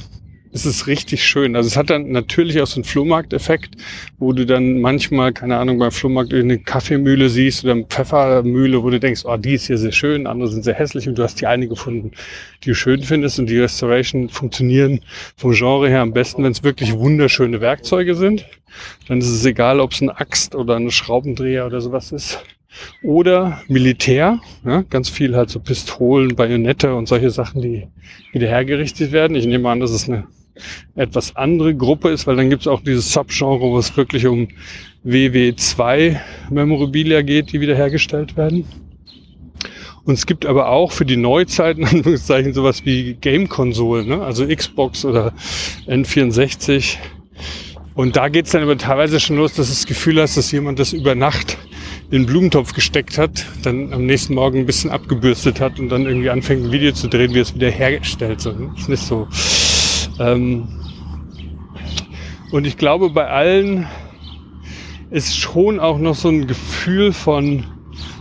es 0.52 0.66
ist 0.66 0.88
richtig 0.88 1.24
schön. 1.24 1.56
Also 1.56 1.68
es 1.68 1.78
hat 1.78 1.90
dann 1.90 2.12
natürlich 2.12 2.60
auch 2.62 2.68
so 2.68 2.76
einen 2.76 2.84
Flohmarkteffekt, 2.84 3.76
wo 4.18 4.34
du 4.34 4.46
dann 4.46 4.82
manchmal, 4.82 5.32
keine 5.32 5.58
Ahnung, 5.58 5.78
beim 5.78 5.92
Flohmarkt 5.92 6.34
eine 6.34 6.58
Kaffeemühle 6.58 7.30
siehst 7.30 7.64
oder 7.64 7.74
eine 7.74 7.86
Pfeffermühle, 7.86 8.82
wo 8.84 8.90
du 8.90 9.00
denkst, 9.00 9.26
oh, 9.26 9.38
die 9.38 9.54
ist 9.54 9.68
hier 9.68 9.78
sehr 9.78 9.92
schön, 9.92 10.26
andere 10.26 10.50
sind 10.50 10.64
sehr 10.64 10.74
hässlich 10.74 11.08
und 11.08 11.18
du 11.18 11.24
hast 11.24 11.40
die 11.40 11.48
eine 11.48 11.68
gefunden, 11.68 12.12
die 12.64 12.70
du 12.70 12.76
schön 12.76 13.04
findest 13.04 13.40
und 13.40 13.48
die 13.48 13.60
Restoration 13.60 14.30
funktionieren 14.30 15.02
vom 15.38 15.54
Genre 15.54 15.88
her 15.88 16.02
am 16.02 16.14
besten, 16.14 16.44
wenn 16.44 16.52
es 16.52 16.64
wirklich 16.64 16.94
wunderschöne 16.94 17.62
Werkzeuge 17.62 18.16
sind. 18.16 18.46
Dann 19.08 19.20
ist 19.20 19.30
es 19.30 19.46
egal, 19.46 19.80
ob 19.80 19.92
es 19.92 20.02
eine 20.02 20.20
Axt 20.20 20.56
oder 20.56 20.76
ein 20.76 20.90
Schraubendreher 20.90 21.66
oder 21.66 21.82
sowas 21.82 22.12
ist. 22.12 22.44
Oder 23.02 23.62
Militär, 23.68 24.40
ja, 24.64 24.84
ganz 24.84 25.10
viel 25.10 25.36
halt 25.36 25.50
so 25.50 25.60
Pistolen, 25.60 26.36
Bajonette 26.36 26.94
und 26.94 27.08
solche 27.08 27.32
Sachen, 27.32 27.62
die 27.62 27.88
wieder 28.32 28.48
hergerichtet 28.48 29.12
werden. 29.12 29.36
Ich 29.36 29.48
nehme 29.48 29.70
an, 29.70 29.80
das 29.80 29.92
ist 29.92 30.08
eine 30.08 30.28
etwas 30.96 31.36
andere 31.36 31.76
Gruppe 31.76 32.10
ist, 32.10 32.28
weil 32.28 32.36
dann 32.36 32.50
gibt 32.50 32.64
es 32.64 32.68
auch 32.68 32.82
dieses 32.82 33.12
Subgenre, 33.12 33.62
wo 33.62 33.78
es 33.78 33.96
wirklich 33.98 34.28
um 34.28 34.48
WW2 35.06 36.20
Memorabilia 36.50 37.22
geht, 37.22 37.52
die 37.52 37.62
wiederhergestellt 37.62 38.38
werden. 38.38 38.66
Und 40.06 40.16
es 40.16 40.26
gibt 40.26 40.46
aber 40.46 40.70
auch 40.70 40.92
für 40.92 41.06
die 41.06 41.18
Neuzeiten, 41.18 41.86
Anführungszeichen, 41.86 42.54
sowas 42.54 42.86
wie 42.86 43.14
Game-Konsolen, 43.14 44.08
ne? 44.08 44.22
also 44.22 44.48
Xbox 44.48 45.06
oder 45.06 45.34
N64. 45.88 46.98
Und 47.96 48.16
da 48.16 48.30
geht 48.30 48.46
es 48.46 48.52
dann 48.52 48.64
aber 48.64 48.78
teilweise 48.78 49.20
schon 49.20 49.36
los, 49.36 49.54
dass 49.54 49.68
du 49.68 49.74
das 49.74 49.86
Gefühl 49.86 50.22
hast, 50.22 50.38
dass 50.38 50.52
jemand 50.52 50.80
das 50.80 50.94
über 50.94 51.16
Nacht 51.16 51.58
in 52.12 52.24
den 52.24 52.26
Blumentopf 52.26 52.74
gesteckt 52.74 53.18
hat, 53.18 53.46
dann 53.62 53.94
am 53.94 54.06
nächsten 54.06 54.34
Morgen 54.34 54.60
ein 54.60 54.66
bisschen 54.66 54.90
abgebürstet 54.90 55.60
hat 55.60 55.80
und 55.80 55.90
dann 55.90 56.06
irgendwie 56.06 56.30
anfängt 56.30 56.64
ein 56.64 56.72
Video 56.72 56.92
zu 56.92 57.08
drehen, 57.08 57.34
wie 57.34 57.40
es 57.40 57.54
wieder 57.54 57.70
hergestellt. 57.70 58.42
So, 58.42 58.52
ne? 58.52 58.72
ist 58.78 58.90
nicht 58.90 59.04
so 59.04 59.28
ähm, 60.20 60.68
und 62.52 62.66
ich 62.66 62.78
glaube, 62.78 63.10
bei 63.10 63.28
allen 63.28 63.88
ist 65.12 65.38
schon 65.38 65.80
auch 65.80 65.98
noch 65.98 66.16
so 66.16 66.30
ein 66.30 66.48
Gefühl 66.48 67.14
von 67.14 67.66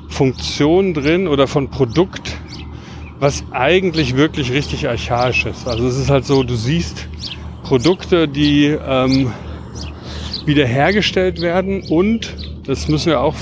Funktion 0.09 0.95
drin 0.95 1.29
oder 1.29 1.47
von 1.47 1.69
Produkt, 1.69 2.39
was 3.21 3.45
eigentlich 3.51 4.17
wirklich 4.17 4.53
richtig 4.53 4.89
archaisch 4.89 5.47
ist. 5.47 5.67
Also 5.67 5.87
es 5.87 5.99
ist 5.99 6.11
halt 6.11 6.25
so, 6.25 6.43
du 6.43 6.55
siehst 6.55 7.09
Produkte, 7.63 8.27
die 8.27 8.67
ähm, 8.67 9.33
wiederhergestellt 10.47 11.41
werden 11.41 11.83
und, 11.89 12.35
das 12.67 12.89
müssen 12.89 13.11
wir 13.11 13.21
auch 13.21 13.35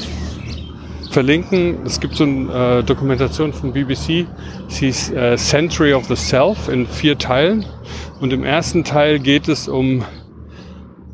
verlinken, 1.11 1.79
es 1.87 2.01
gibt 2.01 2.17
so 2.17 2.25
eine 2.25 2.81
äh, 2.81 2.83
Dokumentation 2.83 3.53
von 3.53 3.73
BBC, 3.73 4.27
sie 4.69 4.89
ist 4.89 5.13
äh, 5.13 5.37
Century 5.37 5.95
of 5.95 6.07
the 6.07 6.17
Self 6.17 6.69
in 6.69 6.87
vier 6.87 7.17
Teilen. 7.17 7.65
Und 8.21 8.33
im 8.33 8.45
ersten 8.45 8.85
Teil 8.85 9.19
geht 9.19 9.49
es 9.49 9.69
um 9.69 10.03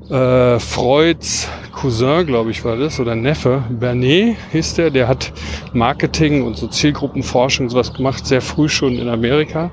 äh, 0.09 0.59
Freuds 0.59 1.49
Cousin, 1.73 2.27
glaube 2.27 2.51
ich, 2.53 2.65
war 2.65 2.77
das, 2.77 3.01
oder 3.01 3.17
Neffe. 3.17 3.65
Bernet 3.71 4.37
hieß 4.53 4.75
der, 4.75 4.91
der 4.91 5.09
hat 5.09 5.33
Marketing 5.73 6.43
und 6.43 6.57
so 6.57 6.69
Zielgruppenforschung 6.69 7.71
sowas 7.71 7.93
gemacht, 7.93 8.27
sehr 8.27 8.41
früh 8.41 8.69
schon 8.69 8.99
in 8.99 9.09
Amerika. 9.09 9.73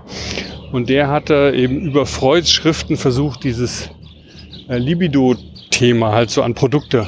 Und 0.72 0.90
der 0.90 1.08
hatte 1.10 1.54
eben 1.56 1.82
über 1.82 2.06
Freuds 2.06 2.52
Schriften 2.52 2.98
versucht, 2.98 3.44
dieses 3.44 3.90
äh, 4.68 4.78
Libido-Thema 4.78 6.12
halt 6.12 6.32
so 6.32 6.42
an 6.42 6.54
Produkte 6.56 7.06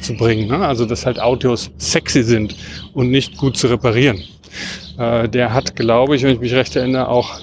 zu 0.00 0.14
bringen. 0.14 0.48
Ne? 0.48 0.58
Also 0.58 0.86
dass 0.86 1.06
halt 1.06 1.20
Autos 1.20 1.70
sexy 1.78 2.22
sind 2.22 2.54
und 2.92 3.10
nicht 3.10 3.36
gut 3.36 3.56
zu 3.56 3.66
reparieren. 3.68 4.22
Äh, 4.98 5.28
der 5.28 5.52
hat, 5.52 5.76
glaube 5.76 6.16
ich, 6.16 6.22
wenn 6.22 6.34
ich 6.34 6.40
mich 6.40 6.52
recht 6.52 6.76
erinnere, 6.76 7.08
auch 7.08 7.40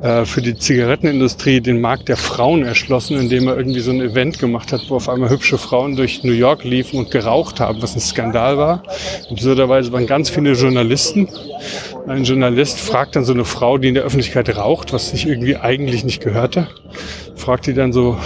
äh, 0.00 0.24
für 0.24 0.40
die 0.40 0.56
Zigarettenindustrie 0.56 1.60
den 1.60 1.80
Markt 1.80 2.08
der 2.08 2.16
Frauen 2.16 2.64
erschlossen, 2.64 3.18
indem 3.18 3.48
er 3.48 3.56
irgendwie 3.56 3.80
so 3.80 3.90
ein 3.90 4.00
Event 4.00 4.38
gemacht 4.38 4.72
hat, 4.72 4.88
wo 4.88 4.96
auf 4.96 5.08
einmal 5.08 5.28
hübsche 5.28 5.58
Frauen 5.58 5.96
durch 5.96 6.24
New 6.24 6.32
York 6.32 6.64
liefen 6.64 6.98
und 6.98 7.10
geraucht 7.10 7.60
haben, 7.60 7.82
was 7.82 7.94
ein 7.94 8.00
Skandal 8.00 8.56
war. 8.56 8.82
Absurderweise 9.30 9.92
waren 9.92 10.06
ganz 10.06 10.30
viele 10.30 10.52
Journalisten. 10.52 11.28
Ein 12.06 12.24
Journalist 12.24 12.80
fragt 12.80 13.16
dann 13.16 13.24
so 13.24 13.32
eine 13.32 13.44
Frau, 13.44 13.78
die 13.78 13.88
in 13.88 13.94
der 13.94 14.04
Öffentlichkeit 14.04 14.56
raucht, 14.56 14.92
was 14.92 15.10
sich 15.10 15.26
irgendwie 15.26 15.56
eigentlich 15.56 16.04
nicht 16.04 16.22
gehörte, 16.22 16.68
fragt 17.36 17.66
die 17.66 17.74
dann 17.74 17.92
so, 17.92 18.16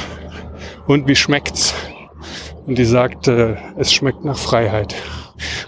und 0.86 1.08
wie 1.08 1.16
schmeckt's? 1.16 1.74
Und 2.66 2.78
die 2.78 2.84
sagt, 2.84 3.28
äh, 3.28 3.56
es 3.76 3.92
schmeckt 3.92 4.24
nach 4.24 4.38
Freiheit. 4.38 4.94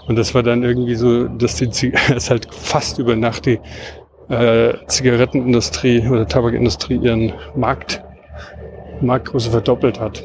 Und 0.07 0.15
das 0.15 0.33
war 0.33 0.43
dann 0.43 0.63
irgendwie 0.63 0.95
so, 0.95 1.27
dass 1.27 1.55
die 1.55 1.69
es 2.15 2.29
halt 2.29 2.47
fast 2.53 2.99
über 2.99 3.15
Nacht 3.15 3.45
die 3.45 3.59
äh, 4.29 4.73
Zigarettenindustrie 4.87 6.07
oder 6.07 6.27
Tabakindustrie 6.27 6.97
ihren 6.97 7.33
Markt, 7.55 8.03
Marktgröße 9.01 9.51
verdoppelt 9.51 9.99
hat. 9.99 10.23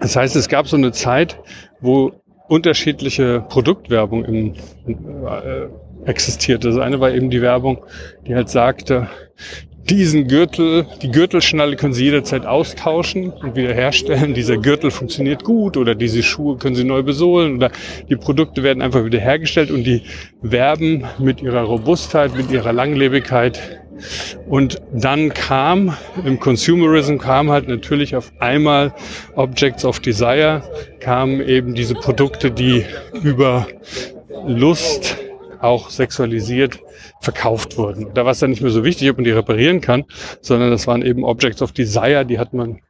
Das 0.00 0.14
heißt, 0.14 0.36
es 0.36 0.48
gab 0.48 0.68
so 0.68 0.76
eine 0.76 0.92
Zeit, 0.92 1.38
wo 1.80 2.12
unterschiedliche 2.48 3.40
Produktwerbung 3.48 4.24
im, 4.24 4.54
äh, 4.86 5.68
existierte. 6.04 6.68
Das 6.68 6.78
eine 6.78 7.00
war 7.00 7.10
eben 7.10 7.30
die 7.30 7.42
Werbung, 7.42 7.84
die 8.26 8.34
halt 8.34 8.48
sagte, 8.48 9.08
diesen 9.88 10.28
Gürtel, 10.28 10.86
die 11.02 11.10
Gürtelschnalle 11.10 11.76
können 11.76 11.94
Sie 11.94 12.04
jederzeit 12.04 12.44
austauschen 12.46 13.30
und 13.30 13.56
wiederherstellen. 13.56 14.34
Dieser 14.34 14.56
Gürtel 14.58 14.90
funktioniert 14.90 15.44
gut 15.44 15.76
oder 15.76 15.94
diese 15.94 16.22
Schuhe 16.22 16.56
können 16.58 16.76
Sie 16.76 16.84
neu 16.84 17.02
besohlen 17.02 17.56
oder 17.56 17.70
die 18.08 18.16
Produkte 18.16 18.62
werden 18.62 18.82
einfach 18.82 19.04
wiederhergestellt 19.04 19.70
und 19.70 19.84
die 19.84 20.02
werben 20.42 21.04
mit 21.18 21.42
ihrer 21.42 21.62
Robustheit, 21.62 22.36
mit 22.36 22.50
ihrer 22.50 22.72
Langlebigkeit. 22.72 23.60
Und 24.48 24.80
dann 24.92 25.34
kam, 25.34 25.96
im 26.24 26.38
Consumerism 26.38 27.16
kam 27.16 27.50
halt 27.50 27.66
natürlich 27.66 28.14
auf 28.14 28.32
einmal 28.38 28.94
Objects 29.34 29.84
of 29.84 29.98
Desire, 30.00 30.62
kamen 31.00 31.40
eben 31.40 31.74
diese 31.74 31.94
Produkte, 31.94 32.50
die 32.50 32.84
über 33.22 33.66
Lust 34.46 35.16
auch 35.60 35.90
sexualisiert 35.90 36.78
verkauft 37.20 37.76
wurden. 37.78 38.12
Da 38.14 38.24
war 38.24 38.32
es 38.32 38.38
dann 38.38 38.50
nicht 38.50 38.62
mehr 38.62 38.70
so 38.70 38.84
wichtig, 38.84 39.10
ob 39.10 39.16
man 39.16 39.24
die 39.24 39.30
reparieren 39.30 39.80
kann, 39.80 40.04
sondern 40.40 40.70
das 40.70 40.86
waren 40.86 41.02
eben 41.02 41.24
Objects 41.24 41.62
of 41.62 41.72
Desire, 41.72 42.24
die 42.24 42.38
hat 42.38 42.52
man 42.52 42.80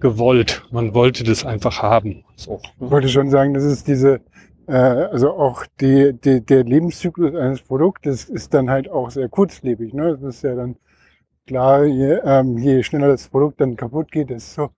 gewollt. 0.00 0.62
Man 0.70 0.94
wollte 0.94 1.24
das 1.24 1.44
einfach 1.44 1.82
haben. 1.82 2.24
So. 2.36 2.60
Ich 2.80 2.90
wollte 2.90 3.08
schon 3.08 3.30
sagen, 3.30 3.54
das 3.54 3.64
ist 3.64 3.88
diese, 3.88 4.20
äh, 4.66 4.72
also 4.72 5.30
auch 5.30 5.64
die, 5.80 6.12
die, 6.12 6.44
der 6.44 6.64
Lebenszyklus 6.64 7.34
eines 7.34 7.62
Produktes 7.62 8.24
ist 8.24 8.52
dann 8.52 8.68
halt 8.70 8.90
auch 8.90 9.10
sehr 9.10 9.28
kurzlebig. 9.28 9.94
Ne? 9.94 10.18
Das 10.20 10.36
ist 10.36 10.42
ja 10.42 10.54
dann 10.54 10.76
klar, 11.46 11.84
je, 11.84 12.18
ähm, 12.24 12.58
je 12.58 12.82
schneller 12.82 13.08
das 13.08 13.28
Produkt 13.28 13.60
dann 13.60 13.76
kaputt 13.76 14.10
geht, 14.10 14.30
desto 14.30 14.70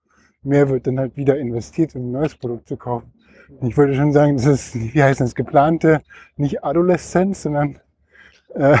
mehr 0.43 0.69
wird 0.69 0.87
dann 0.87 0.99
halt 0.99 1.17
wieder 1.17 1.37
investiert, 1.37 1.95
um 1.95 2.09
ein 2.09 2.11
neues 2.11 2.35
Produkt 2.35 2.67
zu 2.67 2.77
kaufen. 2.77 3.11
Ich 3.61 3.75
würde 3.75 3.95
schon 3.95 4.13
sagen, 4.13 4.37
das 4.37 4.45
ist, 4.45 4.75
wie 4.75 5.03
heißt 5.03 5.21
das, 5.21 5.33
geplante, 5.33 6.01
nicht 6.37 6.63
Adoleszenz, 6.63 7.43
sondern 7.43 7.79
äh, 8.55 8.77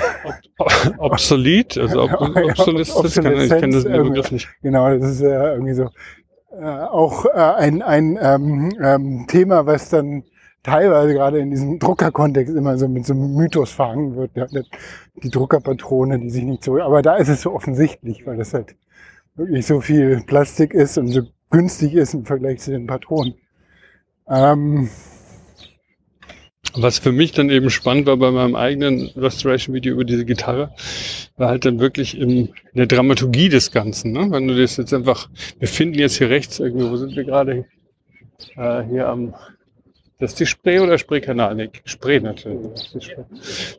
obsolet, 0.97 1.77
also 1.77 2.03
ob, 2.03 2.11
Obsoleszenz, 2.35 3.15
kann, 3.15 3.39
ich 3.39 3.49
kenne 3.49 3.75
das 3.75 3.83
Begriff 3.83 4.31
nicht. 4.31 4.49
Genau, 4.61 4.97
das 4.97 5.11
ist 5.11 5.21
ja 5.21 5.53
irgendwie 5.53 5.73
so 5.73 5.89
äh, 6.51 6.65
auch 6.65 7.25
äh, 7.25 7.29
ein, 7.37 7.81
ein 7.81 8.17
ähm, 8.21 8.71
ähm, 8.81 9.25
Thema, 9.27 9.65
was 9.65 9.89
dann 9.89 10.23
teilweise 10.63 11.13
gerade 11.13 11.39
in 11.39 11.51
diesem 11.51 11.79
Druckerkontext 11.79 12.55
immer 12.55 12.77
so 12.77 12.87
mit 12.87 13.05
so 13.05 13.13
einem 13.13 13.35
Mythos 13.35 13.71
verhangen 13.71 14.15
wird. 14.15 14.31
Ja, 14.35 14.47
die 15.23 15.29
Druckerpatrone, 15.29 16.19
die 16.19 16.29
sich 16.29 16.43
nicht 16.43 16.63
so, 16.63 16.79
aber 16.81 17.01
da 17.01 17.15
ist 17.15 17.29
es 17.29 17.41
so 17.41 17.53
offensichtlich, 17.53 18.25
weil 18.25 18.37
das 18.37 18.53
halt 18.53 18.75
wirklich 19.35 19.65
so 19.65 19.79
viel 19.79 20.21
Plastik 20.25 20.73
ist 20.73 20.97
und 20.97 21.07
so 21.07 21.21
günstig 21.49 21.93
ist 21.93 22.13
im 22.13 22.25
Vergleich 22.25 22.59
zu 22.59 22.71
den 22.71 22.87
Patronen. 22.87 23.35
Ähm, 24.27 24.89
was 26.75 26.99
für 26.99 27.11
mich 27.11 27.31
dann 27.31 27.49
eben 27.49 27.69
spannend 27.69 28.05
war 28.07 28.17
bei 28.17 28.31
meinem 28.31 28.55
eigenen 28.55 29.09
Restoration-Video 29.15 29.93
über 29.93 30.05
diese 30.05 30.25
Gitarre, 30.25 30.71
war 31.37 31.49
halt 31.49 31.65
dann 31.65 31.79
wirklich 31.79 32.17
im, 32.17 32.29
in 32.29 32.49
der 32.75 32.87
Dramaturgie 32.87 33.49
des 33.49 33.71
Ganzen. 33.71 34.11
Ne? 34.11 34.27
Wenn 34.29 34.47
du 34.47 34.55
das 34.55 34.77
jetzt 34.77 34.93
einfach, 34.93 35.29
wir 35.59 35.67
finden 35.67 35.97
jetzt 35.99 36.17
hier 36.17 36.29
rechts 36.29 36.59
irgendwie, 36.59 36.89
wo 36.89 36.97
sind 36.97 37.15
wir 37.15 37.23
gerade? 37.23 37.65
Äh, 38.55 38.83
hier 38.83 39.07
am, 39.07 39.33
das 40.19 40.31
ist 40.31 40.39
die 40.41 40.45
Spree 40.45 40.79
oder 40.79 40.97
Spreekanal? 40.97 41.55
Nee, 41.55 41.69
Spree 41.85 42.19
natürlich. 42.19 43.15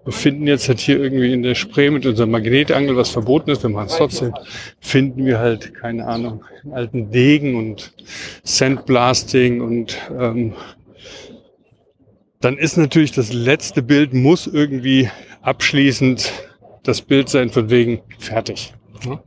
Wir 0.04 0.12
finden 0.12 0.46
jetzt 0.46 0.68
halt 0.68 0.80
hier 0.80 0.98
irgendwie 0.98 1.34
in 1.34 1.42
der 1.42 1.54
Spree 1.54 1.90
mit 1.90 2.06
unserem 2.06 2.30
Magnetangel, 2.30 2.96
was 2.96 3.10
verboten 3.10 3.50
ist, 3.50 3.62
wir 3.62 3.68
machen 3.68 3.88
es 3.88 3.96
trotzdem, 3.96 4.32
finden 4.80 5.26
wir 5.26 5.38
halt, 5.38 5.74
keine 5.74 6.06
Ahnung, 6.06 6.42
alten 6.72 7.10
Degen 7.10 7.56
und 7.56 7.92
Sandblasting 8.42 9.60
und 9.60 9.98
ähm, 10.18 10.54
dann 12.40 12.56
ist 12.56 12.78
natürlich 12.78 13.12
das 13.12 13.32
letzte 13.32 13.82
Bild 13.82 14.14
muss 14.14 14.46
irgendwie 14.46 15.10
abschließend 15.42 16.32
das 16.82 17.02
Bild 17.02 17.28
sein 17.28 17.50
von 17.50 17.68
wegen 17.68 18.00
fertig. 18.18 18.72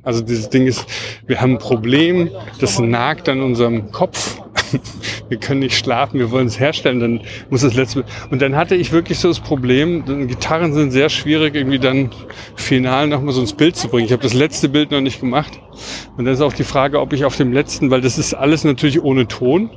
Also 0.04 0.22
dieses 0.22 0.50
Ding 0.50 0.68
ist, 0.68 0.86
wir 1.26 1.40
haben 1.42 1.54
ein 1.54 1.58
Problem, 1.60 2.30
das 2.60 2.80
nagt 2.80 3.30
an 3.30 3.42
unserem 3.42 3.92
Kopf. 3.92 4.40
Wir 5.30 5.40
können 5.40 5.62
nicht 5.62 5.78
schlafen, 5.78 6.20
wir 6.20 6.30
wollen 6.32 6.48
es 6.48 6.60
herstellen, 6.60 7.00
dann 7.00 7.22
muss 7.50 7.62
das 7.62 7.74
letzte. 7.74 8.04
Und 8.30 8.42
dann 8.42 8.56
hatte 8.56 8.76
ich 8.76 8.92
wirklich 8.92 9.18
so 9.20 9.30
das 9.30 9.40
Problem, 9.40 10.04
Gitarren 10.28 10.74
sind 10.74 10.92
sehr 10.92 11.10
schwierig, 11.10 11.56
irgendwie 11.56 11.80
dann 11.80 12.12
final 12.56 13.08
nochmal 13.08 13.34
so 13.34 13.42
ins 13.42 13.54
Bild 13.54 13.76
zu 13.76 13.88
bringen. 13.88 14.06
Ich 14.06 14.12
habe 14.12 14.22
das 14.22 14.34
letzte 14.34 14.70
Bild 14.70 14.92
noch 14.92 15.02
nicht 15.02 15.20
gemacht. 15.20 15.60
Und 16.18 16.26
dann 16.26 16.34
ist 16.34 16.42
auch 16.42 16.54
die 16.54 16.64
Frage, 16.64 17.00
ob 17.00 17.14
ich 17.14 17.24
auf 17.24 17.38
dem 17.38 17.54
letzten, 17.54 17.90
weil 17.90 18.02
das 18.02 18.18
ist 18.18 18.34
alles 18.34 18.64
natürlich 18.64 19.02
ohne 19.02 19.28
Ton. 19.28 19.72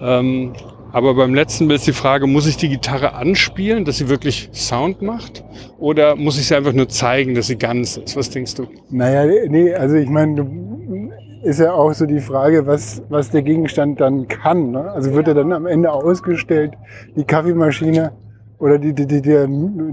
Ähm, 0.00 0.54
aber 0.96 1.12
beim 1.12 1.34
letzten 1.34 1.68
Bild 1.68 1.80
ist 1.80 1.86
die 1.86 1.92
Frage, 1.92 2.26
muss 2.26 2.46
ich 2.46 2.56
die 2.56 2.70
Gitarre 2.70 3.12
anspielen, 3.12 3.84
dass 3.84 3.98
sie 3.98 4.08
wirklich 4.08 4.48
Sound 4.54 5.02
macht? 5.02 5.44
Oder 5.78 6.16
muss 6.16 6.38
ich 6.38 6.46
sie 6.46 6.54
einfach 6.54 6.72
nur 6.72 6.88
zeigen, 6.88 7.34
dass 7.34 7.48
sie 7.48 7.58
ganz 7.58 7.98
ist? 7.98 8.16
Was 8.16 8.30
denkst 8.30 8.54
du? 8.54 8.66
Naja, 8.88 9.26
nee, 9.46 9.74
also 9.74 9.96
ich 9.96 10.08
meine, 10.08 11.12
ist 11.42 11.60
ja 11.60 11.74
auch 11.74 11.92
so 11.92 12.06
die 12.06 12.20
Frage, 12.20 12.66
was, 12.66 13.02
was 13.10 13.28
der 13.28 13.42
Gegenstand 13.42 14.00
dann 14.00 14.26
kann. 14.26 14.70
Ne? 14.70 14.90
Also 14.90 15.12
wird 15.12 15.28
er 15.28 15.34
dann 15.34 15.52
am 15.52 15.66
Ende 15.66 15.92
ausgestellt, 15.92 16.72
die 17.14 17.24
Kaffeemaschine 17.24 18.12
oder 18.58 18.78
die, 18.78 18.94
die, 18.94 19.06
die, 19.06 19.20
die, 19.20 19.46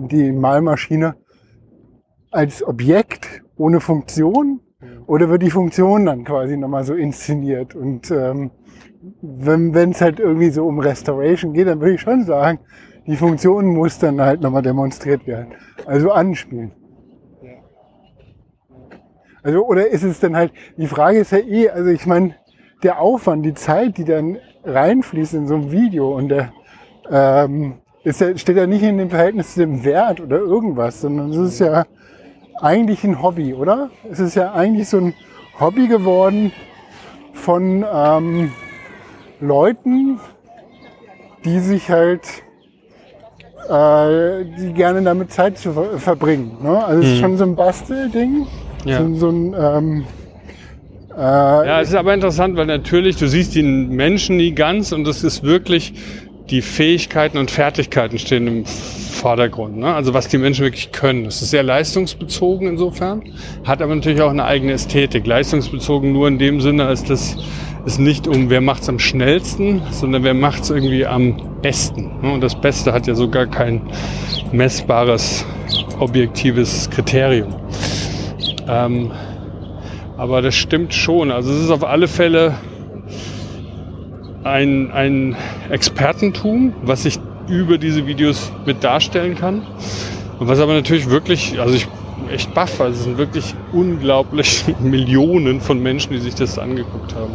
die 0.09 0.31
Malmaschine 0.31 1.15
als 2.31 2.65
Objekt 2.65 3.41
ohne 3.57 3.81
Funktion? 3.81 4.61
Oder 5.05 5.29
wird 5.29 5.41
die 5.41 5.49
Funktion 5.49 6.05
dann 6.05 6.23
quasi 6.23 6.55
nochmal 6.55 6.85
so 6.85 6.93
inszeniert? 6.93 7.75
Und 7.75 8.09
ähm, 8.09 8.51
wenn 9.21 9.91
es 9.91 10.01
halt 10.01 10.19
irgendwie 10.19 10.49
so 10.49 10.65
um 10.65 10.79
Restoration 10.79 11.53
geht, 11.53 11.67
dann 11.67 11.81
würde 11.81 11.95
ich 11.95 12.01
schon 12.01 12.23
sagen, 12.23 12.59
die 13.05 13.17
Funktion 13.17 13.65
muss 13.65 13.99
dann 13.99 14.21
halt 14.21 14.41
nochmal 14.41 14.61
demonstriert 14.61 15.27
werden. 15.27 15.53
Also 15.85 16.11
anspielen. 16.11 16.71
Also, 19.43 19.65
oder 19.65 19.87
ist 19.87 20.03
es 20.03 20.21
dann 20.21 20.37
halt, 20.37 20.53
die 20.77 20.87
Frage 20.87 21.19
ist 21.19 21.31
ja 21.31 21.39
eh, 21.39 21.69
also 21.69 21.89
ich 21.89 22.05
meine, 22.05 22.35
der 22.81 23.01
Aufwand, 23.01 23.45
die 23.45 23.53
Zeit, 23.53 23.97
die 23.97 24.05
dann 24.05 24.37
reinfließt 24.63 25.33
in 25.33 25.47
so 25.47 25.55
ein 25.55 25.71
Video 25.71 26.15
und 26.15 26.29
der 26.29 26.53
ähm, 27.09 27.81
ist 28.05 28.21
ja, 28.21 28.37
steht 28.37 28.55
ja 28.55 28.67
nicht 28.67 28.83
in 28.83 28.97
dem 28.97 29.09
Verhältnis 29.09 29.53
zu 29.53 29.59
dem 29.59 29.83
Wert 29.83 30.21
oder 30.21 30.37
irgendwas, 30.37 31.01
sondern 31.01 31.31
es 31.31 31.37
ist 31.37 31.59
ja 31.59 31.85
eigentlich 32.61 33.03
ein 33.03 33.21
Hobby, 33.21 33.53
oder? 33.53 33.89
Es 34.09 34.19
ist 34.19 34.35
ja 34.35 34.53
eigentlich 34.53 34.87
so 34.87 34.97
ein 34.97 35.13
Hobby 35.59 35.87
geworden 35.87 36.53
von 37.33 37.85
ähm, 37.93 38.51
Leuten, 39.43 40.19
die 41.43 41.59
sich 41.59 41.89
halt, 41.89 42.21
äh, 43.69 44.45
die 44.57 44.73
gerne 44.73 45.01
damit 45.01 45.31
Zeit 45.31 45.57
zu 45.57 45.73
ver 45.73 45.99
verbringen. 45.99 46.57
Ne? 46.61 46.83
Also 46.83 47.01
es 47.01 47.09
ist 47.09 47.17
mhm. 47.17 47.21
schon 47.21 47.37
so 47.37 47.43
ein 47.43 47.55
Bastelding. 47.55 48.47
Ja. 48.85 49.01
So, 49.01 49.15
so 49.15 49.29
ein, 49.29 49.55
ähm, 49.57 50.05
äh, 51.15 51.21
ja, 51.21 51.81
es 51.81 51.89
ist 51.89 51.95
aber 51.95 52.13
interessant, 52.13 52.57
weil 52.57 52.65
natürlich, 52.65 53.17
du 53.17 53.27
siehst 53.27 53.55
den 53.55 53.89
Menschen 53.89 54.37
nie 54.37 54.51
ganz 54.51 54.91
und 54.91 55.05
das 55.05 55.23
ist 55.23 55.43
wirklich, 55.43 55.93
die 56.49 56.61
Fähigkeiten 56.61 57.37
und 57.37 57.51
Fertigkeiten 57.51 58.19
stehen 58.19 58.47
im 58.47 58.65
Vordergrund. 58.65 59.77
Ne? 59.77 59.93
Also 59.93 60.13
was 60.13 60.27
die 60.27 60.37
Menschen 60.37 60.63
wirklich 60.63 60.91
können. 60.91 61.25
Es 61.25 61.41
ist 61.41 61.51
sehr 61.51 61.63
leistungsbezogen 61.63 62.67
insofern, 62.67 63.23
hat 63.63 63.81
aber 63.81 63.95
natürlich 63.95 64.21
auch 64.21 64.31
eine 64.31 64.43
eigene 64.43 64.73
Ästhetik. 64.73 65.25
Leistungsbezogen 65.25 66.11
nur 66.11 66.27
in 66.27 66.39
dem 66.39 66.59
Sinne, 66.59 66.85
als 66.85 67.03
das 67.03 67.37
es 67.85 67.99
nicht 67.99 68.27
um, 68.27 68.49
wer 68.49 68.61
macht 68.61 68.83
es 68.83 68.89
am 68.89 68.99
schnellsten, 68.99 69.81
sondern 69.91 70.23
wer 70.23 70.33
macht 70.33 70.63
es 70.63 70.69
irgendwie 70.69 71.05
am 71.05 71.35
besten. 71.61 72.11
Und 72.21 72.41
das 72.41 72.55
Beste 72.55 72.93
hat 72.93 73.07
ja 73.07 73.15
sogar 73.15 73.47
kein 73.47 73.81
messbares, 74.51 75.45
objektives 75.99 76.89
Kriterium. 76.89 77.55
Ähm, 78.67 79.11
aber 80.17 80.41
das 80.41 80.55
stimmt 80.55 80.93
schon. 80.93 81.31
Also 81.31 81.51
es 81.51 81.63
ist 81.63 81.69
auf 81.71 81.83
alle 81.83 82.07
Fälle 82.07 82.55
ein, 84.43 84.91
ein 84.91 85.35
Expertentum, 85.69 86.73
was 86.83 87.05
ich 87.05 87.19
über 87.47 87.77
diese 87.77 88.07
Videos 88.07 88.51
mit 88.65 88.83
darstellen 88.83 89.35
kann. 89.35 89.61
Und 90.39 90.47
was 90.47 90.59
aber 90.59 90.73
natürlich 90.73 91.09
wirklich, 91.09 91.59
also 91.59 91.75
ich 91.75 91.87
echt 92.33 92.53
baff, 92.53 92.81
also 92.81 92.97
es 92.97 93.03
sind 93.03 93.17
wirklich 93.17 93.55
unglaublich 93.71 94.65
Millionen 94.79 95.61
von 95.61 95.81
Menschen, 95.81 96.13
die 96.13 96.19
sich 96.19 96.35
das 96.35 96.57
angeguckt 96.57 97.15
haben. 97.15 97.33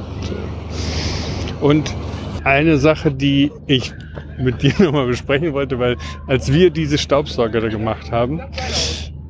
Und 1.60 1.94
eine 2.44 2.78
Sache, 2.78 3.12
die 3.12 3.50
ich 3.66 3.92
mit 4.38 4.62
dir 4.62 4.72
nochmal 4.78 5.06
besprechen 5.06 5.52
wollte, 5.52 5.78
weil 5.78 5.96
als 6.26 6.52
wir 6.52 6.70
diese 6.70 6.98
Staubsauger 6.98 7.60
da 7.60 7.68
gemacht 7.68 8.10
haben, 8.10 8.40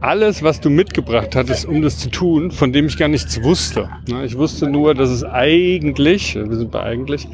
alles, 0.01 0.43
was 0.43 0.61
du 0.61 0.71
mitgebracht 0.71 1.35
hattest, 1.35 1.67
um 1.67 1.83
das 1.83 1.99
zu 1.99 2.09
tun, 2.09 2.53
von 2.53 2.73
dem 2.73 2.87
ich 2.87 2.97
gar 2.97 3.09
nichts 3.09 3.43
wusste. 3.43 3.89
Ich 4.25 4.39
wusste 4.39 4.71
nur, 4.71 4.95
dass 4.95 5.11
es 5.11 5.25
eigentlich, 5.25 6.37
wir 6.37 6.57
sind 6.57 6.71
bei 6.71 6.83
eigentlich, 6.83 7.27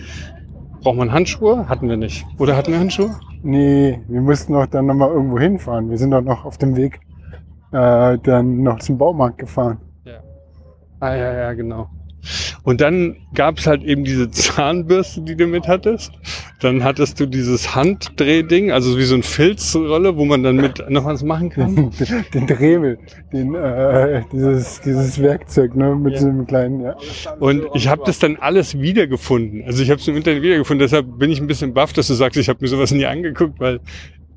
braucht 0.80 0.96
man 0.96 1.12
Handschuhe? 1.12 1.68
Hatten 1.68 1.88
wir 1.88 1.98
nicht. 1.98 2.24
Oder 2.38 2.56
hatten 2.56 2.72
wir 2.72 2.78
Handschuhe? 2.78 3.16
Nee, 3.42 4.00
wir 4.08 4.20
mussten 4.22 4.54
doch 4.54 4.66
dann 4.66 4.86
nochmal 4.86 5.10
irgendwo 5.10 5.38
hinfahren. 5.38 5.90
Wir 5.90 5.98
sind 5.98 6.12
doch 6.12 6.22
noch 6.22 6.46
auf 6.46 6.56
dem 6.56 6.76
Weg 6.76 7.00
äh, 7.74 8.18
dann 8.22 8.62
noch 8.62 8.78
zum 8.78 8.98
Baumarkt 8.98 9.38
gefahren. 9.38 9.78
Ah 11.00 11.14
ja, 11.14 11.34
ja, 11.34 11.52
genau. 11.52 11.90
Und 12.62 12.80
dann 12.80 13.16
gab 13.34 13.58
es 13.58 13.66
halt 13.66 13.82
eben 13.82 14.04
diese 14.04 14.30
Zahnbürste, 14.30 15.20
die 15.20 15.36
du 15.36 15.46
mit 15.46 15.68
hattest. 15.68 16.12
Dann 16.62 16.82
hattest 16.82 17.20
du 17.20 17.26
dieses 17.26 17.74
Handdrehding, 17.74 18.72
also 18.72 18.96
wie 18.96 19.02
so 19.02 19.14
ein 19.14 19.22
Filzrolle, 19.22 20.16
wo 20.16 20.24
man 20.24 20.42
dann 20.42 20.56
mit 20.56 20.82
noch 20.88 21.04
was 21.04 21.22
machen 21.22 21.50
kann. 21.50 21.90
den 22.32 22.46
Dremel, 22.46 22.98
den, 23.34 23.54
äh, 23.54 24.22
dieses, 24.32 24.80
dieses 24.80 25.20
Werkzeug, 25.20 25.76
ne, 25.76 25.94
mit 25.94 26.14
Ja. 26.14 26.20
so 26.20 26.28
einem 26.28 26.46
kleinen, 26.46 26.80
ja. 26.80 26.96
Und 27.38 27.66
ich 27.74 27.88
habe 27.88 28.02
das 28.06 28.18
dann 28.18 28.36
alles 28.36 28.80
wiedergefunden. 28.80 29.64
Also 29.66 29.82
ich 29.82 29.90
habe 29.90 30.00
es 30.00 30.08
im 30.08 30.16
Internet 30.16 30.42
wiedergefunden. 30.42 30.82
Deshalb 30.82 31.18
bin 31.18 31.30
ich 31.30 31.40
ein 31.42 31.46
bisschen 31.46 31.74
baff, 31.74 31.92
dass 31.92 32.06
du 32.06 32.14
sagst, 32.14 32.38
ich 32.38 32.48
habe 32.48 32.60
mir 32.62 32.68
sowas 32.68 32.92
nie 32.92 33.04
angeguckt, 33.04 33.60
weil 33.60 33.80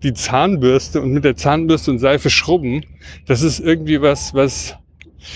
die 0.03 0.13
Zahnbürste 0.13 1.01
und 1.01 1.11
mit 1.11 1.23
der 1.23 1.35
Zahnbürste 1.35 1.91
und 1.91 1.99
Seife 1.99 2.29
schrubben, 2.29 2.85
das 3.27 3.41
ist 3.41 3.59
irgendwie 3.59 4.01
was, 4.01 4.33
was. 4.33 4.75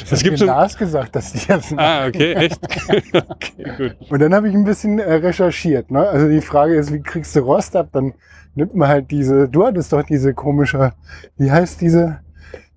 Das 0.09 0.24
gibt 0.24 0.39
mir. 0.39 0.45
Lars 0.45 0.78
gesagt, 0.78 1.16
dass 1.16 1.34
die 1.34 1.47
das 1.47 1.74
Ah, 1.76 2.07
okay, 2.07 2.34
echt. 2.34 2.59
okay, 3.14 3.72
gut. 3.78 3.95
Und 4.09 4.20
dann 4.20 4.34
habe 4.34 4.47
ich 4.47 4.53
ein 4.53 4.64
bisschen 4.64 4.99
äh, 4.99 5.14
recherchiert. 5.16 5.91
Ne? 5.91 6.07
Also 6.07 6.30
die 6.30 6.41
Frage 6.41 6.76
ist, 6.76 6.93
wie 6.93 7.01
kriegst 7.01 7.36
du 7.36 7.41
Rost 7.41 7.76
ab? 7.76 7.89
Dann 7.91 8.14
nimmt 8.55 8.76
man 8.76 8.88
halt 8.88 9.12
diese, 9.12 9.49
du 9.49 9.66
hattest 9.66 9.91
doch 9.91 10.03
diese 10.03 10.34
komische, 10.34 10.93
wie 11.38 11.51
heißt 11.51 11.82
diese, 11.82 12.22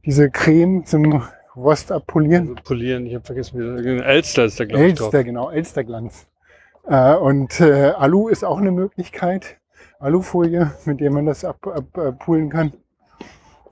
diese 0.05 0.30
Creme 0.30 0.85
zum 0.87 1.22
Rost 1.55 1.93
abpolieren? 1.93 2.51
Also 2.51 2.62
polieren, 2.64 3.07
ich 3.07 3.14
habe 3.14 3.24
vergessen, 3.24 3.59
wie 3.59 4.03
Elster 4.03 4.47
ist 4.47 4.59
da, 4.59 4.64
glaube 4.64 4.87
ich, 4.87 4.95
drauf. 4.95 5.07
Elster, 5.12 5.24
genau, 5.24 5.51
Elsterglanz. 5.51 6.26
Äh, 6.89 7.14
und 7.14 7.61
äh, 7.61 7.93
Alu 7.97 8.28
ist 8.28 8.45
auch 8.45 8.59
eine 8.59 8.72
Möglichkeit. 8.72 9.59
Alufolie, 9.99 10.73
mit 10.85 11.01
der 11.01 11.11
man 11.11 11.27
das 11.27 11.45
abpulen 11.45 11.77
ab, 11.79 12.19
pulen 12.21 12.51
kann. 12.51 12.73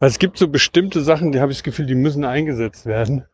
Es 0.00 0.18
gibt 0.18 0.36
so 0.38 0.48
bestimmte 0.48 1.00
Sachen, 1.02 1.30
die 1.32 1.40
habe 1.40 1.52
ich 1.52 1.58
das 1.58 1.62
Gefühl, 1.64 1.86
die 1.86 1.94
müssen 1.94 2.24
eingesetzt 2.24 2.86
werden. 2.86 3.24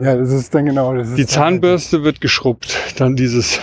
Ja, 0.00 0.14
das 0.16 0.30
ist 0.32 0.54
dann 0.54 0.66
genau 0.66 0.94
das. 0.94 1.14
Die 1.14 1.22
dann- 1.22 1.26
Zahnbürste 1.28 2.04
wird 2.04 2.20
geschrubbt, 2.20 2.78
dann 3.00 3.16
dieses 3.16 3.58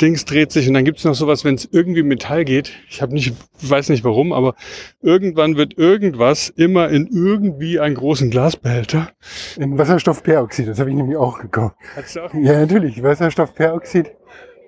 Dings 0.00 0.24
dreht 0.24 0.50
sich 0.50 0.66
und 0.66 0.74
dann 0.74 0.84
gibt 0.84 0.98
es 0.98 1.04
noch 1.04 1.14
sowas, 1.14 1.44
wenn 1.44 1.54
es 1.54 1.68
irgendwie 1.70 2.02
Metall 2.02 2.44
geht. 2.44 2.72
Ich 2.88 3.00
habe 3.00 3.12
nicht, 3.14 3.34
weiß 3.62 3.88
nicht 3.90 4.02
warum, 4.02 4.32
aber 4.32 4.56
irgendwann 5.00 5.56
wird 5.56 5.78
irgendwas 5.78 6.48
immer 6.48 6.88
in 6.88 7.06
irgendwie 7.06 7.78
einen 7.78 7.94
großen 7.94 8.30
Glasbehälter. 8.30 9.10
In 9.58 9.78
Wasserstoffperoxid, 9.78 10.66
das 10.66 10.80
habe 10.80 10.90
ich 10.90 10.96
nämlich 10.96 11.16
auch 11.16 11.38
gekauft. 11.38 11.76
Hat's 11.94 12.16
auch? 12.16 12.34
Ja, 12.34 12.58
natürlich. 12.58 13.00
Wasserstoffperoxid 13.00 14.10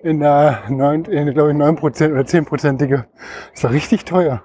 in 0.03 0.21
der 0.21 0.63
9, 0.69 1.05
in, 1.05 1.33
glaube 1.33 1.51
ich, 1.51 1.57
9% 1.57 2.13
oder 2.13 2.23
10%ige. 2.23 3.07
Das 3.55 3.65
war 3.65 3.71
richtig 3.71 4.05
teuer. 4.05 4.43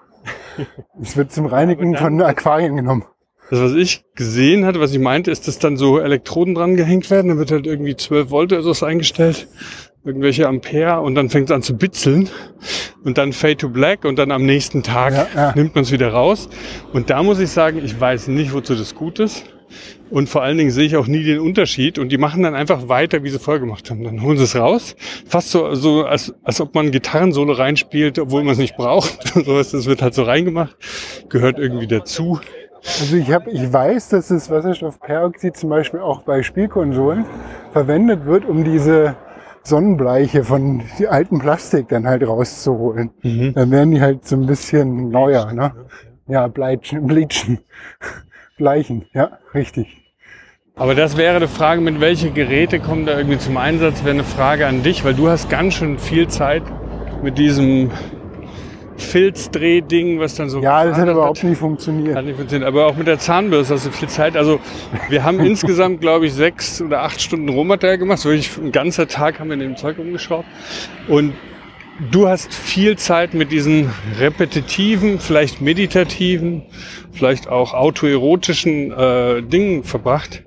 Es 1.01 1.15
wird 1.15 1.31
zum 1.31 1.45
Reinigen 1.45 1.95
von 1.95 2.21
Aquarien 2.21 2.75
genommen. 2.75 3.05
Das, 3.49 3.61
was 3.61 3.73
ich 3.73 4.03
gesehen 4.15 4.65
hatte, 4.65 4.79
was 4.79 4.91
ich 4.91 4.99
meinte, 4.99 5.31
ist, 5.31 5.47
dass 5.47 5.59
dann 5.59 5.77
so 5.77 5.99
Elektroden 5.99 6.53
dran 6.55 6.75
gehängt 6.75 7.09
werden. 7.09 7.29
Dann 7.29 7.37
wird 7.37 7.51
halt 7.51 7.65
irgendwie 7.65 7.95
12 7.95 8.29
Volt 8.29 8.51
oder 8.51 8.61
so 8.61 8.85
eingestellt. 8.85 9.47
Irgendwelche 10.03 10.47
Ampere 10.47 11.01
und 11.01 11.15
dann 11.15 11.29
fängt 11.29 11.49
es 11.49 11.55
an 11.55 11.61
zu 11.61 11.77
bitzeln. 11.77 12.29
Und 13.03 13.17
dann 13.17 13.31
Fade 13.33 13.57
to 13.57 13.69
Black 13.69 14.03
und 14.03 14.17
dann 14.17 14.31
am 14.31 14.45
nächsten 14.45 14.83
Tag 14.83 15.13
Ja, 15.13 15.27
ja. 15.35 15.53
nimmt 15.55 15.75
man 15.75 15.83
es 15.83 15.91
wieder 15.91 16.09
raus. 16.11 16.49
Und 16.91 17.09
da 17.09 17.23
muss 17.23 17.39
ich 17.39 17.51
sagen, 17.51 17.79
ich 17.83 17.99
weiß 17.99 18.27
nicht, 18.29 18.53
wozu 18.53 18.75
das 18.75 18.95
gut 18.95 19.19
ist. 19.19 19.45
Und 20.09 20.29
vor 20.29 20.43
allen 20.43 20.57
Dingen 20.57 20.71
sehe 20.71 20.85
ich 20.85 20.95
auch 20.95 21.07
nie 21.07 21.23
den 21.23 21.39
Unterschied. 21.39 21.99
Und 21.99 22.09
die 22.09 22.17
machen 22.17 22.43
dann 22.43 22.55
einfach 22.55 22.87
weiter, 22.87 23.23
wie 23.23 23.29
sie 23.29 23.39
vorher 23.39 23.59
gemacht 23.59 23.89
haben. 23.89 24.03
Dann 24.03 24.21
holen 24.21 24.37
sie 24.37 24.43
es 24.43 24.55
raus. 24.55 24.95
Fast 25.27 25.51
so, 25.51 25.75
so 25.75 26.05
als, 26.05 26.33
als 26.43 26.61
ob 26.61 26.73
man 26.75 26.87
ein 26.87 26.91
Gitarrensolo 26.91 27.53
reinspielt, 27.53 28.19
obwohl 28.19 28.43
man 28.43 28.53
es 28.53 28.57
nicht 28.57 28.77
braucht. 28.77 29.27
Sowas, 29.33 29.71
das 29.71 29.85
wird 29.85 30.01
halt 30.01 30.13
so 30.13 30.23
reingemacht. 30.23 30.75
Gehört 31.29 31.59
irgendwie 31.59 31.87
dazu. 31.87 32.39
Also 32.83 33.17
ich, 33.17 33.31
hab, 33.31 33.47
ich 33.47 33.73
weiß, 33.73 34.09
dass 34.09 34.29
das 34.29 34.49
Wasserstoffperoxid 34.49 35.57
zum 35.57 35.69
Beispiel 35.69 35.99
auch 35.99 36.21
bei 36.21 36.41
Spielkonsolen 36.41 37.25
verwendet 37.73 38.25
wird, 38.25 38.45
um 38.45 38.63
diese 38.63 39.15
Sonnenbleiche 39.63 40.45
von 40.45 40.83
die 40.97 41.07
alten 41.07 41.39
Plastik 41.39 41.89
dann 41.89 42.07
halt 42.07 42.25
rauszuholen. 42.25 43.11
Mhm. 43.21 43.53
Dann 43.53 43.71
werden 43.71 43.91
die 43.91 44.01
halt 44.01 44.25
so 44.25 44.37
ein 44.37 44.45
bisschen 44.45 45.09
neuer, 45.09 45.51
ne? 45.51 45.73
Ja, 46.27 46.47
bleachen, 46.47 47.05
bleachen. 47.05 47.59
Bleichen, 48.57 49.05
ja, 49.13 49.37
richtig. 49.53 49.87
Aber 50.75 50.93
das 50.93 51.17
wäre 51.17 51.35
eine 51.35 51.47
Frage, 51.47 51.81
mit 51.81 52.01
welche 52.01 52.31
Geräte 52.31 52.79
kommen 52.79 53.05
da 53.05 53.17
irgendwie 53.17 53.39
zum 53.39 53.57
Einsatz, 53.57 54.03
wäre 54.03 54.13
eine 54.13 54.23
Frage 54.23 54.67
an 54.67 54.83
dich, 54.83 55.03
weil 55.03 55.13
du 55.13 55.29
hast 55.29 55.49
ganz 55.49 55.75
schön 55.75 55.97
viel 55.97 56.27
Zeit 56.27 56.63
mit 57.23 57.37
diesem 57.37 57.91
Filzdrehding, 58.97 60.19
was 60.19 60.35
dann 60.35 60.49
so 60.49 60.61
Ja, 60.61 60.83
das 60.83 60.97
hat 60.97 61.07
überhaupt 61.07 61.43
nicht 61.43 61.57
funktioniert. 61.57 62.15
Hat 62.15 62.25
nicht 62.25 62.35
funktioniert. 62.35 62.67
Aber 62.67 62.87
auch 62.87 62.95
mit 62.95 63.07
der 63.07 63.19
Zahnbürste 63.19 63.75
hast 63.75 63.85
du 63.85 63.91
viel 63.91 64.09
Zeit. 64.09 64.35
Also 64.35 64.59
wir 65.09 65.23
haben 65.23 65.39
insgesamt, 65.45 66.01
glaube 66.01 66.25
ich, 66.25 66.33
sechs 66.33 66.81
oder 66.81 67.03
acht 67.03 67.21
Stunden 67.21 67.49
Rohmaterial 67.49 67.97
gemacht. 67.97 68.19
So 68.19 68.29
wirklich 68.29 68.57
ein 68.57 68.71
ganzer 68.71 69.07
Tag 69.07 69.39
haben 69.39 69.47
wir 69.47 69.53
in 69.53 69.61
dem 69.61 69.77
Zeug 69.77 69.99
umgeschraubt. 69.99 70.47
Und 71.07 71.33
du 72.11 72.27
hast 72.27 72.53
viel 72.53 72.97
Zeit 72.97 73.33
mit 73.33 73.51
diesen 73.51 73.89
repetitiven, 74.19 75.19
vielleicht 75.19 75.61
meditativen, 75.61 76.63
vielleicht 77.11 77.47
auch 77.47 77.73
autoerotischen 77.73 78.91
äh, 78.91 79.41
Dingen 79.41 79.83
verbracht. 79.83 80.43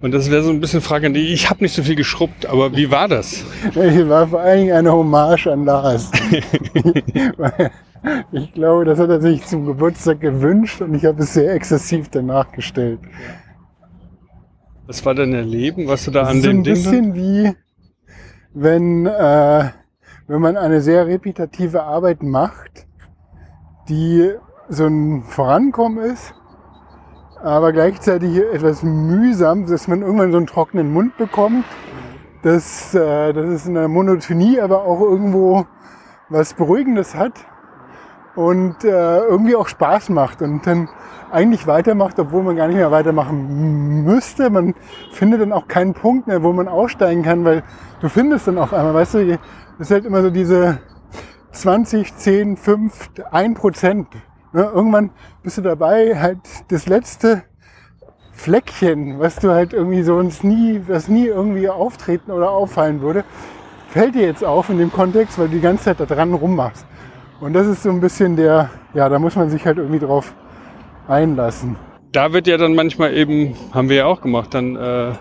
Und 0.00 0.12
das 0.12 0.30
wäre 0.30 0.42
so 0.42 0.50
ein 0.50 0.60
bisschen 0.60 0.80
Frage 0.80 1.06
an 1.06 1.14
dich. 1.14 1.32
Ich 1.32 1.50
habe 1.50 1.62
nicht 1.62 1.74
so 1.74 1.82
viel 1.82 1.96
geschrubbt, 1.96 2.46
aber 2.46 2.76
wie 2.76 2.90
war 2.90 3.08
das? 3.08 3.44
Ich 3.70 4.08
war 4.08 4.28
vor 4.28 4.40
allen 4.40 4.60
Dingen 4.60 4.72
eine 4.76 4.92
Hommage 4.92 5.46
an 5.48 5.64
Lars. 5.64 6.10
Ich 8.32 8.54
glaube, 8.54 8.86
das 8.86 8.98
hat 8.98 9.10
er 9.10 9.20
sich 9.20 9.44
zum 9.44 9.66
Geburtstag 9.66 10.20
gewünscht 10.20 10.80
und 10.80 10.94
ich 10.94 11.04
habe 11.04 11.22
es 11.22 11.34
sehr 11.34 11.52
exzessiv 11.52 12.08
danach 12.08 12.50
gestellt. 12.50 12.98
Was 14.86 15.04
war 15.04 15.14
dein 15.14 15.34
Erleben, 15.34 15.86
was 15.86 16.06
du 16.06 16.10
da 16.10 16.20
Das 16.20 16.30
an 16.30 16.38
ist 16.38 16.42
so 16.44 16.48
dem 16.48 16.60
ein 16.60 16.64
Ding? 16.64 16.74
bisschen 16.74 17.14
wie, 17.14 17.52
wenn, 18.54 19.04
äh, 19.04 19.68
wenn 20.30 20.40
man 20.40 20.56
eine 20.56 20.80
sehr 20.80 21.08
repetitive 21.08 21.82
Arbeit 21.82 22.22
macht, 22.22 22.86
die 23.88 24.30
so 24.68 24.86
ein 24.86 25.24
Vorankommen 25.24 25.98
ist, 26.04 26.34
aber 27.42 27.72
gleichzeitig 27.72 28.36
etwas 28.36 28.84
mühsam, 28.84 29.66
dass 29.66 29.88
man 29.88 30.02
irgendwann 30.02 30.30
so 30.30 30.36
einen 30.36 30.46
trockenen 30.46 30.92
Mund 30.92 31.16
bekommt. 31.16 31.64
Dass, 32.44 32.94
äh, 32.94 33.32
dass 33.32 33.48
es 33.48 33.66
in 33.66 33.74
Monotonie 33.90 34.60
aber 34.60 34.84
auch 34.84 35.00
irgendwo 35.00 35.66
was 36.28 36.54
Beruhigendes 36.54 37.16
hat 37.16 37.32
und 38.36 38.84
äh, 38.84 39.18
irgendwie 39.18 39.56
auch 39.56 39.66
Spaß 39.66 40.10
macht 40.10 40.42
und 40.42 40.64
dann 40.64 40.88
eigentlich 41.32 41.66
weitermacht, 41.66 42.18
obwohl 42.20 42.44
man 42.44 42.56
gar 42.56 42.68
nicht 42.68 42.76
mehr 42.76 42.92
weitermachen 42.92 44.04
müsste. 44.04 44.48
Man 44.48 44.74
findet 45.10 45.40
dann 45.40 45.52
auch 45.52 45.66
keinen 45.66 45.92
Punkt 45.92 46.28
mehr, 46.28 46.42
wo 46.42 46.52
man 46.52 46.68
aussteigen 46.68 47.24
kann, 47.24 47.44
weil 47.44 47.64
du 48.00 48.08
findest 48.08 48.46
dann 48.46 48.58
auf 48.58 48.72
einmal, 48.72 48.94
weißt 48.94 49.14
du, 49.14 49.38
das 49.80 49.88
ist 49.90 49.94
halt 49.94 50.04
immer 50.04 50.20
so 50.20 50.28
diese 50.28 50.78
20, 51.52 52.14
10, 52.14 52.58
5, 52.58 53.10
1 53.30 53.58
Prozent. 53.58 54.08
Ne? 54.52 54.70
Irgendwann 54.74 55.08
bist 55.42 55.56
du 55.56 55.62
dabei, 55.62 56.20
halt 56.20 56.40
das 56.68 56.86
letzte 56.86 57.44
Fleckchen, 58.34 59.18
was 59.20 59.36
du 59.36 59.52
halt 59.52 59.72
irgendwie 59.72 60.02
sonst 60.02 60.44
nie, 60.44 60.82
was 60.86 61.08
nie 61.08 61.28
irgendwie 61.28 61.70
auftreten 61.70 62.30
oder 62.30 62.50
auffallen 62.50 63.00
würde, 63.00 63.24
fällt 63.88 64.16
dir 64.16 64.26
jetzt 64.26 64.44
auf 64.44 64.68
in 64.68 64.76
dem 64.76 64.92
Kontext, 64.92 65.38
weil 65.38 65.48
du 65.48 65.54
die 65.54 65.62
ganze 65.62 65.84
Zeit 65.84 66.00
da 66.00 66.04
dran 66.04 66.34
rummachst. 66.34 66.84
Und 67.40 67.54
das 67.54 67.66
ist 67.66 67.82
so 67.82 67.88
ein 67.88 68.02
bisschen 68.02 68.36
der, 68.36 68.68
ja, 68.92 69.08
da 69.08 69.18
muss 69.18 69.34
man 69.34 69.48
sich 69.48 69.64
halt 69.64 69.78
irgendwie 69.78 70.00
drauf 70.00 70.34
einlassen. 71.08 71.76
Da 72.12 72.34
wird 72.34 72.46
ja 72.46 72.58
dann 72.58 72.74
manchmal 72.74 73.16
eben, 73.16 73.56
haben 73.72 73.88
wir 73.88 73.96
ja 73.96 74.04
auch 74.04 74.20
gemacht, 74.20 74.52
dann 74.52 74.76
äh, 74.76 75.12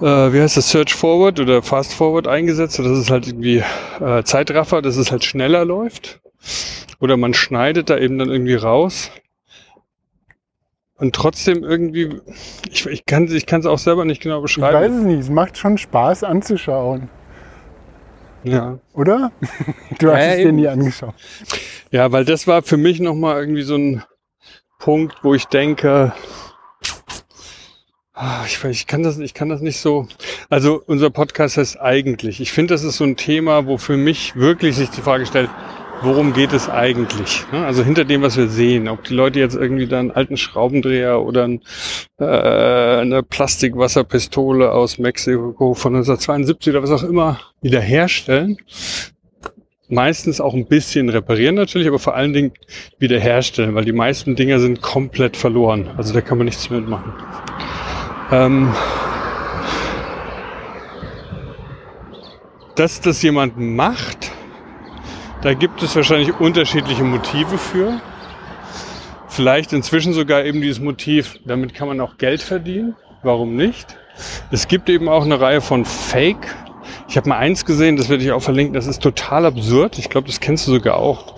äh, 0.00 0.32
wie 0.32 0.40
heißt 0.40 0.56
das, 0.56 0.70
Search 0.70 0.94
Forward 0.94 1.40
oder 1.40 1.62
Fast 1.62 1.94
Forward 1.94 2.26
eingesetzt. 2.28 2.78
Das 2.78 2.86
ist 2.86 3.10
halt 3.10 3.26
irgendwie 3.26 3.62
äh, 4.00 4.22
Zeitraffer, 4.24 4.82
dass 4.82 4.96
es 4.96 5.10
halt 5.10 5.24
schneller 5.24 5.64
läuft. 5.64 6.20
Oder 7.00 7.16
man 7.16 7.34
schneidet 7.34 7.90
da 7.90 7.98
eben 7.98 8.18
dann 8.18 8.30
irgendwie 8.30 8.54
raus. 8.54 9.10
und 10.98 11.14
trotzdem 11.14 11.62
irgendwie, 11.62 12.20
ich, 12.70 12.86
ich 12.86 13.04
kann 13.04 13.24
es 13.24 13.32
ich 13.32 13.44
kann's 13.46 13.66
auch 13.66 13.78
selber 13.78 14.04
nicht 14.06 14.22
genau 14.22 14.38
Ich 14.38 14.42
weiß 14.42 14.42
beschreiben. 14.72 14.98
es 14.98 15.04
nicht, 15.04 15.20
es 15.20 15.28
macht 15.30 15.58
schon 15.58 15.76
Spaß 15.76 16.24
anzuschauen, 16.24 17.10
Ja. 18.44 18.78
oder? 18.94 19.30
Du 19.98 20.10
hast 20.10 20.20
Ja, 20.24 20.30
es 20.32 20.36
dir 20.38 20.52
nie 20.52 20.68
angeschaut. 20.68 21.14
ja, 21.90 22.10
weil 22.12 22.24
das 22.24 22.46
war 22.46 22.62
für 22.62 22.76
mich 22.78 22.98
nochmal 23.00 23.40
irgendwie 23.40 23.62
so 23.62 23.76
ein 23.76 24.02
Punkt, 24.78 25.16
wo 25.22 25.34
ich 25.34 25.46
denke, 25.46 26.12
ich, 28.46 28.62
weiß, 28.62 28.74
ich, 28.74 28.86
kann 28.86 29.02
das, 29.02 29.18
ich 29.18 29.34
kann 29.34 29.48
das 29.48 29.60
nicht 29.60 29.78
so. 29.78 30.08
Also 30.48 30.82
unser 30.86 31.10
Podcast 31.10 31.58
heißt 31.58 31.80
eigentlich. 31.80 32.40
Ich 32.40 32.50
finde, 32.50 32.74
das 32.74 32.82
ist 32.82 32.96
so 32.96 33.04
ein 33.04 33.16
Thema, 33.16 33.66
wo 33.66 33.76
für 33.76 33.96
mich 33.96 34.36
wirklich 34.36 34.76
sich 34.76 34.90
die 34.90 35.02
Frage 35.02 35.26
stellt, 35.26 35.50
worum 36.02 36.32
geht 36.32 36.52
es 36.52 36.68
eigentlich? 36.68 37.44
Also 37.52 37.84
hinter 37.84 38.04
dem, 38.04 38.22
was 38.22 38.36
wir 38.36 38.48
sehen, 38.48 38.88
ob 38.88 39.04
die 39.04 39.14
Leute 39.14 39.38
jetzt 39.38 39.54
irgendwie 39.54 39.86
da 39.86 39.98
einen 39.98 40.10
alten 40.10 40.36
Schraubendreher 40.36 41.20
oder 41.20 41.44
ein, 41.44 41.60
äh, 42.18 42.24
eine 42.24 43.22
Plastikwasserpistole 43.22 44.72
aus 44.72 44.98
Mexiko 44.98 45.74
von 45.74 45.94
1972 45.94 46.72
oder 46.72 46.82
was 46.82 46.90
auch 46.90 47.06
immer 47.06 47.40
wiederherstellen. 47.60 48.56
Meistens 49.88 50.40
auch 50.40 50.54
ein 50.54 50.66
bisschen 50.66 51.10
reparieren 51.10 51.54
natürlich, 51.54 51.86
aber 51.86 52.00
vor 52.00 52.16
allen 52.16 52.32
Dingen 52.32 52.52
wiederherstellen, 52.98 53.74
weil 53.74 53.84
die 53.84 53.92
meisten 53.92 54.34
Dinger 54.34 54.58
sind 54.58 54.82
komplett 54.82 55.36
verloren. 55.36 55.90
Also 55.96 56.12
da 56.12 56.22
kann 56.22 56.38
man 56.38 56.46
nichts 56.46 56.70
mitmachen. 56.70 57.12
Ähm, 58.32 58.72
dass 62.74 63.00
das 63.00 63.22
jemand 63.22 63.58
macht, 63.58 64.32
da 65.42 65.54
gibt 65.54 65.82
es 65.82 65.94
wahrscheinlich 65.94 66.38
unterschiedliche 66.40 67.04
Motive 67.04 67.56
für. 67.58 68.00
Vielleicht 69.28 69.72
inzwischen 69.72 70.12
sogar 70.12 70.44
eben 70.44 70.60
dieses 70.60 70.80
Motiv, 70.80 71.38
damit 71.44 71.74
kann 71.74 71.88
man 71.88 72.00
auch 72.00 72.16
Geld 72.18 72.42
verdienen. 72.42 72.96
Warum 73.22 73.54
nicht? 73.54 73.96
Es 74.50 74.66
gibt 74.66 74.88
eben 74.88 75.08
auch 75.08 75.24
eine 75.24 75.40
Reihe 75.40 75.60
von 75.60 75.84
Fake. 75.84 76.54
Ich 77.08 77.16
habe 77.16 77.28
mal 77.28 77.38
eins 77.38 77.64
gesehen, 77.64 77.96
das 77.96 78.08
werde 78.08 78.24
ich 78.24 78.32
auch 78.32 78.42
verlinken, 78.42 78.74
das 78.74 78.86
ist 78.86 79.02
total 79.02 79.46
absurd. 79.46 79.98
Ich 79.98 80.08
glaube, 80.08 80.26
das 80.26 80.40
kennst 80.40 80.66
du 80.66 80.72
sogar 80.72 80.96
auch. 80.96 81.34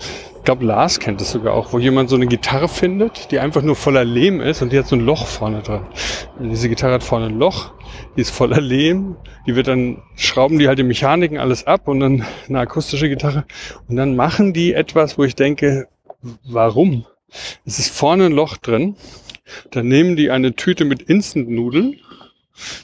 Ich 0.49 0.51
glaube, 0.51 0.65
Lars 0.65 0.99
kennt 0.99 1.21
das 1.21 1.33
sogar 1.33 1.53
auch, 1.53 1.75
wo 1.75 1.79
jemand 1.79 2.09
so 2.09 2.17
eine 2.17 2.27
Gitarre 2.27 2.69
findet, 2.69 3.31
die 3.31 3.39
einfach 3.39 3.61
nur 3.61 3.77
voller 3.77 4.07
Lehm 4.07 4.41
ist 4.41 4.63
und 4.63 4.73
die 4.73 4.79
hat 4.79 4.87
so 4.87 4.97
ein 4.97 5.05
Loch 5.05 5.27
vorne 5.27 5.61
dran. 5.61 5.87
Und 6.39 6.49
diese 6.49 6.71
Gitarre 6.71 6.95
hat 6.95 7.05
vorne 7.05 7.27
ein 7.27 7.39
Loch, 7.39 7.75
die 8.17 8.23
ist 8.23 8.31
voller 8.31 8.59
Lehm, 8.59 9.17
die 9.47 9.57
wird 9.57 9.67
dann, 9.69 10.01
schrauben 10.17 10.59
die 10.59 10.67
halt 10.67 10.79
die 10.79 10.85
Mechaniken 10.85 11.37
alles 11.37 11.67
ab 11.67 11.87
und 11.87 12.01
dann 12.01 12.25
eine 12.49 12.61
akustische 12.61 13.11
Gitarre. 13.11 13.45
Und 13.89 13.97
dann 13.97 14.17
machen 14.17 14.55
die 14.55 14.73
etwas, 14.73 15.19
wo 15.19 15.25
ich 15.25 15.35
denke, 15.35 15.89
warum? 16.45 17.05
Es 17.67 17.79
ist 17.79 17.95
vorne 17.95 18.25
ein 18.25 18.33
Loch 18.33 18.57
drin. 18.57 18.97
Dann 19.71 19.87
nehmen 19.87 20.17
die 20.17 20.31
eine 20.31 20.55
Tüte 20.55 20.87
mit 20.87 21.03
Instant-Nudeln, 21.03 22.01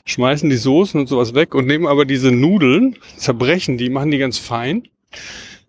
schmeißen 0.04 0.50
die 0.50 0.58
Soßen 0.58 1.00
und 1.00 1.06
sowas 1.06 1.32
weg 1.32 1.54
und 1.54 1.66
nehmen 1.66 1.86
aber 1.86 2.04
diese 2.04 2.30
Nudeln, 2.30 2.98
zerbrechen 3.16 3.78
die, 3.78 3.88
machen 3.88 4.10
die 4.10 4.18
ganz 4.18 4.36
fein, 4.36 4.86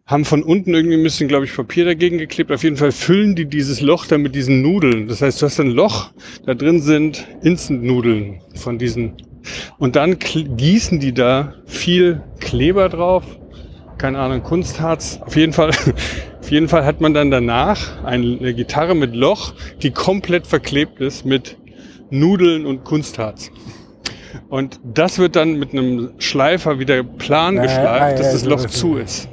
haben 0.08 0.24
von 0.24 0.44
unten 0.44 0.74
irgendwie 0.74 0.98
ein 0.98 1.04
bisschen, 1.04 1.28
glaube 1.28 1.46
ich, 1.46 1.56
Papier 1.56 1.86
dagegen 1.86 2.20
geklebt. 2.20 2.52
Auf 2.52 2.64
jeden 2.64 2.78
Fall 2.78 2.92
füllen 2.92 3.36
die 3.36 3.46
dieses 3.46 3.82
Loch 3.82 4.06
dann 4.06 4.22
mit 4.22 4.36
diesen 4.36 4.62
Nudeln. 4.62 5.08
Das 5.08 5.22
heißt, 5.22 5.42
du 5.42 5.48
hast 5.48 5.60
ein 5.60 5.72
Loch, 5.72 6.12
da 6.46 6.54
drin 6.54 6.80
sind 6.80 7.26
Instant-Nudeln 7.42 8.40
von 8.54 8.78
diesen. 8.78 9.14
Und 9.80 9.96
dann 9.96 10.18
gießen 10.20 11.00
die 11.00 11.14
da 11.14 11.56
viel 11.66 12.22
Kleber 12.40 12.90
drauf. 12.90 13.24
Keine 13.98 14.20
Ahnung, 14.20 14.44
Kunstharz. 14.44 15.20
Auf 15.26 15.36
jeden 15.36 15.54
Fall, 15.54 15.70
auf 16.40 16.52
jeden 16.52 16.68
Fall 16.68 16.86
hat 16.86 17.02
man 17.02 17.16
dann 17.16 17.32
danach 17.32 18.04
eine 18.04 18.54
Gitarre 18.54 18.94
mit 18.94 19.16
Loch, 19.16 19.56
die 19.82 19.90
komplett 19.90 20.46
verklebt 20.46 21.02
ist 21.02 21.26
mit 21.26 21.58
Nudeln 22.12 22.68
und 22.68 22.84
Kunstharz. 22.84 23.50
Und 24.50 24.80
das 24.84 25.18
wird 25.18 25.36
dann 25.36 25.58
mit 25.58 25.72
einem 25.72 26.12
Schleifer 26.20 26.78
wieder 26.78 27.04
plan 27.04 27.56
geschleift, 27.56 28.18
ja, 28.20 28.24
dass 28.24 28.34
das 28.34 28.46
Loch 28.46 28.66
zu 28.66 28.98
ist. 28.98 29.30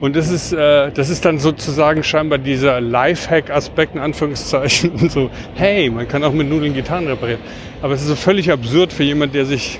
Und 0.00 0.16
das 0.16 0.30
ist, 0.30 0.52
äh, 0.52 0.90
das 0.92 1.10
ist 1.10 1.26
dann 1.26 1.38
sozusagen 1.38 2.02
scheinbar 2.02 2.38
dieser 2.38 2.80
Lifehack-Aspekt 2.80 3.94
in 3.94 4.00
Anführungszeichen. 4.00 5.08
so, 5.10 5.30
hey, 5.54 5.90
man 5.90 6.08
kann 6.08 6.24
auch 6.24 6.32
mit 6.32 6.48
Nudeln 6.48 6.72
Gitarren 6.72 7.06
reparieren. 7.06 7.40
Aber 7.82 7.92
es 7.92 8.00
ist 8.00 8.08
so 8.08 8.16
völlig 8.16 8.50
absurd 8.50 8.94
für 8.94 9.04
jemand, 9.04 9.34
der 9.34 9.44
sich 9.44 9.78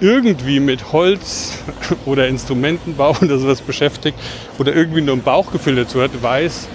irgendwie 0.00 0.60
mit 0.60 0.92
Holz 0.92 1.58
oder 2.06 2.28
Instrumentenbau 2.28 3.16
oder 3.20 3.38
sowas 3.38 3.60
beschäftigt 3.60 4.16
oder 4.58 4.74
irgendwie 4.74 5.00
nur 5.00 5.16
ein 5.16 5.22
Bauchgefühl 5.22 5.76
dazu 5.76 6.00
hat, 6.00 6.10
weiß, 6.22 6.68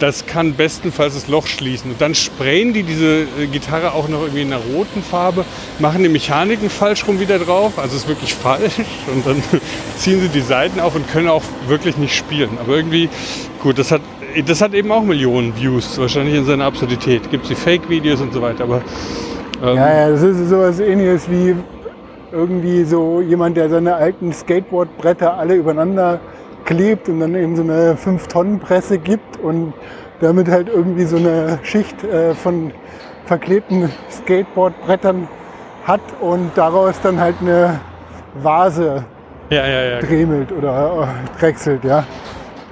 das 0.00 0.26
kann 0.26 0.54
bestenfalls 0.54 1.14
das 1.14 1.28
Loch 1.28 1.46
schließen. 1.46 1.92
Und 1.92 2.00
dann 2.00 2.14
sprayen 2.14 2.72
die 2.72 2.82
diese 2.82 3.22
äh, 3.22 3.46
Gitarre 3.50 3.92
auch 3.92 4.08
noch 4.08 4.22
irgendwie 4.22 4.42
in 4.42 4.52
einer 4.52 4.62
roten 4.74 5.02
Farbe, 5.02 5.44
machen 5.78 6.02
die 6.02 6.08
Mechaniken 6.08 6.70
falsch 6.70 7.06
rum 7.06 7.20
wieder 7.20 7.38
drauf, 7.38 7.78
also 7.78 7.96
ist 7.96 8.08
wirklich 8.08 8.34
falsch. 8.34 8.74
Und 9.12 9.26
dann 9.26 9.42
ziehen 9.96 10.20
sie 10.20 10.28
die 10.28 10.40
Seiten 10.40 10.80
auf 10.80 10.94
und 10.94 11.08
können 11.08 11.28
auch 11.28 11.42
wirklich 11.66 11.96
nicht 11.96 12.14
spielen. 12.14 12.50
Aber 12.60 12.76
irgendwie, 12.76 13.08
gut, 13.62 13.78
das 13.78 13.90
hat, 13.90 14.02
das 14.46 14.60
hat 14.60 14.74
eben 14.74 14.90
auch 14.92 15.02
Millionen 15.02 15.56
Views, 15.56 15.98
wahrscheinlich 15.98 16.34
in 16.34 16.44
seiner 16.44 16.64
Absurdität. 16.64 17.30
Gibt 17.30 17.44
es 17.44 17.48
die 17.50 17.54
Fake-Videos 17.54 18.20
und 18.20 18.32
so 18.32 18.42
weiter, 18.42 18.64
aber 18.64 18.82
ähm, 19.62 19.76
Ja, 19.76 19.94
ja, 19.94 20.10
das 20.10 20.22
ist 20.22 20.48
sowas 20.48 20.80
ähnliches 20.80 21.28
wie 21.30 21.54
irgendwie 22.32 22.84
so 22.84 23.20
jemand, 23.20 23.56
der 23.56 23.68
seine 23.70 23.94
alten 23.94 24.32
Skateboardbretter 24.32 25.34
alle 25.34 25.54
übereinander 25.54 26.20
klebt 26.68 27.08
und 27.08 27.20
dann 27.20 27.34
eben 27.34 27.56
so 27.56 27.62
eine 27.62 27.94
5-Tonnen-Presse 27.94 28.98
gibt 28.98 29.38
und 29.38 29.72
damit 30.20 30.48
halt 30.48 30.68
irgendwie 30.68 31.04
so 31.04 31.16
eine 31.16 31.58
Schicht 31.62 32.04
äh, 32.04 32.34
von 32.34 32.72
verklebten 33.24 33.90
Skateboardbrettern 34.10 35.28
hat 35.86 36.02
und 36.20 36.50
daraus 36.56 37.00
dann 37.00 37.18
halt 37.18 37.36
eine 37.40 37.80
Vase 38.42 39.02
ja, 39.48 39.66
ja, 39.66 39.82
ja. 39.82 40.00
dremelt 40.00 40.52
oder 40.52 41.08
äh, 41.08 41.40
drechselt, 41.40 41.84
ja. 41.84 42.04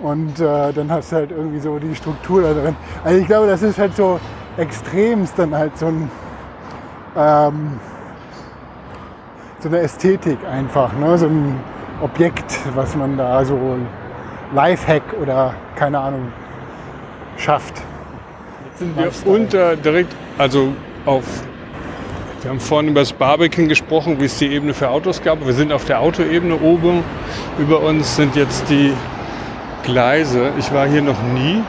Und 0.02 0.40
äh, 0.40 0.72
dann 0.74 0.90
hast 0.90 1.12
du 1.12 1.16
halt 1.16 1.30
irgendwie 1.30 1.58
so 1.58 1.78
die 1.78 1.94
Struktur 1.94 2.42
da 2.42 2.52
drin. 2.52 2.76
Also 3.02 3.18
ich 3.18 3.26
glaube, 3.26 3.46
das 3.46 3.62
ist 3.62 3.78
halt 3.78 3.96
so 3.96 4.20
extremst 4.58 5.38
dann 5.38 5.54
halt 5.54 5.76
so 5.78 5.86
ein 5.86 6.10
ähm, 7.16 7.80
so 9.60 9.70
eine 9.70 9.78
Ästhetik 9.78 10.38
einfach, 10.46 10.92
ne? 10.92 11.16
so 11.16 11.26
ein 11.26 11.58
Objekt, 12.02 12.58
was 12.74 12.94
man 12.94 13.16
da 13.16 13.44
so 13.44 13.58
Lifehack 14.54 15.02
oder 15.20 15.54
keine 15.74 15.98
Ahnung 15.98 16.32
schafft. 17.36 17.74
Jetzt 18.66 18.78
sind 18.78 18.96
wir 18.96 19.04
Lifestyle. 19.04 19.36
unter 19.36 19.76
direkt, 19.76 20.14
also 20.38 20.72
auf, 21.04 21.24
wir 22.42 22.50
haben 22.50 22.60
vorhin 22.60 22.90
über 22.90 23.00
das 23.00 23.12
Barbican 23.12 23.68
gesprochen, 23.68 24.20
wie 24.20 24.26
es 24.26 24.38
die 24.38 24.48
Ebene 24.48 24.74
für 24.74 24.88
Autos 24.88 25.22
gab. 25.22 25.44
Wir 25.44 25.52
sind 25.52 25.72
auf 25.72 25.84
der 25.84 26.00
Autoebene 26.00 26.56
oben. 26.56 27.02
Über 27.58 27.80
uns 27.80 28.16
sind 28.16 28.36
jetzt 28.36 28.68
die 28.68 28.92
Gleise. 29.82 30.50
Ich 30.58 30.72
war 30.72 30.86
hier 30.86 31.02
noch 31.02 31.20
nie. 31.34 31.62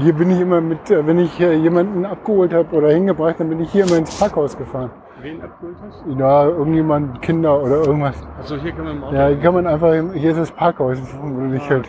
Hier 0.00 0.12
bin 0.12 0.30
ich 0.30 0.40
immer 0.40 0.60
mit, 0.60 0.90
äh, 0.90 1.06
wenn 1.06 1.18
ich 1.18 1.38
äh, 1.38 1.54
jemanden 1.54 2.04
abgeholt 2.04 2.52
habe 2.52 2.74
oder 2.74 2.90
hingebracht, 2.90 3.36
dann 3.38 3.48
bin 3.48 3.60
ich 3.60 3.70
hier 3.70 3.86
immer 3.86 3.96
ins 3.96 4.18
Parkhaus 4.18 4.56
gefahren. 4.56 4.90
Wen 5.24 5.40
abgeholt 5.40 5.76
hast? 5.80 6.04
Da 6.18 6.48
irgendjemand, 6.48 7.22
Kinder 7.22 7.62
oder 7.62 7.76
irgendwas. 7.76 8.14
Achso, 8.38 8.56
hier 8.56 8.72
kann 8.72 8.84
man 8.84 8.96
im 8.98 9.04
Auto. 9.04 9.16
Ja, 9.16 9.28
hier 9.28 9.38
kann 9.38 9.54
man 9.54 9.66
einfach, 9.66 9.94
hier 10.12 10.30
ist 10.32 10.36
das 10.38 10.50
Parkhaus, 10.50 10.98
wo 11.18 11.40
du 11.40 11.48
dich 11.48 11.66
halt. 11.70 11.88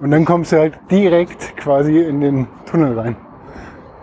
Und 0.00 0.10
dann 0.10 0.24
kommst 0.24 0.52
du 0.52 0.56
halt 0.56 0.78
direkt 0.90 1.58
quasi 1.58 1.98
in 1.98 2.22
den 2.22 2.48
Tunnel 2.64 2.98
rein. 2.98 3.16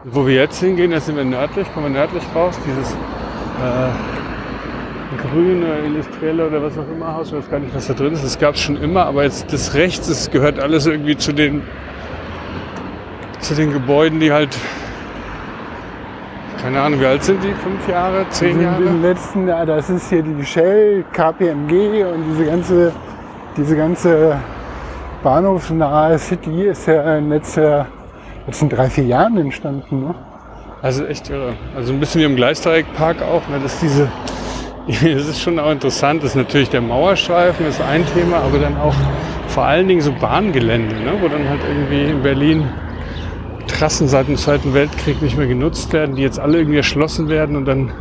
Wo 0.03 0.27
wir 0.27 0.35
jetzt 0.35 0.59
hingehen, 0.59 0.91
da 0.91 0.99
sind 0.99 1.17
wir 1.17 1.25
nördlich, 1.25 1.65
kommen 1.73 1.87
wir 1.87 1.99
nördlich 1.99 2.21
raus. 2.35 2.55
Dieses 2.67 2.91
äh, 2.93 3.87
grüne, 5.27 5.79
industrielle 5.79 6.45
oder 6.45 6.61
was 6.61 6.77
auch 6.77 6.87
immer 6.95 7.15
Haus, 7.15 7.29
ich 7.29 7.37
weiß 7.37 7.49
gar 7.49 7.59
nicht, 7.59 7.73
was 7.73 7.87
da 7.87 7.95
drin 7.95 8.13
ist. 8.13 8.23
Das 8.23 8.37
gab 8.37 8.53
es 8.53 8.61
schon 8.61 8.77
immer, 8.77 9.07
aber 9.07 9.23
jetzt 9.23 9.51
das 9.51 9.73
rechts, 9.73 10.07
das 10.07 10.29
gehört 10.29 10.59
alles 10.59 10.85
irgendwie 10.85 11.17
zu 11.17 11.33
den, 11.33 11.63
zu 13.39 13.55
den 13.55 13.73
Gebäuden, 13.73 14.19
die 14.19 14.31
halt, 14.31 14.55
keine 16.61 16.81
Ahnung, 16.81 16.99
wie 16.99 17.05
alt 17.05 17.23
sind 17.23 17.43
die? 17.43 17.53
Fünf 17.53 17.87
Jahre, 17.87 18.25
zehn 18.29 18.57
In 18.57 18.63
Jahre? 18.63 18.83
den 18.83 19.01
letzten, 19.01 19.47
ja, 19.47 19.65
das 19.65 19.89
ist 19.89 20.09
hier 20.09 20.23
die 20.23 20.45
Shell, 20.45 21.03
KPMG 21.11 22.03
und 22.03 22.23
diese 22.31 22.45
ganze, 22.45 22.91
diese 23.57 23.77
ganze 23.77 24.37
bahnhofsnahe 25.23 26.17
City 26.19 26.63
ist 26.63 26.87
ja 26.87 27.17
in 27.17 27.29
letzter, 27.29 27.87
letzten 28.45 28.69
drei, 28.69 28.89
vier 28.89 29.05
Jahren 29.05 29.37
entstanden. 29.37 30.07
Ne? 30.07 30.15
Also 30.81 31.05
echt 31.05 31.29
irre. 31.29 31.53
Also 31.75 31.93
ein 31.93 31.99
bisschen 31.99 32.21
wie 32.21 32.25
im 32.25 32.35
Gleisdreieckpark 32.35 33.21
auch. 33.23 33.47
Ne? 33.49 33.59
Das, 33.61 33.73
ist 33.73 33.81
diese, 33.81 34.09
das 34.87 35.27
ist 35.27 35.41
schon 35.41 35.57
auch 35.59 35.71
interessant. 35.71 36.23
Das 36.23 36.31
ist 36.31 36.35
natürlich 36.35 36.69
der 36.69 36.81
Mauerstreifen, 36.81 37.65
das 37.65 37.75
ist 37.75 37.81
ein 37.81 38.05
Thema, 38.13 38.37
aber 38.37 38.59
dann 38.59 38.77
auch 38.77 38.93
vor 39.47 39.65
allen 39.65 39.87
Dingen 39.87 40.01
so 40.01 40.11
Bahngelände, 40.11 40.95
ne? 40.95 41.13
wo 41.21 41.27
dann 41.27 41.47
halt 41.49 41.61
irgendwie 41.67 42.11
in 42.11 42.21
Berlin 42.21 42.67
Trassen 43.67 44.07
seit 44.07 44.27
dem 44.27 44.37
Zweiten 44.37 44.73
Weltkrieg 44.73 45.21
nicht 45.21 45.37
mehr 45.37 45.47
genutzt 45.47 45.91
werden, 45.93 46.15
die 46.15 46.21
jetzt 46.21 46.39
alle 46.39 46.57
irgendwie 46.59 46.77
erschlossen 46.77 47.29
werden 47.29 47.55
und 47.55 47.65
dann 47.65 47.91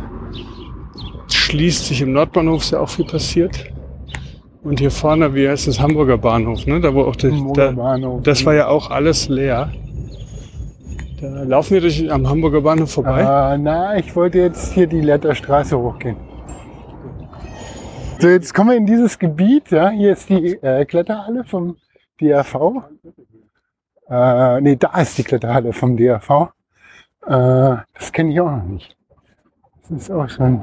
schließt 1.29 1.85
sich 1.85 2.01
im 2.01 2.13
Nordbahnhof 2.13 2.63
ist 2.63 2.71
ja 2.71 2.79
auch 2.79 2.89
viel 2.89 3.05
passiert. 3.05 3.71
Und 4.63 4.79
hier 4.79 4.89
vorne, 4.89 5.33
wie 5.35 5.47
heißt 5.47 5.67
das, 5.67 5.79
Hamburger 5.79 6.17
Bahnhof, 6.17 6.65
ne? 6.65 6.79
Da 6.79 6.93
wo 6.93 7.01
auch 7.03 7.15
Hamburger 7.15 7.67
da, 7.67 7.71
Bahnhof. 7.71 8.23
das 8.23 8.45
war 8.45 8.55
ja 8.55 8.67
auch 8.67 8.89
alles 8.89 9.29
leer. 9.29 9.71
Da 11.21 11.43
laufen 11.43 11.75
wir 11.75 11.81
durch 11.81 12.11
am 12.11 12.27
Hamburger 12.27 12.61
Bahnhof 12.61 12.91
vorbei. 12.91 13.21
Äh, 13.21 13.57
na, 13.59 13.97
ich 13.97 14.15
wollte 14.15 14.39
jetzt 14.39 14.73
hier 14.73 14.87
die 14.87 15.01
Letterstraße 15.01 15.77
hochgehen. 15.77 16.17
So, 18.19 18.27
jetzt 18.27 18.53
kommen 18.53 18.71
wir 18.71 18.77
in 18.77 18.85
dieses 18.85 19.19
Gebiet. 19.19 19.71
Ja? 19.71 19.89
Hier 19.89 20.13
ist 20.13 20.29
die 20.29 20.55
äh, 20.61 20.83
Kletterhalle 20.85 21.43
vom 21.43 21.77
DRV. 22.19 22.83
Äh, 24.09 24.61
nee, 24.61 24.75
da 24.75 24.99
ist 25.01 25.17
die 25.17 25.23
Kletterhalle 25.23 25.73
vom 25.73 25.97
DRV. 25.97 26.49
Äh, 27.25 27.77
das 27.93 28.11
kenne 28.11 28.31
ich 28.31 28.39
auch 28.39 28.51
noch 28.51 28.63
nicht. 28.63 28.95
Das 29.89 30.01
ist 30.03 30.11
auch 30.11 30.29
schon. 30.29 30.61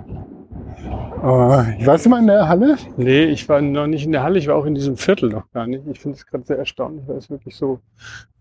Äh, 1.23 1.79
ich 1.79 1.87
warst 1.87 2.07
du 2.07 2.11
mal 2.11 2.21
in 2.21 2.27
der 2.27 2.49
Halle? 2.49 2.77
Nee, 2.97 3.25
ich 3.25 3.49
war 3.49 3.61
noch 3.61 3.87
nicht 3.87 4.05
in 4.05 4.13
der 4.13 4.23
Halle, 4.23 4.39
ich 4.39 4.49
war 4.49 4.57
auch 4.57 4.67
in 4.67 4.75
diesem 4.75 4.97
Viertel 4.97 5.31
noch 5.31 5.51
gar 5.53 5.67
nicht. 5.67 5.83
Ich 5.91 6.01
finde 6.01 6.17
es 6.17 6.27
gerade 6.27 6.45
sehr 6.45 6.59
erstaunlich, 6.59 7.07
weil 7.07 7.17
es 7.17 7.31
wirklich 7.31 7.57
so. 7.57 7.81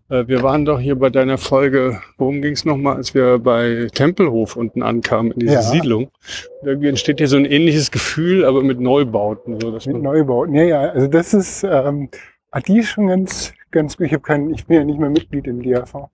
Äh, 0.08 0.26
wir 0.28 0.42
waren 0.42 0.64
doch 0.64 0.78
hier 0.80 0.96
bei 0.98 1.10
deiner 1.10 1.38
Folge, 1.38 2.00
worum 2.18 2.42
ging 2.42 2.52
es 2.52 2.64
nochmal, 2.64 2.96
als 2.96 3.14
wir 3.14 3.38
bei 3.38 3.88
Tempelhof 3.94 4.56
unten 4.56 4.82
ankamen, 4.82 5.32
in 5.32 5.40
diese 5.40 5.54
Ja. 5.54 5.62
Siedlung. 5.62 6.10
Und 6.60 6.68
irgendwie 6.68 6.88
entsteht 6.88 7.18
hier 7.18 7.28
so 7.28 7.36
ein 7.36 7.44
ähnliches 7.44 7.90
Gefühl, 7.90 8.44
aber 8.44 8.62
mit 8.62 8.80
Neubauten. 8.80 9.60
So, 9.60 9.72
Mit 9.72 10.02
Neubauten. 10.02 10.54
Ja, 10.54 10.64
ja, 10.64 10.80
also 10.90 11.06
das 11.06 11.34
ist, 11.34 11.64
ähm, 11.64 12.08
die 12.66 12.78
ist 12.78 12.88
schon 12.88 13.06
ganz, 13.08 13.52
ganz 13.72 13.96
gut. 13.96 14.06
Ich 14.06 14.12
habe 14.12 14.22
keinen, 14.22 14.52
ich 14.54 14.66
bin 14.66 14.76
ja 14.76 14.84
nicht 14.84 14.98
mehr 15.00 15.10
Mitglied 15.10 15.46
im 15.46 15.62
DRV. 15.62 16.08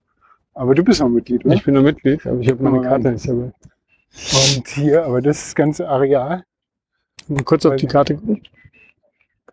Aber 0.54 0.74
du 0.74 0.82
bist 0.82 1.00
noch 1.00 1.08
Mitglied, 1.08 1.44
oder? 1.44 1.54
ich 1.54 1.64
bin 1.64 1.74
nur 1.74 1.82
Mitglied, 1.84 2.26
aber 2.26 2.40
ich 2.40 2.48
habe 2.50 2.62
meine 2.62 2.80
Karte 2.82 3.12
nicht 3.12 3.28
dabei. 3.28 3.52
Und 4.56 4.68
hier, 4.68 5.04
aber 5.04 5.20
das 5.20 5.38
ist 5.38 5.46
das 5.48 5.54
ganze 5.54 5.88
Areal 5.88 6.42
Mal 7.28 7.44
kurz 7.44 7.66
auf 7.66 7.76
die 7.76 7.86
Karte 7.86 8.16
gucken. 8.16 8.42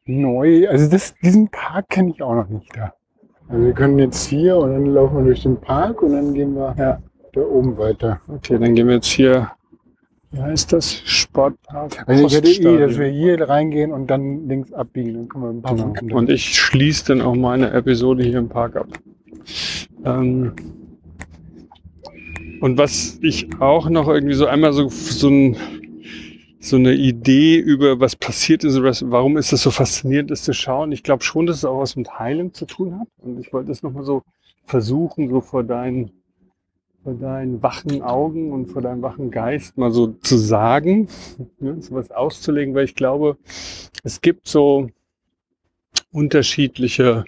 neu. 0.06 0.68
Also 0.70 0.90
das, 0.90 1.14
diesen 1.22 1.50
Park 1.50 1.90
kenne 1.90 2.12
ich 2.12 2.22
auch 2.22 2.36
noch 2.36 2.48
nicht 2.48 2.76
da. 2.76 2.94
Also 3.50 3.64
wir 3.66 3.74
können 3.74 4.00
jetzt 4.00 4.26
hier 4.28 4.58
und 4.58 4.72
dann 4.74 4.86
laufen 4.88 5.18
wir 5.18 5.26
durch 5.26 5.44
den 5.44 5.60
Park 5.60 6.02
und 6.02 6.14
dann 6.14 6.34
gehen 6.34 6.56
wir 6.56 6.74
Ja. 6.78 7.02
da 7.34 7.42
oben 7.42 7.78
weiter. 7.78 8.22
Okay, 8.28 8.58
dann 8.58 8.74
gehen 8.76 8.88
wir 8.88 8.96
jetzt 8.96 9.08
hier, 9.08 9.52
wie 10.36 10.42
heißt 10.42 10.74
das? 10.74 11.02
Sportpark. 11.06 12.04
Also 12.08 12.26
ich 12.26 12.36
hätte 12.36 12.50
eh, 12.50 12.78
dass 12.78 12.98
wir 12.98 13.08
hier 13.08 13.42
reingehen 13.48 13.92
und 13.92 14.08
dann 14.08 14.48
links 14.48 14.74
abbiegen. 14.74 15.14
Dann 15.14 15.30
können 15.30 15.44
wir 15.44 15.50
ein 15.50 15.62
paar 15.62 15.94
Genau. 15.94 16.18
Und 16.18 16.30
ich 16.30 16.56
schließe 16.60 17.06
dann 17.06 17.22
auch 17.22 17.36
meine 17.36 17.72
Episode 17.72 18.24
hier 18.24 18.40
im 18.40 18.50
Park 18.50 18.76
ab. 18.76 18.88
Ähm 20.04 20.54
und 22.62 22.78
was 22.78 23.20
ich 23.22 23.48
auch 23.62 23.90
noch 23.90 24.08
irgendwie 24.08 24.34
so 24.34 24.46
einmal 24.46 24.74
so, 24.74 24.90
so, 24.90 25.30
ein, 25.30 25.56
so 26.60 26.76
eine 26.76 26.94
Idee 26.94 27.58
über 27.58 28.00
was 28.00 28.16
passiert 28.16 28.64
ist, 28.64 28.82
warum 28.82 29.38
ist 29.38 29.54
das 29.54 29.62
so 29.62 29.72
faszinierend 29.72 30.32
ist 30.32 30.46
zu 30.46 30.54
schauen. 30.54 30.92
Ich 30.92 31.04
glaube 31.04 31.24
schon, 31.24 31.46
dass 31.46 31.58
es 31.58 31.66
auch 31.66 31.80
was 31.80 31.96
mit 31.96 32.20
Heilen 32.20 32.54
zu 32.54 32.66
tun 32.66 33.00
hat. 33.00 33.08
Und 33.20 33.40
ich 33.40 33.54
wollte 33.54 33.72
es 33.72 33.84
nochmal 33.84 34.04
so 34.04 34.24
versuchen, 34.66 35.30
so 35.30 35.42
vor 35.42 35.64
deinen, 35.64 36.12
vor 37.06 37.14
deinen 37.14 37.62
wachen 37.62 38.02
Augen 38.02 38.52
und 38.52 38.66
vor 38.66 38.82
deinem 38.82 39.04
wachen 39.04 39.30
Geist 39.30 39.78
mal 39.78 39.92
so 39.92 40.08
zu 40.08 40.38
sagen, 40.38 41.08
ne, 41.60 41.80
so 41.80 41.94
was 41.94 42.10
auszulegen, 42.10 42.74
weil 42.74 42.86
ich 42.86 42.96
glaube, 42.96 43.38
es 44.04 44.22
gibt 44.22 44.48
so 44.48 44.90
unterschiedliche 46.12 47.26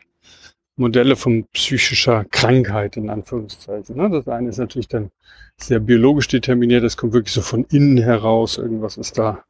Modelle 0.77 1.15
von 1.15 1.45
psychischer 1.53 2.25
Krankheit 2.25 2.97
in 2.97 3.11
Anführungszeichen. 3.11 3.95
Ne? 3.95 4.09
Das 4.09 4.27
eine 4.27 4.49
ist 4.49 4.57
natürlich 4.57 4.87
dann 4.87 5.11
sehr 5.57 5.79
biologisch 5.79 6.27
determiniert, 6.27 6.83
das 6.83 6.97
kommt 6.97 7.13
wirklich 7.13 7.33
so 7.33 7.41
von 7.41 7.63
innen 7.65 7.97
heraus, 7.97 8.57
irgendwas 8.57 8.97
ist 8.97 9.19
da 9.19 9.43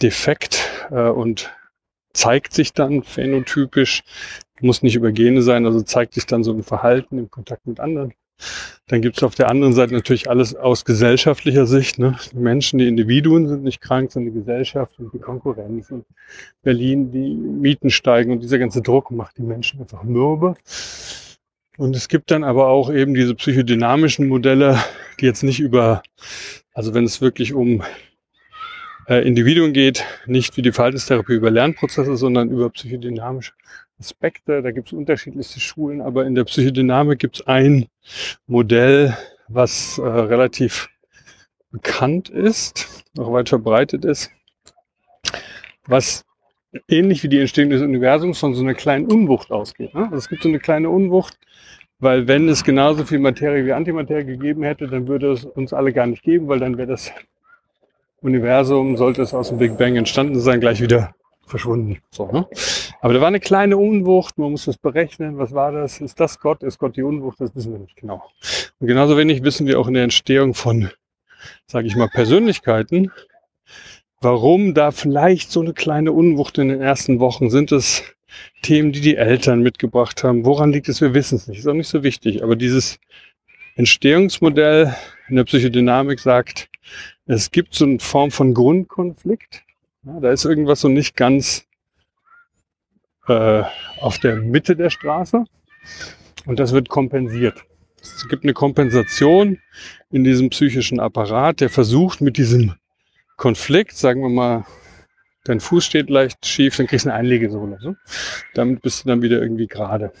defekt 0.00 0.62
äh, 0.92 1.08
und 1.08 1.52
zeigt 2.12 2.52
sich 2.52 2.72
dann 2.72 3.02
phänotypisch, 3.02 4.04
muss 4.60 4.84
nicht 4.84 4.94
über 4.94 5.10
Gene 5.10 5.42
sein, 5.42 5.66
also 5.66 5.82
zeigt 5.82 6.14
sich 6.14 6.26
dann 6.26 6.44
so 6.44 6.52
im 6.52 6.62
Verhalten, 6.62 7.18
im 7.18 7.30
Kontakt 7.30 7.66
mit 7.66 7.80
anderen. 7.80 8.14
Dann 8.88 9.00
gibt 9.00 9.16
es 9.16 9.22
auf 9.22 9.34
der 9.34 9.48
anderen 9.48 9.72
Seite 9.72 9.94
natürlich 9.94 10.28
alles 10.28 10.54
aus 10.54 10.84
gesellschaftlicher 10.84 11.66
Sicht. 11.66 11.98
Ne? 11.98 12.18
Die 12.32 12.38
Menschen, 12.38 12.78
die 12.78 12.88
Individuen 12.88 13.48
sind 13.48 13.64
nicht 13.64 13.80
krank, 13.80 14.12
sondern 14.12 14.34
die 14.34 14.40
Gesellschaft 14.40 14.98
und 14.98 15.12
die 15.12 15.18
Konkurrenz. 15.18 15.90
Und 15.90 16.04
Berlin, 16.62 17.10
die 17.10 17.34
Mieten 17.34 17.90
steigen 17.90 18.32
und 18.32 18.42
dieser 18.42 18.58
ganze 18.58 18.82
Druck 18.82 19.10
macht 19.10 19.38
die 19.38 19.42
Menschen 19.42 19.80
einfach 19.80 20.02
mürbe. 20.02 20.54
Und 21.76 21.96
es 21.96 22.08
gibt 22.08 22.30
dann 22.30 22.44
aber 22.44 22.68
auch 22.68 22.92
eben 22.92 23.14
diese 23.14 23.34
psychodynamischen 23.34 24.28
Modelle, 24.28 24.78
die 25.18 25.24
jetzt 25.26 25.42
nicht 25.42 25.60
über, 25.60 26.02
also 26.72 26.94
wenn 26.94 27.04
es 27.04 27.20
wirklich 27.20 27.52
um 27.52 27.82
äh, 29.08 29.26
Individuen 29.26 29.72
geht, 29.72 30.04
nicht 30.26 30.56
wie 30.56 30.62
die 30.62 30.72
Verhaltenstherapie 30.72 31.34
über 31.34 31.50
Lernprozesse, 31.50 32.16
sondern 32.16 32.50
über 32.50 32.70
psychodynamische 32.70 33.52
Aspekte. 33.98 34.62
Da 34.62 34.70
gibt 34.70 34.88
es 34.88 34.92
unterschiedlichste 34.92 35.60
Schulen, 35.60 36.00
aber 36.00 36.26
in 36.26 36.34
der 36.34 36.44
Psychodynamik 36.44 37.18
gibt 37.18 37.36
es 37.36 37.46
ein 37.46 37.86
Modell, 38.46 39.16
was 39.48 39.98
äh, 39.98 40.02
relativ 40.02 40.88
bekannt 41.70 42.28
ist, 42.28 43.04
auch 43.18 43.32
weit 43.32 43.48
verbreitet 43.48 44.04
ist, 44.04 44.30
was 45.86 46.24
ähnlich 46.88 47.22
wie 47.22 47.28
die 47.28 47.40
Entstehung 47.40 47.70
des 47.70 47.82
Universums 47.82 48.38
von 48.38 48.54
so 48.54 48.62
einer 48.62 48.74
kleinen 48.74 49.06
Unwucht 49.06 49.50
ausgeht. 49.50 49.94
Ne? 49.94 50.04
Also 50.04 50.16
es 50.16 50.28
gibt 50.28 50.42
so 50.42 50.48
eine 50.48 50.60
kleine 50.60 50.90
Unwucht, 50.90 51.36
weil 51.98 52.28
wenn 52.28 52.48
es 52.48 52.64
genauso 52.64 53.04
viel 53.04 53.18
Materie 53.18 53.64
wie 53.64 53.72
Antimaterie 53.72 54.24
gegeben 54.24 54.62
hätte, 54.62 54.86
dann 54.86 55.08
würde 55.08 55.32
es 55.32 55.44
uns 55.44 55.72
alle 55.72 55.92
gar 55.92 56.06
nicht 56.06 56.22
geben, 56.22 56.48
weil 56.48 56.60
dann 56.60 56.76
wäre 56.78 56.88
das 56.88 57.12
Universum, 58.20 58.96
sollte 58.96 59.22
es 59.22 59.34
aus 59.34 59.48
dem 59.48 59.58
Big 59.58 59.76
Bang 59.76 59.96
entstanden 59.96 60.38
sein, 60.40 60.60
gleich 60.60 60.80
wieder 60.80 61.14
verschwunden. 61.46 61.98
So, 62.10 62.30
ne? 62.30 62.46
Aber 63.00 63.14
da 63.14 63.20
war 63.20 63.28
eine 63.28 63.40
kleine 63.40 63.76
Unwucht, 63.76 64.38
man 64.38 64.50
muss 64.50 64.64
das 64.64 64.76
berechnen. 64.76 65.38
Was 65.38 65.52
war 65.52 65.72
das? 65.72 66.00
Ist 66.00 66.20
das 66.20 66.40
Gott? 66.40 66.62
Ist 66.62 66.78
Gott 66.78 66.96
die 66.96 67.02
Unwucht? 67.02 67.40
Das 67.40 67.54
wissen 67.54 67.72
wir 67.72 67.78
nicht 67.78 67.96
genau. 67.96 68.22
Und 68.80 68.86
genauso 68.86 69.16
wenig 69.16 69.42
wissen 69.42 69.66
wir 69.66 69.78
auch 69.78 69.88
in 69.88 69.94
der 69.94 70.04
Entstehung 70.04 70.54
von, 70.54 70.90
sage 71.66 71.86
ich 71.86 71.96
mal, 71.96 72.08
Persönlichkeiten, 72.08 73.10
warum 74.20 74.74
da 74.74 74.90
vielleicht 74.90 75.50
so 75.50 75.60
eine 75.60 75.74
kleine 75.74 76.12
Unwucht 76.12 76.58
in 76.58 76.68
den 76.68 76.80
ersten 76.80 77.20
Wochen 77.20 77.50
sind. 77.50 77.72
Es 77.72 78.02
Themen, 78.62 78.92
die 78.92 79.00
die 79.00 79.16
Eltern 79.16 79.60
mitgebracht 79.60 80.24
haben. 80.24 80.44
Woran 80.44 80.72
liegt 80.72 80.88
es? 80.88 81.00
Wir 81.00 81.14
wissen 81.14 81.36
es 81.36 81.46
nicht. 81.46 81.58
Ist 81.58 81.68
auch 81.68 81.74
nicht 81.74 81.88
so 81.88 82.02
wichtig. 82.02 82.42
Aber 82.42 82.56
dieses 82.56 82.98
Entstehungsmodell 83.76 84.94
in 85.28 85.36
der 85.36 85.44
Psychodynamik 85.44 86.20
sagt, 86.20 86.68
es 87.26 87.50
gibt 87.50 87.74
so 87.74 87.84
eine 87.84 87.98
Form 87.98 88.30
von 88.30 88.54
Grundkonflikt. 88.54 89.63
Ja, 90.06 90.20
da 90.20 90.32
ist 90.32 90.44
irgendwas 90.44 90.80
so 90.80 90.88
nicht 90.88 91.16
ganz 91.16 91.64
äh, 93.26 93.62
auf 94.00 94.18
der 94.18 94.36
Mitte 94.36 94.76
der 94.76 94.90
Straße 94.90 95.44
und 96.46 96.58
das 96.60 96.72
wird 96.72 96.88
kompensiert. 96.88 97.64
Es 98.02 98.28
gibt 98.28 98.44
eine 98.44 98.52
Kompensation 98.52 99.58
in 100.10 100.24
diesem 100.24 100.50
psychischen 100.50 101.00
Apparat, 101.00 101.60
der 101.60 101.70
versucht 101.70 102.20
mit 102.20 102.36
diesem 102.36 102.74
Konflikt, 103.36 103.96
sagen 103.96 104.20
wir 104.20 104.28
mal, 104.28 104.66
dein 105.44 105.60
Fuß 105.60 105.84
steht 105.84 106.10
leicht 106.10 106.44
schief, 106.44 106.76
dann 106.76 106.86
kriegst 106.86 107.06
du 107.06 107.10
eine 107.10 107.18
Einlegesohle. 107.18 107.78
So. 107.80 107.94
Damit 108.52 108.82
bist 108.82 109.04
du 109.04 109.08
dann 109.08 109.22
wieder 109.22 109.40
irgendwie 109.40 109.66
gerade. 109.66 110.12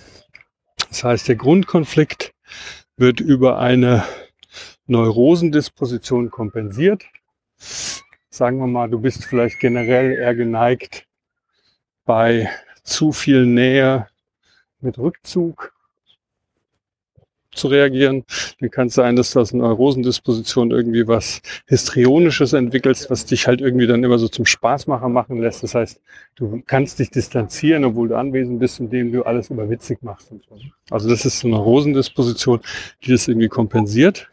Das 0.88 1.04
heißt, 1.04 1.28
der 1.28 1.36
Grundkonflikt 1.36 2.32
wird 2.96 3.20
über 3.20 3.58
eine 3.58 4.04
Neurosendisposition 4.86 6.30
kompensiert. 6.30 7.04
Sagen 8.34 8.58
wir 8.58 8.66
mal, 8.66 8.90
du 8.90 8.98
bist 8.98 9.24
vielleicht 9.24 9.60
generell 9.60 10.10
eher 10.10 10.34
geneigt, 10.34 11.06
bei 12.04 12.50
zu 12.82 13.12
viel 13.12 13.46
Nähe 13.46 14.08
mit 14.80 14.98
Rückzug 14.98 15.72
zu 17.52 17.68
reagieren. 17.68 18.24
Dann 18.58 18.72
kann 18.72 18.88
es 18.88 18.94
sein, 18.94 19.14
dass 19.14 19.30
du 19.30 19.38
aus 19.38 19.54
einer 19.54 19.62
Neurosendisposition 19.62 20.72
irgendwie 20.72 21.06
was 21.06 21.42
Histrionisches 21.68 22.54
entwickelst, 22.54 23.08
was 23.08 23.24
dich 23.24 23.46
halt 23.46 23.60
irgendwie 23.60 23.86
dann 23.86 24.02
immer 24.02 24.18
so 24.18 24.26
zum 24.26 24.46
Spaßmacher 24.46 25.08
machen 25.08 25.38
lässt. 25.38 25.62
Das 25.62 25.76
heißt, 25.76 26.00
du 26.34 26.60
kannst 26.66 26.98
dich 26.98 27.12
distanzieren, 27.12 27.84
obwohl 27.84 28.08
du 28.08 28.16
anwesend 28.16 28.58
bist, 28.58 28.80
indem 28.80 29.12
du 29.12 29.22
alles 29.22 29.50
immer 29.50 29.70
witzig 29.70 30.02
machst. 30.02 30.30
So. 30.30 30.40
Also 30.90 31.08
das 31.08 31.24
ist 31.24 31.44
eine 31.44 31.54
Neurosendisposition, 31.54 32.58
die 33.04 33.12
das 33.12 33.28
irgendwie 33.28 33.46
kompensiert. 33.46 34.28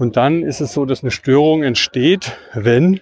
Und 0.00 0.16
dann 0.16 0.44
ist 0.44 0.62
es 0.62 0.72
so, 0.72 0.86
dass 0.86 1.02
eine 1.02 1.10
Störung 1.10 1.62
entsteht, 1.62 2.32
wenn 2.54 3.00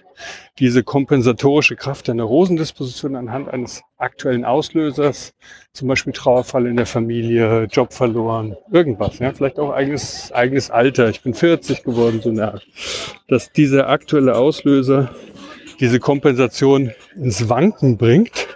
diese 0.59 0.83
kompensatorische 0.83 1.77
Kraft 1.77 2.09
der 2.09 2.15
Neurosendisposition 2.15 3.15
anhand 3.15 3.47
eines 3.47 3.83
aktuellen 3.97 4.43
Auslösers, 4.43 5.33
zum 5.71 5.87
Beispiel 5.87 6.11
Trauerfall 6.11 6.67
in 6.67 6.75
der 6.75 6.85
Familie, 6.85 7.69
Job 7.71 7.93
verloren, 7.93 8.57
irgendwas, 8.69 9.17
ja, 9.19 9.31
vielleicht 9.31 9.59
auch 9.59 9.71
eigenes, 9.71 10.33
eigenes 10.33 10.71
Alter, 10.71 11.07
ich 11.07 11.21
bin 11.21 11.33
40 11.33 11.83
geworden, 11.83 12.19
so 12.21 12.31
eine 12.31 12.59
dass 13.29 13.53
dieser 13.53 13.87
aktuelle 13.87 14.35
Auslöser 14.35 15.15
diese 15.79 16.01
Kompensation 16.01 16.91
ins 17.15 17.47
Wanken 17.47 17.95
bringt 17.95 18.49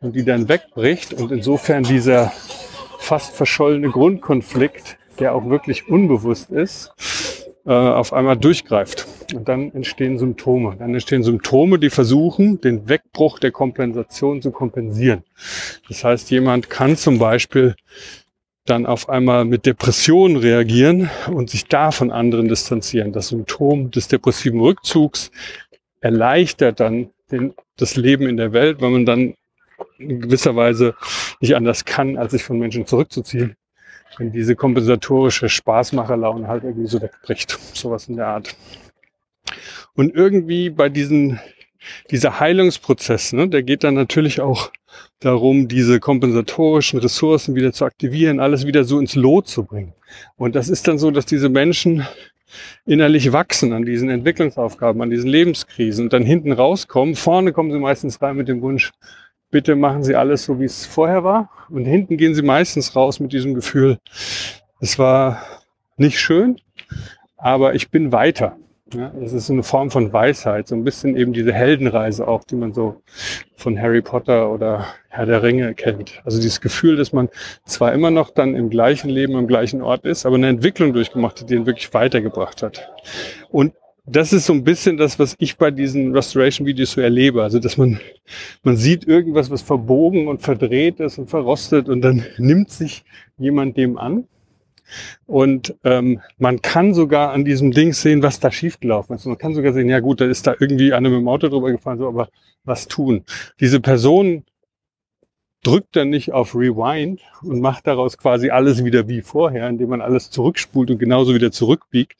und 0.00 0.16
die 0.16 0.24
dann 0.24 0.48
wegbricht. 0.48 1.12
Und 1.12 1.30
insofern 1.30 1.82
dieser 1.82 2.32
fast 2.98 3.36
verschollene 3.36 3.90
Grundkonflikt, 3.90 4.96
der 5.18 5.34
auch 5.34 5.50
wirklich 5.50 5.86
unbewusst 5.86 6.50
ist, 6.50 6.94
äh, 7.66 7.72
auf 7.72 8.12
einmal 8.12 8.36
durchgreift. 8.36 9.06
Und 9.34 9.48
dann 9.48 9.72
entstehen 9.72 10.18
Symptome. 10.18 10.76
Dann 10.78 10.92
entstehen 10.92 11.22
Symptome, 11.22 11.78
die 11.78 11.90
versuchen, 11.90 12.60
den 12.60 12.88
Wegbruch 12.88 13.38
der 13.38 13.52
Kompensation 13.52 14.42
zu 14.42 14.50
kompensieren. 14.50 15.22
Das 15.88 16.04
heißt, 16.04 16.30
jemand 16.30 16.68
kann 16.68 16.96
zum 16.96 17.18
Beispiel 17.18 17.74
dann 18.66 18.86
auf 18.86 19.08
einmal 19.08 19.44
mit 19.44 19.66
Depressionen 19.66 20.36
reagieren 20.36 21.10
und 21.30 21.50
sich 21.50 21.66
da 21.66 21.90
von 21.90 22.10
anderen 22.10 22.48
distanzieren. 22.48 23.12
Das 23.12 23.28
Symptom 23.28 23.90
des 23.90 24.08
depressiven 24.08 24.60
Rückzugs 24.60 25.30
erleichtert 26.00 26.80
dann 26.80 27.10
den, 27.30 27.54
das 27.76 27.96
Leben 27.96 28.26
in 28.28 28.36
der 28.36 28.52
Welt, 28.52 28.80
weil 28.80 28.90
man 28.90 29.06
dann 29.06 29.34
in 29.98 30.20
gewisser 30.20 30.56
Weise 30.56 30.94
nicht 31.40 31.56
anders 31.56 31.84
kann, 31.84 32.16
als 32.16 32.32
sich 32.32 32.44
von 32.44 32.58
Menschen 32.58 32.86
zurückzuziehen. 32.86 33.56
Wenn 34.18 34.32
diese 34.32 34.54
kompensatorische 34.54 35.48
Spaßmacherlaune 35.48 36.46
halt 36.46 36.64
irgendwie 36.64 36.86
so 36.86 37.02
wegbricht. 37.02 37.58
Sowas 37.74 38.08
in 38.08 38.16
der 38.16 38.28
Art. 38.28 38.54
Und 39.94 40.14
irgendwie 40.14 40.70
bei 40.70 40.88
diesen, 40.88 41.40
dieser 42.10 42.40
Heilungsprozess, 42.40 43.32
ne, 43.32 43.48
der 43.48 43.62
geht 43.62 43.84
dann 43.84 43.94
natürlich 43.94 44.40
auch 44.40 44.70
darum, 45.20 45.68
diese 45.68 46.00
kompensatorischen 46.00 47.00
Ressourcen 47.00 47.54
wieder 47.54 47.72
zu 47.72 47.84
aktivieren, 47.84 48.40
alles 48.40 48.66
wieder 48.66 48.84
so 48.84 48.98
ins 48.98 49.14
Lot 49.14 49.48
zu 49.48 49.64
bringen. 49.64 49.94
Und 50.36 50.54
das 50.54 50.68
ist 50.68 50.86
dann 50.86 50.98
so, 50.98 51.10
dass 51.10 51.26
diese 51.26 51.48
Menschen 51.48 52.06
innerlich 52.86 53.32
wachsen 53.32 53.72
an 53.72 53.84
diesen 53.84 54.10
Entwicklungsaufgaben, 54.10 55.02
an 55.02 55.10
diesen 55.10 55.28
Lebenskrisen 55.28 56.04
und 56.04 56.12
dann 56.12 56.24
hinten 56.24 56.52
rauskommen. 56.52 57.16
Vorne 57.16 57.52
kommen 57.52 57.72
sie 57.72 57.78
meistens 57.78 58.20
rein 58.22 58.36
mit 58.36 58.48
dem 58.48 58.62
Wunsch, 58.62 58.92
bitte 59.54 59.76
machen 59.76 60.02
Sie 60.02 60.16
alles 60.16 60.46
so, 60.46 60.58
wie 60.58 60.64
es 60.64 60.84
vorher 60.84 61.22
war. 61.22 61.48
Und 61.70 61.84
hinten 61.84 62.16
gehen 62.16 62.34
sie 62.34 62.42
meistens 62.42 62.96
raus 62.96 63.20
mit 63.20 63.32
diesem 63.32 63.54
Gefühl, 63.54 63.98
es 64.80 64.98
war 64.98 65.40
nicht 65.96 66.18
schön, 66.18 66.56
aber 67.36 67.76
ich 67.76 67.88
bin 67.88 68.10
weiter. 68.10 68.56
Ja, 68.92 69.10
ist 69.10 69.50
eine 69.50 69.62
Form 69.62 69.92
von 69.92 70.12
Weisheit, 70.12 70.66
so 70.66 70.74
ein 70.74 70.82
bisschen 70.82 71.16
eben 71.16 71.32
diese 71.32 71.52
Heldenreise 71.52 72.26
auch, 72.26 72.42
die 72.42 72.56
man 72.56 72.74
so 72.74 73.00
von 73.56 73.80
Harry 73.80 74.02
Potter 74.02 74.50
oder 74.50 74.86
Herr 75.08 75.26
der 75.26 75.44
Ringe 75.44 75.72
kennt. 75.74 76.20
Also 76.24 76.38
dieses 76.40 76.60
Gefühl, 76.60 76.96
dass 76.96 77.12
man 77.12 77.28
zwar 77.64 77.92
immer 77.92 78.10
noch 78.10 78.30
dann 78.30 78.56
im 78.56 78.70
gleichen 78.70 79.08
Leben, 79.08 79.38
im 79.38 79.46
gleichen 79.46 79.82
Ort 79.82 80.04
ist, 80.04 80.26
aber 80.26 80.34
eine 80.34 80.48
Entwicklung 80.48 80.92
durchgemacht 80.92 81.40
hat, 81.40 81.48
die 81.48 81.54
ihn 81.54 81.66
wirklich 81.66 81.94
weitergebracht 81.94 82.60
hat. 82.64 82.90
Und 83.52 83.72
das 84.06 84.32
ist 84.32 84.46
so 84.46 84.52
ein 84.52 84.64
bisschen 84.64 84.96
das, 84.96 85.18
was 85.18 85.34
ich 85.38 85.56
bei 85.56 85.70
diesen 85.70 86.12
Restoration-Videos 86.12 86.92
so 86.92 87.00
erlebe. 87.00 87.42
Also, 87.42 87.58
dass 87.58 87.76
man, 87.78 88.00
man 88.62 88.76
sieht 88.76 89.06
irgendwas, 89.06 89.50
was 89.50 89.62
verbogen 89.62 90.28
und 90.28 90.42
verdreht 90.42 91.00
ist 91.00 91.18
und 91.18 91.30
verrostet 91.30 91.88
und 91.88 92.02
dann 92.02 92.24
nimmt 92.38 92.70
sich 92.70 93.04
jemand 93.38 93.76
dem 93.76 93.96
an 93.98 94.26
und 95.26 95.74
ähm, 95.84 96.20
man 96.38 96.60
kann 96.60 96.92
sogar 96.94 97.32
an 97.32 97.44
diesem 97.44 97.72
Ding 97.72 97.92
sehen, 97.92 98.22
was 98.22 98.40
da 98.40 98.50
schiefgelaufen 98.50 99.16
ist. 99.16 99.24
man 99.24 99.38
kann 99.38 99.54
sogar 99.54 99.72
sehen, 99.72 99.88
ja 99.88 100.00
gut, 100.00 100.20
da 100.20 100.26
ist 100.26 100.46
da 100.46 100.54
irgendwie 100.58 100.92
einer 100.92 101.08
mit 101.08 101.20
dem 101.20 101.28
Auto 101.28 101.48
drüber 101.48 101.70
gefahren, 101.72 101.98
so, 101.98 102.06
aber 102.06 102.28
was 102.64 102.86
tun? 102.86 103.24
Diese 103.60 103.80
Person 103.80 104.44
drückt 105.64 105.96
dann 105.96 106.10
nicht 106.10 106.32
auf 106.32 106.54
Rewind 106.54 107.20
und 107.42 107.60
macht 107.60 107.86
daraus 107.86 108.16
quasi 108.18 108.50
alles 108.50 108.84
wieder 108.84 109.08
wie 109.08 109.22
vorher, 109.22 109.68
indem 109.68 109.90
man 109.90 110.00
alles 110.00 110.30
zurückspult 110.30 110.90
und 110.90 110.98
genauso 110.98 111.34
wieder 111.34 111.50
zurückbiegt, 111.50 112.16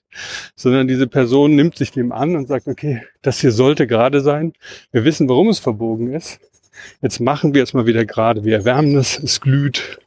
sondern 0.56 0.88
diese 0.88 1.06
Person 1.06 1.54
nimmt 1.54 1.76
sich 1.76 1.92
dem 1.92 2.10
an 2.10 2.34
und 2.34 2.48
sagt, 2.48 2.66
okay, 2.66 3.02
das 3.22 3.40
hier 3.40 3.52
sollte 3.52 3.86
gerade 3.86 4.20
sein. 4.20 4.52
Wir 4.90 5.04
wissen, 5.04 5.28
warum 5.28 5.48
es 5.48 5.58
verbogen 5.58 6.12
ist. 6.12 6.40
Jetzt 7.02 7.20
machen 7.20 7.54
wir 7.54 7.62
es 7.62 7.72
mal 7.72 7.86
wieder 7.86 8.04
gerade. 8.04 8.44
Wir 8.44 8.56
erwärmen 8.56 8.96
es, 8.96 9.18
es 9.18 9.40
glüht, 9.40 9.98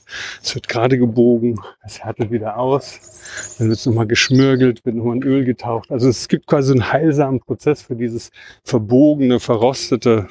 es 0.41 0.53
wird 0.55 0.67
gerade 0.67 0.97
gebogen, 0.97 1.59
es 1.85 2.03
härtet 2.03 2.31
wieder 2.31 2.57
aus, 2.57 3.55
dann 3.57 3.69
wird 3.69 3.79
es 3.79 3.85
nochmal 3.85 4.07
geschmürgelt, 4.07 4.85
wird 4.85 4.95
nochmal 4.95 5.17
in 5.17 5.23
Öl 5.23 5.45
getaucht. 5.45 5.91
Also 5.91 6.09
es 6.09 6.27
gibt 6.27 6.47
quasi 6.47 6.73
einen 6.73 6.91
heilsamen 6.91 7.39
Prozess 7.39 7.83
für 7.83 7.95
dieses 7.95 8.31
verbogene, 8.63 9.39
verrostete 9.39 10.27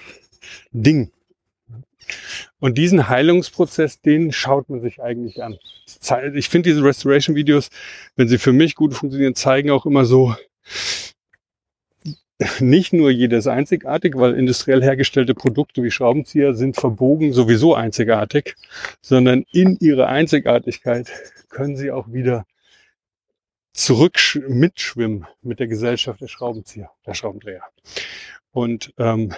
Ding. 0.72 1.10
Und 2.58 2.78
diesen 2.78 3.08
Heilungsprozess, 3.08 4.00
den 4.00 4.32
schaut 4.32 4.68
man 4.68 4.80
sich 4.80 5.02
eigentlich 5.02 5.42
an. 5.42 5.58
Ich 6.34 6.48
finde 6.48 6.70
diese 6.70 6.84
Restoration-Videos, 6.84 7.70
wenn 8.16 8.28
sie 8.28 8.38
für 8.38 8.52
mich 8.52 8.74
gut 8.74 8.94
funktionieren, 8.94 9.34
zeigen 9.34 9.70
auch 9.70 9.86
immer 9.86 10.04
so, 10.04 10.34
nicht 12.60 12.92
nur 12.92 13.10
jedes 13.10 13.46
einzigartig, 13.46 14.14
weil 14.16 14.34
industriell 14.34 14.82
hergestellte 14.82 15.34
Produkte 15.34 15.82
wie 15.82 15.90
Schraubenzieher 15.90 16.54
sind 16.54 16.76
verbogen 16.76 17.32
sowieso 17.32 17.74
einzigartig, 17.74 18.56
sondern 19.00 19.44
in 19.52 19.78
ihrer 19.80 20.08
Einzigartigkeit 20.08 21.10
können 21.48 21.76
sie 21.76 21.90
auch 21.90 22.12
wieder 22.12 22.44
zurück 23.72 24.18
mitschwimmen 24.48 25.26
mit 25.42 25.60
der 25.60 25.66
Gesellschaft 25.66 26.20
der 26.20 26.28
Schraubenzieher, 26.28 26.90
der 27.06 27.14
Schraubendreher. 27.14 27.62
Und 28.50 28.92
ähm, 28.98 29.34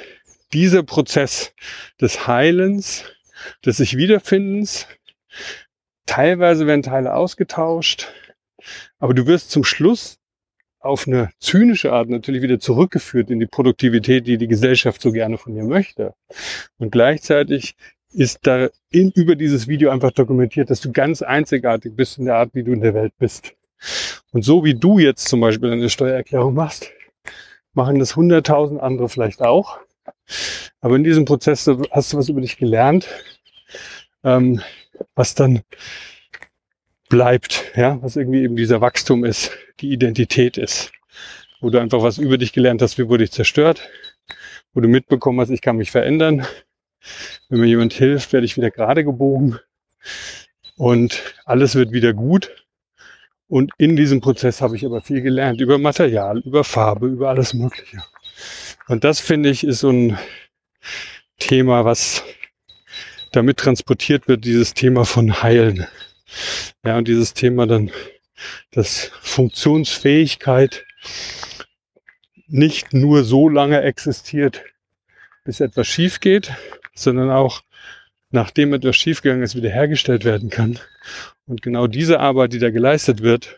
dieser 0.53 0.83
Prozess 0.83 1.53
des 2.01 2.27
Heilens, 2.27 3.05
des 3.65 3.79
sich 3.79 3.97
Wiederfindens, 3.97 4.87
teilweise 6.07 6.67
werden 6.67 6.83
Teile 6.83 7.15
ausgetauscht, 7.15 8.09
aber 8.99 9.15
du 9.15 9.27
wirst 9.27 9.51
zum 9.51 9.65
Schluss 9.65 10.19
auf 10.81 11.07
eine 11.07 11.31
zynische 11.41 11.93
Art 11.93 12.09
natürlich 12.09 12.43
wieder 12.43 12.61
zurückgeführt 12.61 13.31
in 13.31 13.41
die 13.41 13.47
Produktivität, 13.47 14.27
die 14.27 14.39
die 14.39 14.49
Gesellschaft 14.49 15.03
so 15.03 15.13
gerne 15.13 15.37
von 15.37 15.55
dir 15.55 15.65
möchte. 15.65 16.15
Und 16.79 16.93
gleichzeitig 16.93 17.75
ist 18.11 18.47
da 18.47 18.69
in, 18.91 19.11
über 19.11 19.37
dieses 19.37 19.69
Video 19.69 19.91
einfach 19.91 20.13
dokumentiert, 20.13 20.71
dass 20.71 20.81
du 20.81 20.93
ganz 20.93 21.21
einzigartig 21.21 21.95
bist 21.95 22.19
in 22.19 22.27
der 22.27 22.37
Art, 22.37 22.55
wie 22.55 22.63
du 22.63 22.73
in 22.73 22.81
der 22.81 22.95
Welt 22.95 23.13
bist. 23.19 23.55
Und 24.33 24.43
so 24.43 24.65
wie 24.65 24.75
du 24.75 24.99
jetzt 24.99 25.29
zum 25.29 25.41
Beispiel 25.41 25.71
eine 25.71 25.91
Steuererklärung 25.91 26.55
machst, 26.55 26.91
machen 27.75 27.99
das 27.99 28.17
hunderttausend 28.17 28.81
andere 28.81 29.09
vielleicht 29.09 29.43
auch. 29.43 29.79
Aber 30.81 30.97
in 30.97 31.05
diesem 31.05 31.25
Prozess 31.25 31.69
hast 31.91 32.13
du 32.13 32.17
was 32.17 32.29
über 32.29 32.41
dich 32.41 32.57
gelernt, 32.57 33.09
ähm, 34.25 34.61
was 35.15 35.35
dann 35.35 35.63
bleibt, 37.09 37.73
ja, 37.77 38.01
was 38.03 38.17
irgendwie 38.17 38.43
eben 38.43 38.57
dieser 38.57 38.81
Wachstum 38.81 39.25
ist, 39.25 39.51
die 39.81 39.93
Identität 39.93 40.59
ist, 40.59 40.93
wo 41.61 41.71
du 41.71 41.81
einfach 41.81 42.03
was 42.03 42.19
über 42.19 42.39
dich 42.39 42.53
gelernt 42.53 42.83
hast, 42.83 42.99
wie 42.99 43.09
wurde 43.09 43.25
ich 43.25 43.33
zerstört, 43.33 43.89
wo 44.75 44.81
du 44.81 44.89
mitbekommen 44.89 45.41
hast, 45.41 45.51
ich 45.51 45.63
kann 45.63 45.77
mich 45.77 45.91
verändern. 45.91 46.47
Wenn 47.49 47.61
mir 47.61 47.67
jemand 47.67 47.93
hilft, 47.93 48.33
werde 48.33 48.45
ich 48.45 48.57
wieder 48.57 48.71
gerade 48.71 49.05
gebogen 49.05 49.59
und 50.77 51.35
alles 51.45 51.75
wird 51.75 51.93
wieder 51.93 52.13
gut. 52.13 52.67
Und 53.47 53.73
in 53.79 53.97
diesem 53.97 54.21
Prozess 54.21 54.61
habe 54.61 54.77
ich 54.77 54.85
aber 54.85 55.01
viel 55.01 55.23
gelernt 55.23 55.61
über 55.61 55.79
Material, 55.79 56.41
über 56.41 56.65
Farbe, 56.65 57.07
über 57.07 57.31
alles 57.31 57.55
Mögliche. 57.55 58.03
Und 58.87 59.05
das 59.05 59.21
finde 59.21 59.51
ich 59.51 59.65
ist 59.65 59.81
so 59.81 59.91
ein 59.91 60.19
Thema, 61.39 61.85
was 61.85 62.25
damit 63.33 63.59
transportiert 63.59 64.29
wird, 64.29 64.45
dieses 64.45 64.75
Thema 64.75 65.05
von 65.05 65.43
Heilen. 65.43 65.87
Ja, 66.85 66.99
und 66.99 67.09
dieses 67.09 67.35
Thema 67.35 67.67
dann, 67.67 67.91
dass 68.73 69.11
Funktionsfähigkeit 69.21 70.85
nicht 72.47 72.95
nur 72.95 73.25
so 73.25 73.49
lange 73.49 73.83
existiert, 73.83 74.65
bis 75.45 75.61
etwas 75.61 75.87
schief 75.87 76.21
geht, 76.21 76.53
sondern 76.95 77.31
auch 77.31 77.63
nachdem 78.31 78.75
etwas 78.75 78.97
schiefgegangen 78.97 79.43
ist, 79.43 79.55
wiederhergestellt 79.55 80.25
werden 80.25 80.51
kann. 80.51 80.79
Und 81.47 81.63
genau 81.63 81.87
diese 81.87 82.21
Arbeit, 82.21 82.53
die 82.53 82.59
da 82.59 82.71
geleistet 82.71 83.23
wird, 83.23 83.57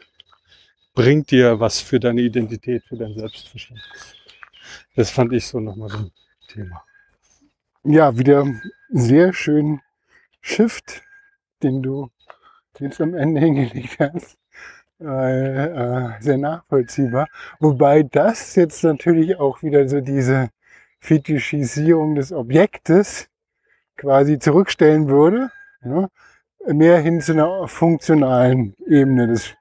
bringt 0.94 1.30
dir 1.30 1.60
was 1.60 1.80
für 1.80 1.98
deine 1.98 2.20
Identität, 2.20 2.84
für 2.84 2.96
dein 2.96 3.14
Selbstverständnis. 3.14 4.14
Das 4.96 5.10
fand 5.10 5.32
ich 5.32 5.46
so 5.46 5.60
nochmal 5.60 5.88
so 5.88 5.98
ein 5.98 6.10
Thema. 6.48 6.82
Ja, 7.84 8.16
wieder 8.18 8.46
sehr 8.90 9.32
schön 9.32 9.80
Shift, 10.40 11.02
den 11.62 11.82
du 11.82 12.10
jetzt 12.78 13.00
am 13.00 13.14
Ende 13.14 13.40
hingelegt 13.40 13.98
hast. 13.98 14.38
Äh, 15.00 15.64
äh, 15.64 16.10
sehr 16.20 16.36
nachvollziehbar. 16.36 17.26
Wobei 17.58 18.02
das 18.02 18.54
jetzt 18.54 18.84
natürlich 18.84 19.36
auch 19.36 19.62
wieder 19.62 19.88
so 19.88 20.00
diese 20.00 20.50
Fetischisierung 20.98 22.16
des 22.16 22.32
Objektes 22.32 23.28
quasi 23.96 24.38
zurückstellen 24.38 25.08
würde. 25.08 25.50
Ja, 25.82 26.08
mehr 26.66 26.98
hin 26.98 27.22
zu 27.22 27.32
einer 27.32 27.66
funktionalen 27.66 28.74
Ebene 28.86 29.28
des, 29.28 29.54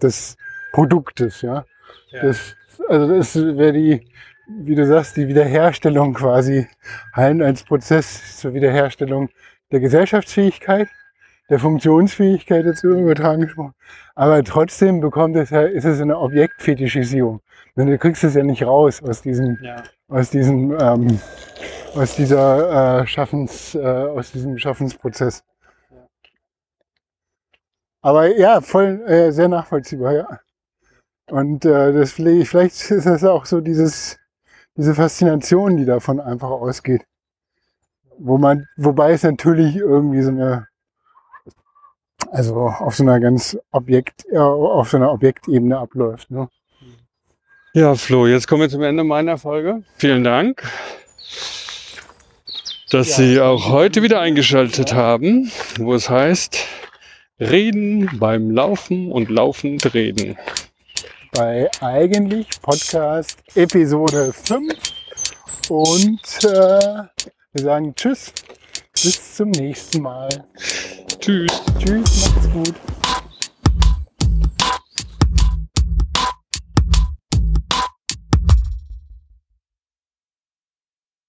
des 0.00 0.36
Produktes. 0.72 1.42
Ja. 1.42 1.66
ja. 2.08 2.22
Das, 2.22 2.56
also 2.88 3.08
das 3.08 3.36
wäre 3.36 3.72
die, 3.74 4.08
wie 4.60 4.74
du 4.74 4.86
sagst, 4.86 5.16
die 5.16 5.28
Wiederherstellung 5.28 6.14
quasi, 6.14 6.68
Hallen 7.12 7.42
als 7.42 7.64
Prozess 7.64 8.38
zur 8.38 8.54
Wiederherstellung 8.54 9.28
der 9.70 9.80
Gesellschaftsfähigkeit 9.80 10.88
der 11.52 11.58
Funktionsfähigkeit 11.58 12.64
jetzt 12.64 12.82
übertragen 12.82 13.42
gesprochen. 13.42 13.74
Aber 14.14 14.42
trotzdem 14.42 15.00
bekommt 15.00 15.36
es 15.36 15.50
ja, 15.50 15.62
ist 15.62 15.84
es 15.84 16.00
eine 16.00 16.18
Objektfetischisierung. 16.18 17.42
Denn 17.76 17.88
du 17.88 17.98
kriegst 17.98 18.24
es 18.24 18.34
ja 18.34 18.42
nicht 18.42 18.62
raus 18.62 19.02
aus 19.02 19.20
diesem, 19.20 19.58
ja. 19.62 19.82
aus 20.08 20.30
diesem, 20.30 20.74
ähm, 20.80 21.20
aus 21.94 22.16
dieser 22.16 23.02
äh, 23.02 23.06
Schaffens, 23.06 23.74
äh, 23.74 23.80
aus 23.80 24.32
diesem 24.32 24.56
Schaffensprozess. 24.56 25.44
Aber 28.00 28.34
ja, 28.34 28.62
voll 28.62 29.02
äh, 29.06 29.30
sehr 29.30 29.48
nachvollziehbar, 29.48 30.14
ja. 30.14 30.40
Und 31.30 31.66
äh, 31.66 31.92
das 31.92 32.12
vielleicht 32.12 32.46
ist 32.90 33.06
das 33.06 33.24
auch 33.24 33.44
so 33.44 33.60
dieses, 33.60 34.18
diese 34.76 34.94
Faszination, 34.94 35.76
die 35.76 35.84
davon 35.84 36.20
einfach 36.20 36.50
ausgeht. 36.50 37.02
Wo 38.18 38.38
man, 38.38 38.66
wobei 38.76 39.12
es 39.12 39.22
natürlich 39.22 39.76
irgendwie 39.76 40.22
so 40.22 40.30
eine 40.30 40.68
Also 42.30 42.54
auf 42.66 42.94
so 42.96 43.02
einer 43.02 43.20
ganz 43.20 43.58
Objekt, 43.72 44.24
äh, 44.30 44.38
auf 44.38 44.90
so 44.90 44.96
einer 44.96 45.12
Objektebene 45.12 45.76
abläuft. 45.78 46.30
Ne? 46.30 46.48
Ja, 47.74 47.94
Flo, 47.94 48.26
jetzt 48.26 48.46
kommen 48.48 48.62
wir 48.62 48.68
zum 48.70 48.82
Ende 48.82 49.02
meiner 49.04 49.38
Folge. 49.38 49.82
Vielen 49.96 50.24
Dank, 50.24 50.62
dass 52.90 53.08
Ja. 53.10 53.16
Sie 53.16 53.40
auch 53.40 53.68
heute 53.70 54.02
wieder 54.02 54.20
eingeschaltet 54.20 54.94
haben, 54.94 55.50
wo 55.78 55.94
es 55.94 56.08
heißt, 56.08 56.64
reden 57.40 58.08
beim 58.18 58.50
Laufen 58.50 59.10
und 59.10 59.28
laufend 59.30 59.92
reden. 59.94 60.36
Bei 61.34 61.70
eigentlich 61.80 62.46
Podcast 62.60 63.38
Episode 63.54 64.34
5 64.34 64.74
und 65.70 66.20
äh, 66.44 67.04
wir 67.52 67.62
sagen 67.62 67.94
Tschüss, 67.94 68.34
bis 69.02 69.36
zum 69.36 69.50
nächsten 69.52 70.02
Mal. 70.02 70.28
Tschüss. 71.20 71.62
Tschüss, 71.78 72.30
macht's 72.34 72.50
gut. 72.52 72.91